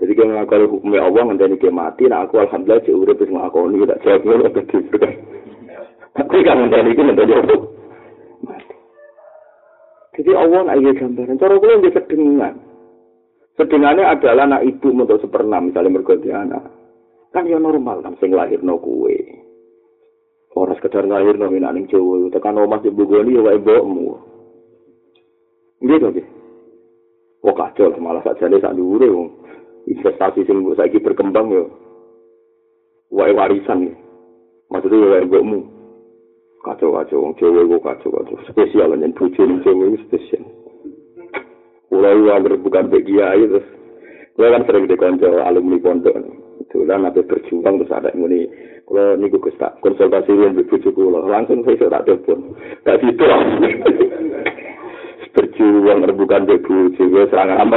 Jadi 0.02 0.18
kalau 0.18 0.34
ngakoni 0.34 0.66
hukumnya 0.66 1.06
Allah 1.06 1.22
ngenteni 1.30 1.62
ke 1.62 1.70
mati, 1.70 2.10
nah 2.10 2.26
aku 2.26 2.42
alhamdulillah 2.42 2.82
cek 2.82 2.98
urip 2.98 3.22
wis 3.22 3.30
ngakoni 3.30 3.86
tak 3.86 4.02
jawab 4.02 4.22
ngono 4.26 4.50
dadi. 4.50 4.78
Tapi 6.18 6.38
kan 6.42 6.58
ngenteni 6.58 6.90
iku 6.90 7.02
ngenteni 7.06 7.34
apa? 7.38 7.56
Jadi 10.18 10.32
Allah 10.34 10.60
nak 10.66 10.78
iya 10.82 10.92
gambaran. 10.98 11.38
Cara 11.38 11.54
kula 11.54 11.74
nggih 11.78 11.94
sedengan. 11.94 12.54
Sedengannya 13.62 14.04
adalah 14.10 14.44
anak 14.50 14.66
ibu 14.66 14.90
untuk 14.90 15.22
seperenam 15.22 15.70
misalnya 15.70 16.02
berganti 16.02 16.30
anak. 16.34 16.64
Kan 17.30 17.46
ya 17.46 17.62
normal 17.62 18.02
kan 18.02 18.18
sing 18.18 18.34
lahirno 18.34 18.82
kuwe. 18.82 19.22
Ora 20.58 20.74
sekedar 20.82 21.06
lahirno 21.06 21.48
minak 21.48 21.78
ning 21.78 21.86
Jawa, 21.88 22.28
tekan 22.34 22.58
omah 22.58 22.82
ibu 22.82 23.06
goni 23.06 23.38
ya 23.38 23.46
wae 23.46 23.62
mbokmu. 23.62 24.06
Gitu 25.86 26.06
nggih. 26.10 26.28
Kok 27.42 27.58
kacau 27.58 27.94
malah 28.02 28.26
saja 28.26 28.50
nih 28.50 28.62
sak 28.62 28.74
dhuwure 28.74 29.10
investasi 29.92 30.48
sing 30.48 30.64
saiki 30.76 31.04
berkembang 31.04 31.52
yo. 31.52 31.66
Wae 33.12 33.36
warisan 33.36 33.92
nih. 33.92 33.96
Maksudnya 34.72 35.12
wae 35.12 35.28
mbokmu. 35.28 35.60
Kacau 36.62 36.94
kacau 36.94 37.26
wong 37.26 37.34
cewek 37.42 37.68
kok 37.68 37.84
kacau 37.84 38.10
kacau 38.22 38.38
spesial 38.48 38.94
nih 38.94 39.12
bojo 39.12 39.42
ning 39.44 39.60
cewek 39.66 40.00
spesial. 40.08 40.44
Mulai 41.92 42.16
yang 42.24 42.64
bukan 42.64 42.88
bagi 42.88 43.20
aja 43.20 43.46
terus. 43.52 43.68
Gue 44.32 44.48
kan 44.48 44.64
sering 44.64 44.88
dikonco 44.88 45.28
alumni 45.44 45.76
pondok. 45.84 46.16
Dolan 46.72 47.04
apa 47.04 47.20
berjuang 47.20 47.84
terus 47.84 47.92
ada 47.92 48.16
ini. 48.16 48.48
Kalau 48.88 49.20
niku 49.20 49.44
konsultasi 49.84 50.32
dengan 50.32 50.56
bujuk 50.56 50.96
langsung 51.28 51.68
saya 51.68 51.92
tak 51.92 52.08
telepon. 52.08 52.56
Tak 52.88 53.00
situ. 53.04 53.28
berjuang 55.32 56.00
rebukan 56.04 56.48
di 56.48 56.60
buji 56.60 57.02
gue 57.08 57.24
serangan 57.32 57.72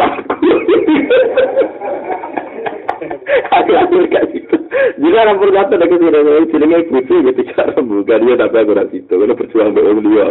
gitu. 4.35 4.57
Jadi 4.95 5.17
orang 5.17 5.39
berkata 5.41 5.75
sini 5.79 6.11
dari 6.11 6.47
sini 6.51 6.65
nggak 6.67 6.89
buji 6.91 7.15
gitu 7.31 7.41
cara 7.55 7.79
bukan 7.79 8.27
dia 8.27 8.35
tapi 8.41 8.57
aku 8.59 8.73
rasa 8.75 8.95
itu 8.95 9.15
karena 9.15 9.35
berjuang 9.39 9.69
di 9.75 9.81
om 9.81 9.99
dia 10.03 10.27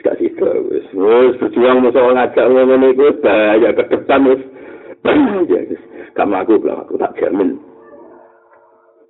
gak 0.00 0.16
situ 0.16 0.48
wes 0.72 0.86
wes 0.96 1.34
berjuang 1.36 1.84
mau 1.84 1.92
soal 1.92 2.16
ngajak 2.16 2.46
ngomong 2.48 2.82
itu 2.88 3.06
bahaya 3.20 3.70
ke 3.76 3.84
depan 3.92 4.20
wes 4.32 4.42
ya 5.52 5.60
kamu 6.16 6.34
aku 6.40 6.52
bilang 6.60 6.84
aku 6.88 6.96
tak 6.96 7.12
jamin 7.20 7.60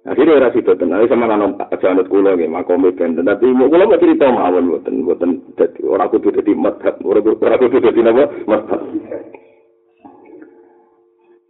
Akhirnya 0.01 0.41
ora 0.41 0.49
sida 0.57 0.73
tenan 0.81 1.05
sama 1.13 1.29
kan 1.29 1.61
janut 1.77 2.09
kula 2.09 2.33
nggih 2.33 2.49
makome 2.49 2.89
benten 2.97 3.21
tapi 3.21 3.53
kula 3.53 3.85
mau 3.85 4.01
cerita 4.01 4.33
mawon 4.33 4.73
mboten 4.73 5.05
mboten 5.05 5.31
dadi 5.61 5.85
ora 5.85 6.09
kudu 6.09 6.33
dadi 6.33 6.57
madhab 6.57 6.97
ora 7.05 7.21
kudu 7.61 7.85
dadi 7.85 8.01
napa 8.01 8.33
madhab 8.49 8.81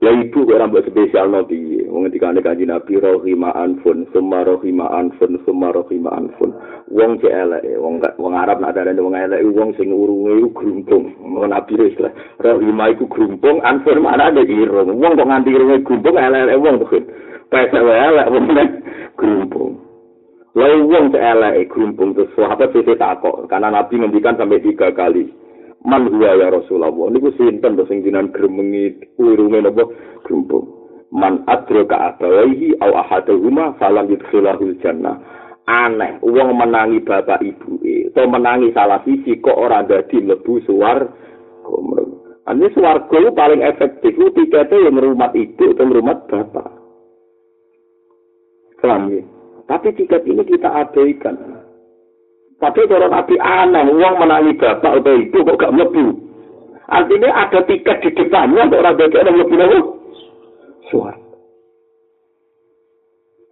Ya 0.01 0.17
ibu 0.17 0.49
kok 0.49 0.57
rambut 0.57 0.81
spesial 0.89 1.29
nabi. 1.29 1.85
Wong 1.85 2.09
dikane 2.09 2.41
kanji 2.41 2.65
nabi 2.65 2.97
rohima 2.97 3.53
anfun, 3.53 4.09
summa 4.17 4.41
rohima 4.49 4.89
anfun, 4.89 5.37
summa 5.45 5.77
rohima 5.77 6.09
anfun. 6.17 6.57
Wong 6.89 7.21
cek 7.21 7.29
elek, 7.29 7.69
wong 7.77 8.01
wong 8.17 8.33
Arab 8.33 8.65
nak 8.65 8.81
ada 8.81 8.97
wong 8.97 9.13
elek, 9.13 9.45
wong 9.53 9.77
sing 9.77 9.93
urunge 9.93 10.41
iku 10.41 10.49
grumpung. 10.57 11.13
Wong 11.21 11.53
nabi 11.53 11.77
istilah 11.77 12.17
rohima 12.41 12.97
iku 12.97 13.13
grumpung, 13.13 13.61
anfun 13.61 14.01
mana 14.01 14.33
ada 14.33 14.41
irung. 14.41 14.89
Wong 14.89 15.21
kok 15.21 15.29
nganti 15.29 15.53
irunge 15.53 15.85
grumpung 15.85 16.17
elek 16.17 16.57
wong 16.57 16.81
tuh. 16.81 17.05
Pesek 17.51 17.83
wae 17.83 17.99
elek 17.99 18.31
wong 18.31 18.47
nek 18.55 18.69
grumpung. 19.19 19.73
Lalu 20.55 20.87
wong 20.87 21.05
cek 21.11 21.23
elek 21.23 21.67
grumpung 21.67 22.15
terus 22.15 22.31
sahabat 22.39 22.71
sing 22.71 22.87
takok, 22.95 23.51
karena 23.51 23.75
nabi 23.75 23.99
ngendikan 23.99 24.39
sampai 24.39 24.63
tiga 24.63 24.95
kali. 24.95 25.27
man 25.81 26.13
huwa 26.13 26.37
ya 26.37 26.53
Rasulullah. 26.53 26.93
Niku 27.09 27.33
sinten 27.41 27.73
to 27.73 27.89
sing 27.89 28.05
jinan 28.05 28.31
gremengi 28.37 29.01
urunge 29.17 29.65
napa? 29.65 29.89
Grumpung 30.29 30.81
man 31.11 31.43
adraka 31.51 32.15
abawaihi 32.15 32.79
au 32.79 32.95
ahaduhuma 32.95 33.75
falam 33.83 34.07
yudkhilahul 34.07 34.79
jannah. 34.81 35.19
Aneh 35.67 36.19
wong 36.23 36.55
menangi 36.57 37.03
bapak 37.03 37.43
ibu 37.43 37.79
e 37.87 38.11
to 38.11 38.23
menangi 38.27 38.75
salah 38.75 39.03
sisi 39.07 39.39
kok 39.39 39.55
ora 39.55 39.87
dadi 39.87 40.23
mlebu 40.23 40.63
suwar 40.67 40.99
Ini 42.51 42.67
suarga 42.75 43.15
itu 43.15 43.31
paling 43.31 43.63
efektif. 43.63 44.11
Itu 44.11 44.35
tiketnya 44.35 44.91
yang 44.91 44.99
merumat 44.99 45.31
ibu 45.39 45.71
atau 45.71 45.87
merumat 45.87 46.27
bapak. 46.27 46.67
Paham 48.81 49.12
Tapi 49.68 49.89
tiket 49.95 50.24
ini 50.26 50.43
kita 50.43 50.66
abaikan. 50.66 51.37
Tapi 52.61 52.85
cara 52.89 53.09
Nabi 53.09 53.41
aneh, 53.41 53.89
uang 53.89 54.14
menangi 54.20 54.53
bapak 54.61 55.01
atau 55.01 55.16
ibu 55.16 55.39
kok 55.41 55.57
gak 55.57 55.72
mlebu. 55.72 56.12
Artinya 56.91 57.31
ada 57.47 57.64
tiket 57.64 58.03
di 58.05 58.11
depannya 58.12 58.66
untuk 58.68 58.85
orang 58.85 58.99
baik 58.99 59.16
ada 59.16 59.33
mlebu 59.33 59.55
nopo? 59.57 59.78
Suara. 60.93 61.16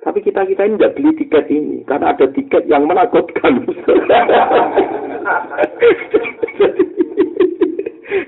Tapi 0.05 0.19
kita 0.25 0.45
kita 0.49 0.65
ini 0.65 0.77
tidak 0.77 0.95
beli 0.97 1.11
tiket 1.21 1.45
ini 1.53 1.85
karena 1.85 2.13
ada 2.17 2.27
tiket 2.33 2.65
yang 2.69 2.85
menakutkan. 2.89 3.65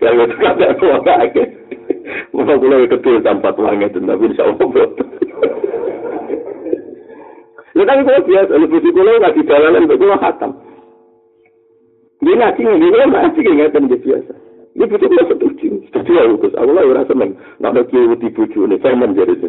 yang 0.04 0.14
itu 0.20 0.34
kan 0.40 0.54
tidak 0.56 0.76
tua 0.80 0.98
lagi. 1.04 1.44
Mau 2.34 2.44
mulai 2.46 2.88
kecil 2.88 3.20
tanpa 3.22 3.52
langit, 3.60 3.92
tapi 3.94 4.24
insya 4.32 4.48
Allah 4.48 4.88
Ya 7.80 7.88
tapi 7.88 8.04
kalau 8.04 8.28
biasa, 8.28 8.52
lebih 8.60 8.84
sekolah 8.84 9.12
nggak 9.24 9.34
di 9.40 9.42
jalanan, 9.48 9.88
betul 9.88 10.12
khatam. 10.20 10.52
Dia 12.20 12.36
ngaji 12.36 12.60
ngaji 12.60 13.40
kayak 13.40 13.56
ngeten 13.56 13.88
dia 13.88 13.96
biasa. 14.04 14.32
Dia 14.76 14.84
betul 14.84 15.08
betul 15.08 15.24
setuju, 15.32 15.68
setuju 15.88 16.10
ya 16.12 16.28
Gus. 16.28 16.52
Aku 16.60 16.76
lah 16.76 16.84
rasa 16.92 17.08
seneng. 17.08 17.40
Nak 17.56 17.72
ada 17.72 17.88
kiai 17.88 18.04
di 18.20 18.28
nih, 18.28 18.78
saya 18.84 19.00
menjadi 19.00 19.32
itu. 19.32 19.48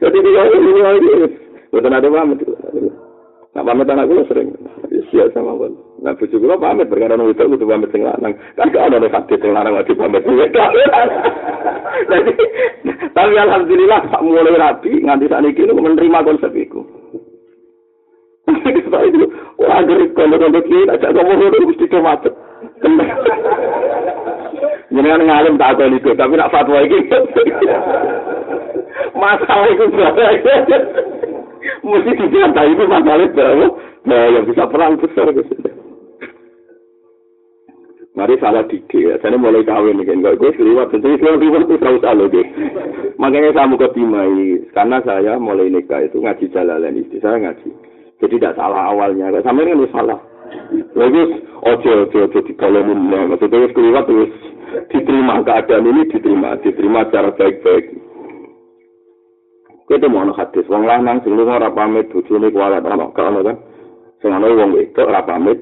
Jadi 0.00 0.16
dia 0.16 0.42
ini 0.48 0.80
ini, 0.80 1.12
bukan 1.68 1.92
ada 1.92 2.08
pamit. 2.08 2.40
Nak 3.52 3.64
pamit 3.68 3.92
anak 3.92 4.08
gue 4.08 4.24
sering. 4.32 4.48
Siap 5.12 5.36
sama 5.36 5.60
gue. 5.60 5.76
Nah 6.00 6.16
bucu 6.16 6.40
gue 6.40 6.56
pamit, 6.56 6.88
nunggu 6.88 7.36
itu 7.36 7.52
gue 7.52 7.68
pamit 7.68 7.92
sing 7.92 8.08
lanang. 8.08 8.32
Kan 8.56 8.72
gak 8.72 8.88
ada 8.88 8.96
nih 8.96 9.12
hati 9.12 9.36
sing 9.36 9.52
lanang 9.52 9.76
lagi 9.76 9.92
pamit 9.92 10.24
gue. 12.06 12.34
Tapi 13.12 13.34
alhamdulillah, 13.36 14.00
mulai 14.24 14.56
rapi, 14.56 15.04
nganti 15.04 15.28
saat 15.28 15.44
ini 15.44 15.68
menerima 15.68 16.18
konsep 16.24 16.52
itu. 16.56 16.80
Wah, 19.62 19.78
ngeri 19.86 20.10
kalau 20.18 20.36
kalau 20.36 20.60
kiai 20.66 20.90
aja 20.90 21.14
ngomong 21.14 21.38
ngono 21.38 21.58
mesti 21.70 21.86
ke 21.86 21.98
macet. 22.02 22.34
Jenengan 24.92 25.24
ngalim 25.24 25.54
tak 25.56 25.78
ada 25.78 25.88
itu, 25.88 26.10
tapi 26.18 26.34
nak 26.36 26.50
fatwa 26.50 26.82
iki. 26.82 26.98
Masalah 29.22 29.68
itu 29.70 29.84
berapa? 29.88 30.22
Mesti 31.86 32.10
dijantai 32.18 32.74
itu 32.74 32.84
masalah 32.90 33.30
berapa? 33.30 33.66
Nah, 34.02 34.22
yang 34.34 34.44
bisa 34.50 34.66
perang 34.66 34.98
besar 34.98 35.30
sini. 35.30 35.70
Mari 38.12 38.36
salah 38.36 38.68
ya, 38.68 39.16
saya 39.24 39.40
mulai 39.40 39.64
kawin 39.64 39.96
nih 39.96 40.04
kan, 40.04 40.20
gue 40.20 40.52
seliwat, 40.52 40.92
tentu 40.92 41.16
seliwat 41.16 41.40
seliwat 41.40 41.64
itu 41.64 41.76
terus 41.80 42.04
alo 42.04 42.28
deh. 42.28 42.44
Makanya 43.16 43.56
saya 43.56 43.72
mau 43.72 43.80
ketimai, 43.80 44.68
karena 44.76 45.00
saya 45.00 45.40
mulai 45.40 45.72
nikah 45.72 46.04
itu 46.04 46.20
ngaji 46.20 46.44
jalalan 46.52 47.00
istri 47.00 47.24
saya 47.24 47.40
ngaji. 47.40 47.72
Jadi 48.20 48.36
tidak 48.36 48.60
salah 48.60 48.92
awalnya. 48.92 49.32
Sama 49.40 49.64
ini 49.64 49.88
salah. 49.88 50.20
Lagi 50.92 51.22
ojo 51.64 51.90
ojo 52.04 52.18
ojo 52.28 52.38
di 52.44 52.52
kolonin. 52.52 53.00
Maksudnya 53.08 53.64
wis 53.64 53.72
keliwat 53.72 54.04
terus 54.04 54.32
diterima 54.92 55.40
keadaan 55.40 55.88
ini 55.88 56.12
diterima 56.12 56.60
diterima 56.60 57.08
secara 57.08 57.32
baik-baik. 57.32 57.96
Kita 59.88 60.06
mau 60.12 60.28
hadis. 60.36 60.68
Wong 60.68 60.84
lanang 60.84 61.24
sing 61.24 61.32
lunga 61.32 61.58
ora 61.58 61.72
pamit 61.72 62.12
bojone 62.12 62.52
kualat 62.52 62.84
ana 62.84 63.08
kan. 63.08 63.56
Sing 64.20 64.30
ana 64.30 64.46
wong 64.52 64.76
wedok 64.76 65.08
ora 65.08 65.24
pamit 65.24 65.58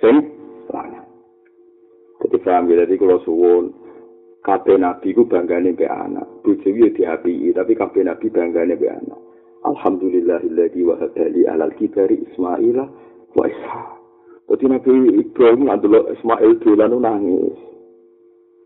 sing. 0.00 0.39
Jadi 2.30 2.46
paham 2.46 2.70
ya, 2.70 2.86
jadi 2.86 2.94
kabeh 4.40 4.76
nabi 4.80 5.12
ku 5.12 5.28
banggane 5.28 5.76
be 5.76 5.84
anak. 5.84 6.24
Bojo 6.40 6.68
yo 6.72 6.88
diapi, 6.94 7.52
tapi 7.52 7.72
kabeh 7.76 8.02
nabi 8.08 8.26
banggane 8.32 8.74
be 8.76 8.88
anak. 8.88 9.20
Alhamdulillahilladzi 9.60 10.80
wa 10.88 10.96
hadali 10.96 11.44
alal 11.44 11.72
kibari 11.76 12.16
Ismaila 12.32 12.88
wa 13.36 13.44
Ishaq. 13.44 13.88
Dadi 14.48 14.66
Nabi 14.66 15.20
Ibrahim 15.20 15.68
ngantuk 15.68 16.10
Ismail 16.16 16.52
dolan 16.64 16.96
nangis. 16.96 17.54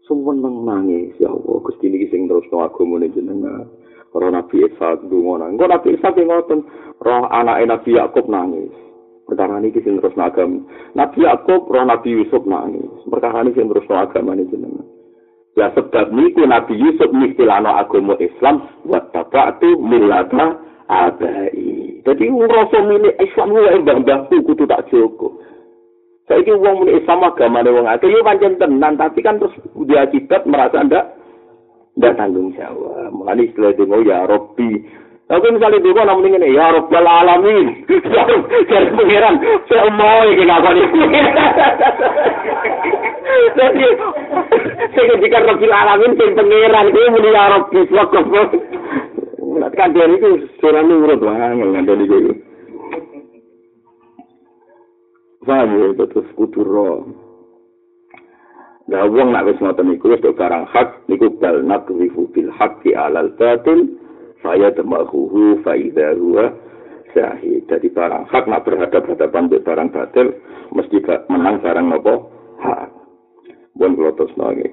Semua 0.06 0.32
nang 0.38 0.62
nangis 0.62 1.12
ya 1.18 1.28
Allah 1.34 1.60
Gusti 1.66 1.90
niki 1.90 2.08
sing 2.14 2.30
terus 2.30 2.46
no 2.54 2.62
agama 2.62 3.02
jenengan. 3.10 3.66
Roh 4.14 4.30
Nabi 4.30 4.70
Ishaq 4.70 5.10
dungo 5.10 5.34
nang. 5.34 5.58
Kok 5.58 5.68
Nabi 5.68 5.98
Ishaq 5.98 6.14
ngoten 6.14 6.62
roh 7.02 7.26
anak 7.26 7.66
Nabi 7.66 7.90
Yakub 7.98 8.30
nangis. 8.30 8.72
Perkara 9.24 9.56
niki 9.56 9.80
sing 9.80 9.96
terus 9.96 10.16
agama. 10.20 10.60
Nabi 10.92 11.24
Yakub 11.24 11.64
roh 11.72 11.84
Nabi 11.84 12.12
Yusuf 12.12 12.44
nangis. 12.44 12.84
Perkara 13.08 13.40
niki 13.40 13.56
sing 13.56 13.72
terus 13.72 13.88
agama 13.88 14.36
jenengan. 14.36 14.84
Ya 15.54 15.70
sebab 15.72 16.10
niku 16.10 16.44
Nabi 16.44 16.74
Yusuf 16.76 17.08
mistilano 17.14 17.72
agama 17.72 18.18
Islam 18.20 18.68
wa 18.84 19.00
tabatu 19.14 19.78
millata 19.80 20.58
abai. 20.90 22.02
Jadi 22.04 22.24
ngerasa 22.28 22.78
milik 22.84 23.16
Islam 23.16 23.56
lu 23.56 23.60
yang 23.64 23.80
mbah-mbahku 23.86 24.44
kudu 24.44 24.68
tak 24.68 24.84
joko. 24.92 25.40
Saya 26.28 26.40
ini 26.40 26.56
uang 26.56 26.84
milik 26.84 27.04
Islam 27.04 27.24
agama 27.24 27.60
ada 27.64 27.70
uang 27.72 27.88
akeh, 27.88 28.08
ya 28.12 28.48
tenan, 28.60 28.96
tapi 29.00 29.20
kan 29.24 29.40
terus 29.40 29.56
dia 29.88 30.04
akibat 30.04 30.44
merasa 30.44 30.84
ndak 30.84 31.16
ndak 31.96 32.16
tanggung 32.18 32.52
jawab. 32.58 33.12
Mulai 33.14 33.48
istilah 33.48 33.72
demo 33.78 34.02
ya 34.04 34.26
Robbi. 34.28 34.84
Tapi 35.24 35.46
misalnya 35.56 35.80
dia 35.80 36.02
namun 36.04 36.28
ini 36.28 36.52
ya 36.52 36.68
Rabbal 36.68 37.08
Alamin. 37.08 37.88
Jadi 38.68 38.88
pengiran, 38.92 39.40
saya 39.72 39.88
mau 39.88 40.20
ini 40.28 40.44
ngapain 40.44 40.84
ini. 40.84 41.20
Jadi, 43.56 43.86
saya 44.92 45.04
ketika 45.16 45.38
Rabbil 45.48 45.72
Alamin, 45.72 46.12
saya 46.20 46.36
pengiran, 46.36 46.92
dia 46.92 47.08
muni 47.08 47.30
ya 47.32 47.44
Rabbi, 47.56 47.80
Nanti 49.54 49.76
kan 49.78 49.94
dia 49.94 50.10
itu 50.10 50.50
surah 50.58 50.82
nurut 50.82 51.22
banget 51.22 51.72
kan 51.72 51.86
dia 51.86 51.96
itu. 52.04 52.32
Paham 55.44 55.68
ya, 55.78 56.04
terus 56.04 56.28
kudu 56.36 56.60
roh. 56.64 57.06
Wong 58.84 59.32
nak 59.32 59.48
wis 59.48 59.56
ngoten 59.62 59.96
iku 59.96 60.12
wis 60.12 60.20
barang 60.20 60.68
hak 60.68 61.08
niku 61.08 61.32
bal 61.40 61.64
nakrifu 61.64 62.28
bil 62.36 62.52
haqqi 62.52 62.92
alal 62.92 63.32
batil 63.40 63.88
saya 64.44 64.68
temahuhu 64.76 65.64
fa 65.64 65.72
idza 65.72 66.12
huwa 66.20 66.52
syahid. 67.16 67.64
Jadi 67.64 67.88
barang 67.88 68.28
hak 68.28 68.44
nak 68.44 68.68
berhadapan 68.68 69.16
hadapan 69.16 69.48
dengan 69.48 69.64
barang 69.64 69.88
batil 69.88 70.28
mesti 70.76 71.00
menang 71.32 71.64
barang 71.64 71.86
nopo 71.88 72.14
hak. 72.60 72.92
Bon 73.72 73.96
klotos 73.96 74.30
nangis. 74.36 74.70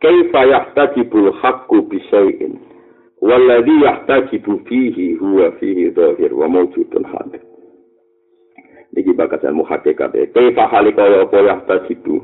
Kaifa 0.00 0.48
yahtajibul 0.48 1.28
haqqu 1.44 1.84
bi 1.92 2.00
syai'in 2.08 2.56
Walladhi 3.20 3.84
yahtajibu 3.84 4.64
fihi 4.64 5.20
huwa 5.20 5.52
fihi 5.60 5.92
dhahir 5.92 6.32
wa 6.32 6.48
mawjudun 6.48 7.04
hadir. 7.04 7.44
Niki 8.96 9.12
bakat 9.12 9.44
ilmu 9.44 9.68
hakikat 9.68 10.16
e. 10.16 10.32
Kaifa 10.32 10.64
hali 10.72 10.96
kaya 10.96 11.28
apa 11.28 11.36
yahtajibu. 11.36 12.16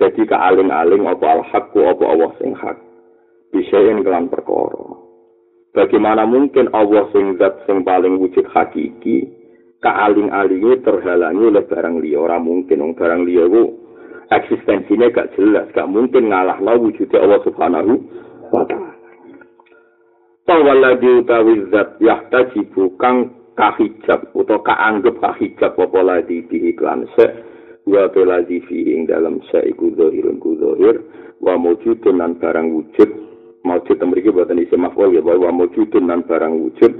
Jadi 0.00 0.24
kealing-aling 0.24 1.04
apa 1.04 1.26
al-haqqu 1.42 1.84
apa 1.84 2.04
Allah 2.08 2.32
sing 2.40 2.56
hak. 2.56 2.80
Bisain 3.52 4.00
kelan 4.00 4.32
perkara. 4.32 5.07
Bagaimana 5.78 6.26
mungkin 6.26 6.74
Allah 6.74 7.06
sing 7.14 7.38
zat 7.38 7.62
sing 7.70 7.86
paling 7.86 8.18
wujud 8.18 8.50
hakiki 8.50 9.30
kealing-alingnya 9.78 10.82
terhalangi 10.82 11.54
oleh 11.54 11.62
barang 11.70 12.02
liya? 12.02 12.18
Ora 12.18 12.42
mungkin 12.42 12.82
wong 12.82 12.98
barang 12.98 13.22
liya 13.22 13.46
ku 13.46 13.78
eksistensinya 14.26 15.06
gak 15.14 15.38
jelas 15.38 15.70
gak 15.70 15.86
mungkin 15.86 16.34
ngalah 16.34 16.58
wujudnya 16.58 17.22
Allah 17.22 17.40
subhanahu 17.46 17.94
wa 18.50 18.66
ta'ala. 18.66 18.90
Utawi 21.22 21.54
zat 21.70 22.02
yahtajibu 22.02 22.98
kang 22.98 23.38
kahijab 23.54 24.34
utawa 24.34 24.66
kaanggep 24.66 25.14
kahijab 25.22 25.78
apa 25.78 26.00
ladi 26.02 26.42
bihi 26.42 26.74
klan 26.74 27.06
se 27.14 27.26
wa 27.86 28.10
ladi 28.10 28.58
fihi 28.66 28.98
ing 28.98 29.06
dalam 29.06 29.38
se 29.46 29.62
iku 29.62 29.94
zahir 29.94 30.26
wa 31.38 31.54
mujudun 31.54 32.18
nan 32.18 32.34
barang 32.42 32.66
wujud 32.74 33.27
mujud 33.66 33.98
mriki 34.02 34.30
boten 34.30 34.62
isi 34.62 34.76
maf'ul 34.78 35.14
ya 35.14 35.22
wa 35.22 35.50
mujudun 35.50 36.06
nan 36.06 36.22
barang 36.26 36.54
wujud 36.68 36.92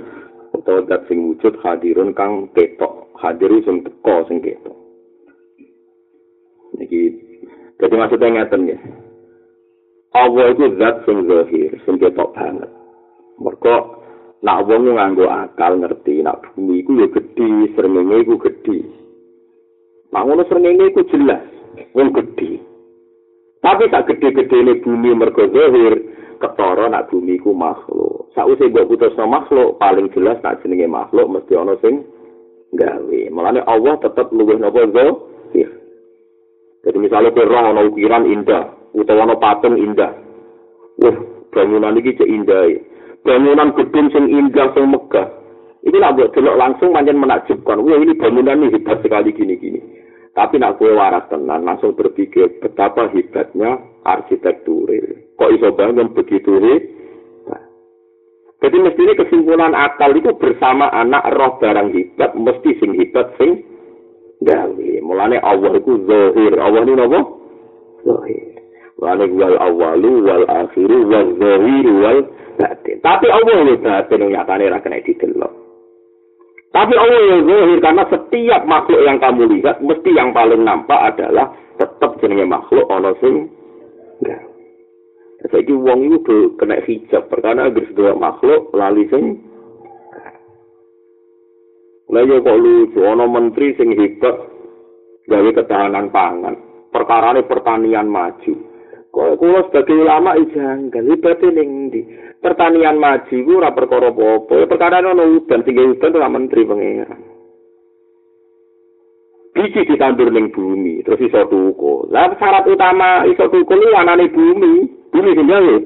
utawa 0.56 0.80
dat 0.88 1.06
sing 1.06 1.34
wujud 1.34 1.54
hadirun 1.62 2.16
kang 2.16 2.50
ketok 2.56 3.12
hadir 3.18 3.50
sing 3.62 3.84
teko 3.86 4.26
sing 4.26 4.42
ketok 4.42 4.76
niki 6.78 7.14
dadi 7.78 7.94
maksudnya 7.94 8.42
ngeten 8.42 8.70
ya 8.74 8.78
Allah 10.16 10.50
itu 10.50 10.66
zat 10.80 11.04
sing 11.06 11.28
zahir 11.30 11.70
sing 11.86 11.94
ketok 12.00 12.34
banget 12.34 12.70
Mergo 13.38 14.02
nak 14.42 14.66
wong 14.66 14.98
nganggo 14.98 15.30
akal 15.30 15.78
ngerti 15.78 16.22
nak 16.26 16.42
bumi 16.54 16.82
iku 16.82 16.90
ya 16.98 17.06
gedhi, 17.10 17.70
srengenge 17.74 18.16
iku 18.26 18.34
gedhi. 18.38 18.78
Nak 20.10 20.22
ngono 20.26 20.42
srengenge 20.46 20.90
iku 20.90 21.02
jelas 21.10 21.42
wong 21.94 22.10
gedhi. 22.14 22.58
Tapi 23.62 23.90
tak 23.90 24.10
gedhe-gedhene 24.10 24.82
bumi 24.82 25.10
mergo 25.14 25.46
zahir 25.50 25.94
ketara 26.38 26.86
nak 26.88 27.10
bumi 27.10 27.38
iku 27.38 27.54
makhluk. 27.54 28.30
Sakwise 28.34 28.70
mbok 28.70 28.94
putusno 28.94 29.26
makhluk 29.26 29.78
paling 29.82 30.10
jelas 30.14 30.38
nak 30.40 30.62
jenenge 30.62 30.86
makhluk 30.86 31.26
mesti 31.28 31.52
ana 31.58 31.74
sing 31.82 32.06
gawe. 32.74 33.20
Mulane 33.34 33.62
Allah 33.66 33.94
tetep 34.02 34.30
luwih 34.34 34.58
napa 34.58 34.86
zahir. 34.90 35.68
Jadi 36.86 36.98
misalnya 37.02 37.34
ke 37.34 37.42
roh 37.42 37.62
ana 37.62 37.82
ukiran 37.84 38.24
indah, 38.24 38.70
utawa 38.94 39.26
ana 39.26 39.34
patung 39.36 39.76
indah. 39.76 40.14
Wah, 41.02 41.16
bangunan 41.50 41.98
iki 41.98 42.16
cek 42.16 42.30
indah. 42.30 42.88
bangunan 43.28 43.74
gedung 43.74 44.08
sing 44.14 44.24
indah 44.30 44.72
sing 44.72 44.88
megah 44.88 45.28
ini 45.84 45.96
nak 46.00 46.16
buat 46.16 46.32
delok 46.32 46.58
langsung 46.58 46.96
manjen 46.96 47.20
menakjubkan 47.20 47.84
wah 47.84 47.98
ini 48.00 48.16
bangunan 48.16 48.64
ini 48.64 48.72
hebat 48.78 49.04
sekali 49.04 49.36
gini-gini 49.36 49.80
tapi 50.32 50.56
nak 50.56 50.78
kue 50.78 50.94
waras 50.94 51.26
tenan 51.28 51.66
langsung 51.66 51.92
berpikir 51.92 52.62
betapa 52.62 53.10
hebatnya 53.10 53.82
arsitektur 54.06 54.88
kok 55.38 55.52
iso 55.54 55.68
bangun 55.72 56.10
begitu 56.12 56.52
hebat 56.58 56.82
jadi 58.58 58.76
mestinya 58.82 59.14
kesimpulan 59.22 59.72
akal 59.72 60.10
itu 60.18 60.34
bersama 60.34 60.90
anak 60.90 61.22
roh 61.38 61.62
barang 61.62 61.94
hebat 61.94 62.34
mesti 62.34 62.74
sing 62.82 62.90
hebat 62.98 63.30
sing 63.38 63.62
gawe 64.42 64.90
mulane 65.06 65.38
Allah 65.38 65.78
itu 65.78 65.94
zahir 66.10 66.52
Allah 66.58 66.82
ini 66.82 66.98
apa? 66.98 67.20
zahir 68.02 68.58
Mulane 68.98 69.24
wal 69.30 69.56
awalu 69.62 70.26
wal 70.26 70.44
akhiru 70.50 71.06
wal 71.06 71.30
zahiru 71.38 71.92
wal 72.02 72.20
batin. 72.58 72.98
Tapi 72.98 73.26
Allah 73.30 73.54
ini 73.62 73.74
batin 73.78 74.22
yang 74.26 74.30
nyatane 74.34 74.66
ra 74.66 74.82
kena. 74.82 75.48
Tapi 76.74 76.94
Allah 76.98 77.20
yang 77.30 77.42
zahir 77.46 77.78
karena 77.78 78.02
setiap 78.10 78.62
makhluk 78.66 79.00
yang 79.06 79.22
kamu 79.22 79.42
lihat 79.54 79.78
mesti 79.78 80.10
yang 80.10 80.34
paling 80.34 80.66
nampak 80.66 81.14
adalah 81.14 81.54
tetap 81.78 82.18
jenenge 82.18 82.42
makhluk 82.42 82.90
ana 82.90 83.14
sing. 83.22 83.46
Saiki 85.38 85.70
wong 85.70 86.10
iku 86.10 86.58
kena 86.58 86.82
hijab 86.82 87.30
perkara 87.30 87.70
agar 87.70 87.86
sedaya 87.86 88.18
makhluk 88.18 88.74
lali 88.74 89.06
sing 89.06 89.38
Lagi 92.08 92.40
kok 92.40 92.56
lucu, 92.56 93.04
ono 93.04 93.28
menteri 93.28 93.76
sing 93.76 93.92
hebat 93.92 94.32
gawe 95.28 95.50
ketahanan 95.52 96.08
pangan. 96.08 96.56
Perkara 96.88 97.36
pertanian 97.44 98.08
maju. 98.08 98.54
Kok 99.12 99.36
kula 99.36 99.68
sebagai 99.68 100.08
ulama 100.08 100.32
ijanggal 100.40 101.04
ibate 101.04 101.52
ning 101.52 101.92
ndi? 101.92 102.00
Pertanian 102.40 102.96
maju 102.96 103.36
ku 103.36 103.52
ora 103.60 103.76
perkara 103.76 104.08
apa-apa. 104.08 104.64
Perkara 104.72 105.04
ono 105.04 105.36
udan 105.36 105.60
sing 105.68 105.76
udan 105.76 106.16
ora 106.16 106.32
menteri 106.32 106.64
pangeran. 106.64 107.20
Biji 109.52 109.80
ditandur 109.84 110.32
ning 110.32 110.48
bumi, 110.48 111.04
terus 111.04 111.20
iso 111.28 111.44
tuku. 111.44 112.08
Lah 112.08 112.32
syarat 112.40 112.64
utama 112.64 113.28
iso 113.28 113.52
tuku 113.52 113.72
ni 113.76 113.92
anane 113.92 114.32
bumi. 114.32 114.97
Bumi 115.12 115.36
sing 115.36 115.46
gawe. 115.48 115.76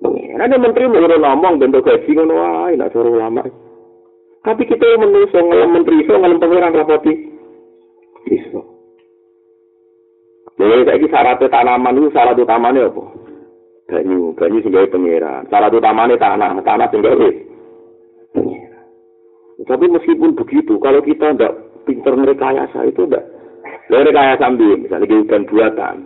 Pangeran 0.00 0.56
menteri 0.64 0.88
mau 0.88 1.04
ngomong 1.04 1.60
bentuk 1.60 1.84
gaji 1.84 2.10
ngono 2.16 2.32
wae 2.32 2.72
nek 2.72 2.88
cara 2.96 3.08
ulama. 3.12 3.44
Tapi 4.40 4.64
kita 4.64 4.96
menungso 4.96 5.36
ngelem 5.36 5.68
menteri 5.76 6.00
iso 6.00 6.16
ngelem 6.16 6.40
pangeran 6.40 6.72
rapoti. 6.72 7.12
Iso. 8.32 8.60
Jadi 10.56 10.88
saya 10.88 11.06
syarat 11.12 11.44
tanaman 11.44 12.00
itu 12.00 12.08
syarat 12.16 12.40
utamanya 12.40 12.88
apa? 12.88 13.04
Banyu, 13.92 14.32
banyu 14.32 14.58
sebagai 14.64 14.92
pengira. 14.96 15.44
Syarat 15.52 15.76
utamanya 15.76 16.16
tanah, 16.16 16.56
tanah 16.64 16.88
sebagai. 16.88 17.32
Tapi 19.60 19.84
meskipun 19.92 20.32
begitu, 20.40 20.80
kalau 20.80 21.04
kita 21.04 21.36
tidak 21.36 21.52
pinter 21.84 22.16
merekayasa 22.16 22.88
itu 22.88 23.04
tidak. 23.04 23.28
Lalu 23.92 24.08
rekayasa 24.08 24.44
ambil, 24.48 24.72
misalnya 24.80 25.16
hutan 25.20 25.42
buatan. 25.44 25.96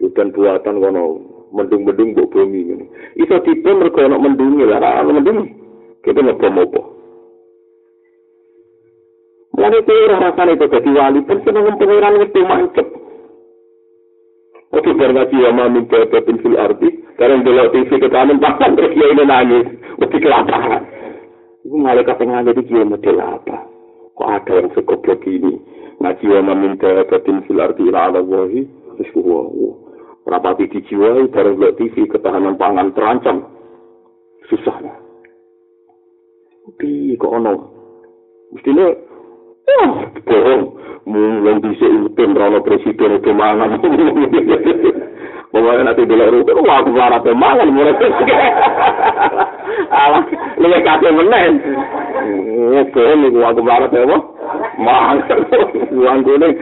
Hutan 0.00 0.28
buatan 0.32 0.74
kono 0.80 1.04
mendung-mendung 1.50 2.14
buk 2.14 2.30
bumi 2.30 2.60
ini. 2.66 2.86
Itu 3.18 3.36
tipe 3.42 3.70
mereka 3.70 4.06
nak 4.06 4.22
mendungi 4.22 4.64
lah, 4.66 4.80
kalau 4.80 5.14
mendung 5.14 5.38
kita 6.00 6.18
nggak 6.22 6.38
bom 6.40 6.56
apa. 6.58 6.82
Mulai 9.50 9.82
itu 9.82 9.92
rasanya 10.08 10.52
itu 10.56 10.66
jadi 10.72 10.90
wali, 10.94 11.20
pun 11.26 11.38
senang 11.44 11.76
pengiran 11.76 12.22
itu 12.22 12.40
mantep. 12.46 12.86
Oke, 14.70 14.94
karena 14.94 15.26
dia 15.26 15.50
mau 15.50 15.66
minta 15.66 15.98
pepin 16.06 16.38
fil 16.38 16.54
arti, 16.54 16.88
karena 17.18 17.42
dia 17.42 17.68
TV 17.74 17.90
ke 17.98 18.08
kanan, 18.08 18.38
bahkan 18.38 18.78
terus 18.78 18.94
dia 18.94 19.10
ini 19.10 19.24
nangis. 19.26 19.66
Oke, 19.98 20.22
kelaparan. 20.22 20.86
Ini 21.66 21.76
malaikat 21.76 22.22
yang 22.22 22.40
ada 22.40 22.54
di 22.54 22.62
dia 22.64 22.86
model 22.86 23.18
apa? 23.18 23.66
Kok 24.14 24.30
ada 24.30 24.52
yang 24.62 24.70
sekoblok 24.72 25.26
ini? 25.26 25.58
Ngaji 26.00 26.24
wa 26.30 26.54
minta 26.54 27.04
pepin 27.10 27.42
fil 27.44 27.60
arti 27.60 27.90
ila 27.90 28.08
ala 28.08 28.22
wahi, 28.22 28.64
terus 28.96 29.10
gua, 29.12 29.50
rapati 30.30 30.70
dijiwai, 30.70 31.26
bareng 31.34 31.58
lihat 31.58 31.74
TV, 31.74 32.06
ketahanan 32.06 32.54
pangan 32.54 32.94
terancam. 32.94 33.50
Susahnya. 34.46 34.94
Tapi 36.70 37.18
kok 37.18 37.34
ono? 37.34 37.52
Mestinya, 38.54 38.86
oh, 39.66 39.90
bohong. 40.22 40.62
mulai 41.10 41.58
bisa 41.58 41.86
ikutin 41.86 42.38
rano 42.38 42.62
presiden 42.62 43.18
itu 43.18 43.30
mangan. 43.34 43.78
Pokoknya 45.50 45.82
nanti 45.82 46.06
bila 46.06 46.30
rute, 46.30 46.54
wah 46.62 46.78
aku 46.78 46.94
larat 46.94 47.26
mangan 47.34 47.74
mulai 47.74 47.94
Alah, 49.90 50.22
lu 50.62 50.70
kasih 50.70 51.10
menen. 51.10 51.52
Gua 53.34 53.50
aku 53.50 53.62
larat 53.66 53.90
ya, 53.90 54.06
Mangan. 54.78 55.18
Uang 55.98 56.22
gue 56.22 56.36
nih. 56.38 56.52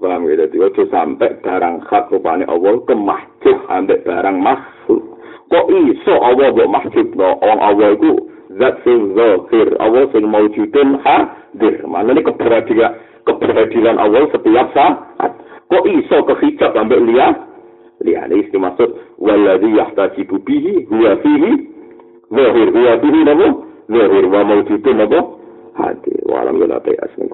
Paham 0.00 0.32
ya, 0.32 0.48
jadi 0.48 0.56
waktu 0.64 0.88
sampai 0.88 1.28
barang 1.44 1.84
hak 1.84 2.08
rupanya 2.08 2.48
Allah 2.48 2.80
ke 2.88 2.96
masjid 2.96 3.52
ambek 3.68 4.00
barang 4.08 4.40
makhluk. 4.40 5.20
Kok 5.52 5.66
iso 5.68 6.14
Allah 6.24 6.48
buat 6.56 6.72
masjid? 6.72 7.04
No? 7.12 7.36
Orang 7.44 7.60
Allah 7.60 8.00
itu 8.00 8.16
zat 8.56 8.80
sing 8.80 9.12
zahir. 9.12 9.76
Allah 9.76 10.08
sing 10.08 10.24
maujudin 10.24 11.04
hadir. 11.04 11.84
Mana 11.84 12.16
ini 12.16 12.24
keberadilan 12.24 12.96
keberadilan 13.28 14.00
Allah 14.00 14.24
setiap 14.32 14.72
saat. 14.72 15.32
Kok 15.68 15.84
iso 15.84 16.16
kehijab 16.32 16.72
sampai 16.72 16.96
lihat? 17.04 17.36
Lihat 18.00 18.32
ini 18.32 18.56
maksud 18.56 19.20
waladhi 19.20 19.76
yahtajibu 19.76 20.40
bihi 20.48 20.88
huwa 20.88 21.20
fihi 21.20 21.52
zahir. 22.32 22.68
Huwa 22.72 22.92
fihi 23.04 23.20
nabo 23.28 23.48
zahir. 23.84 24.24
Wa 24.32 24.40
maujudin 24.48 24.96
nabo 24.96 25.44
hadir. 25.76 26.24
Wa 26.24 26.40
alam 26.40 26.56
yunati 26.56 26.96
asmin 27.04 27.28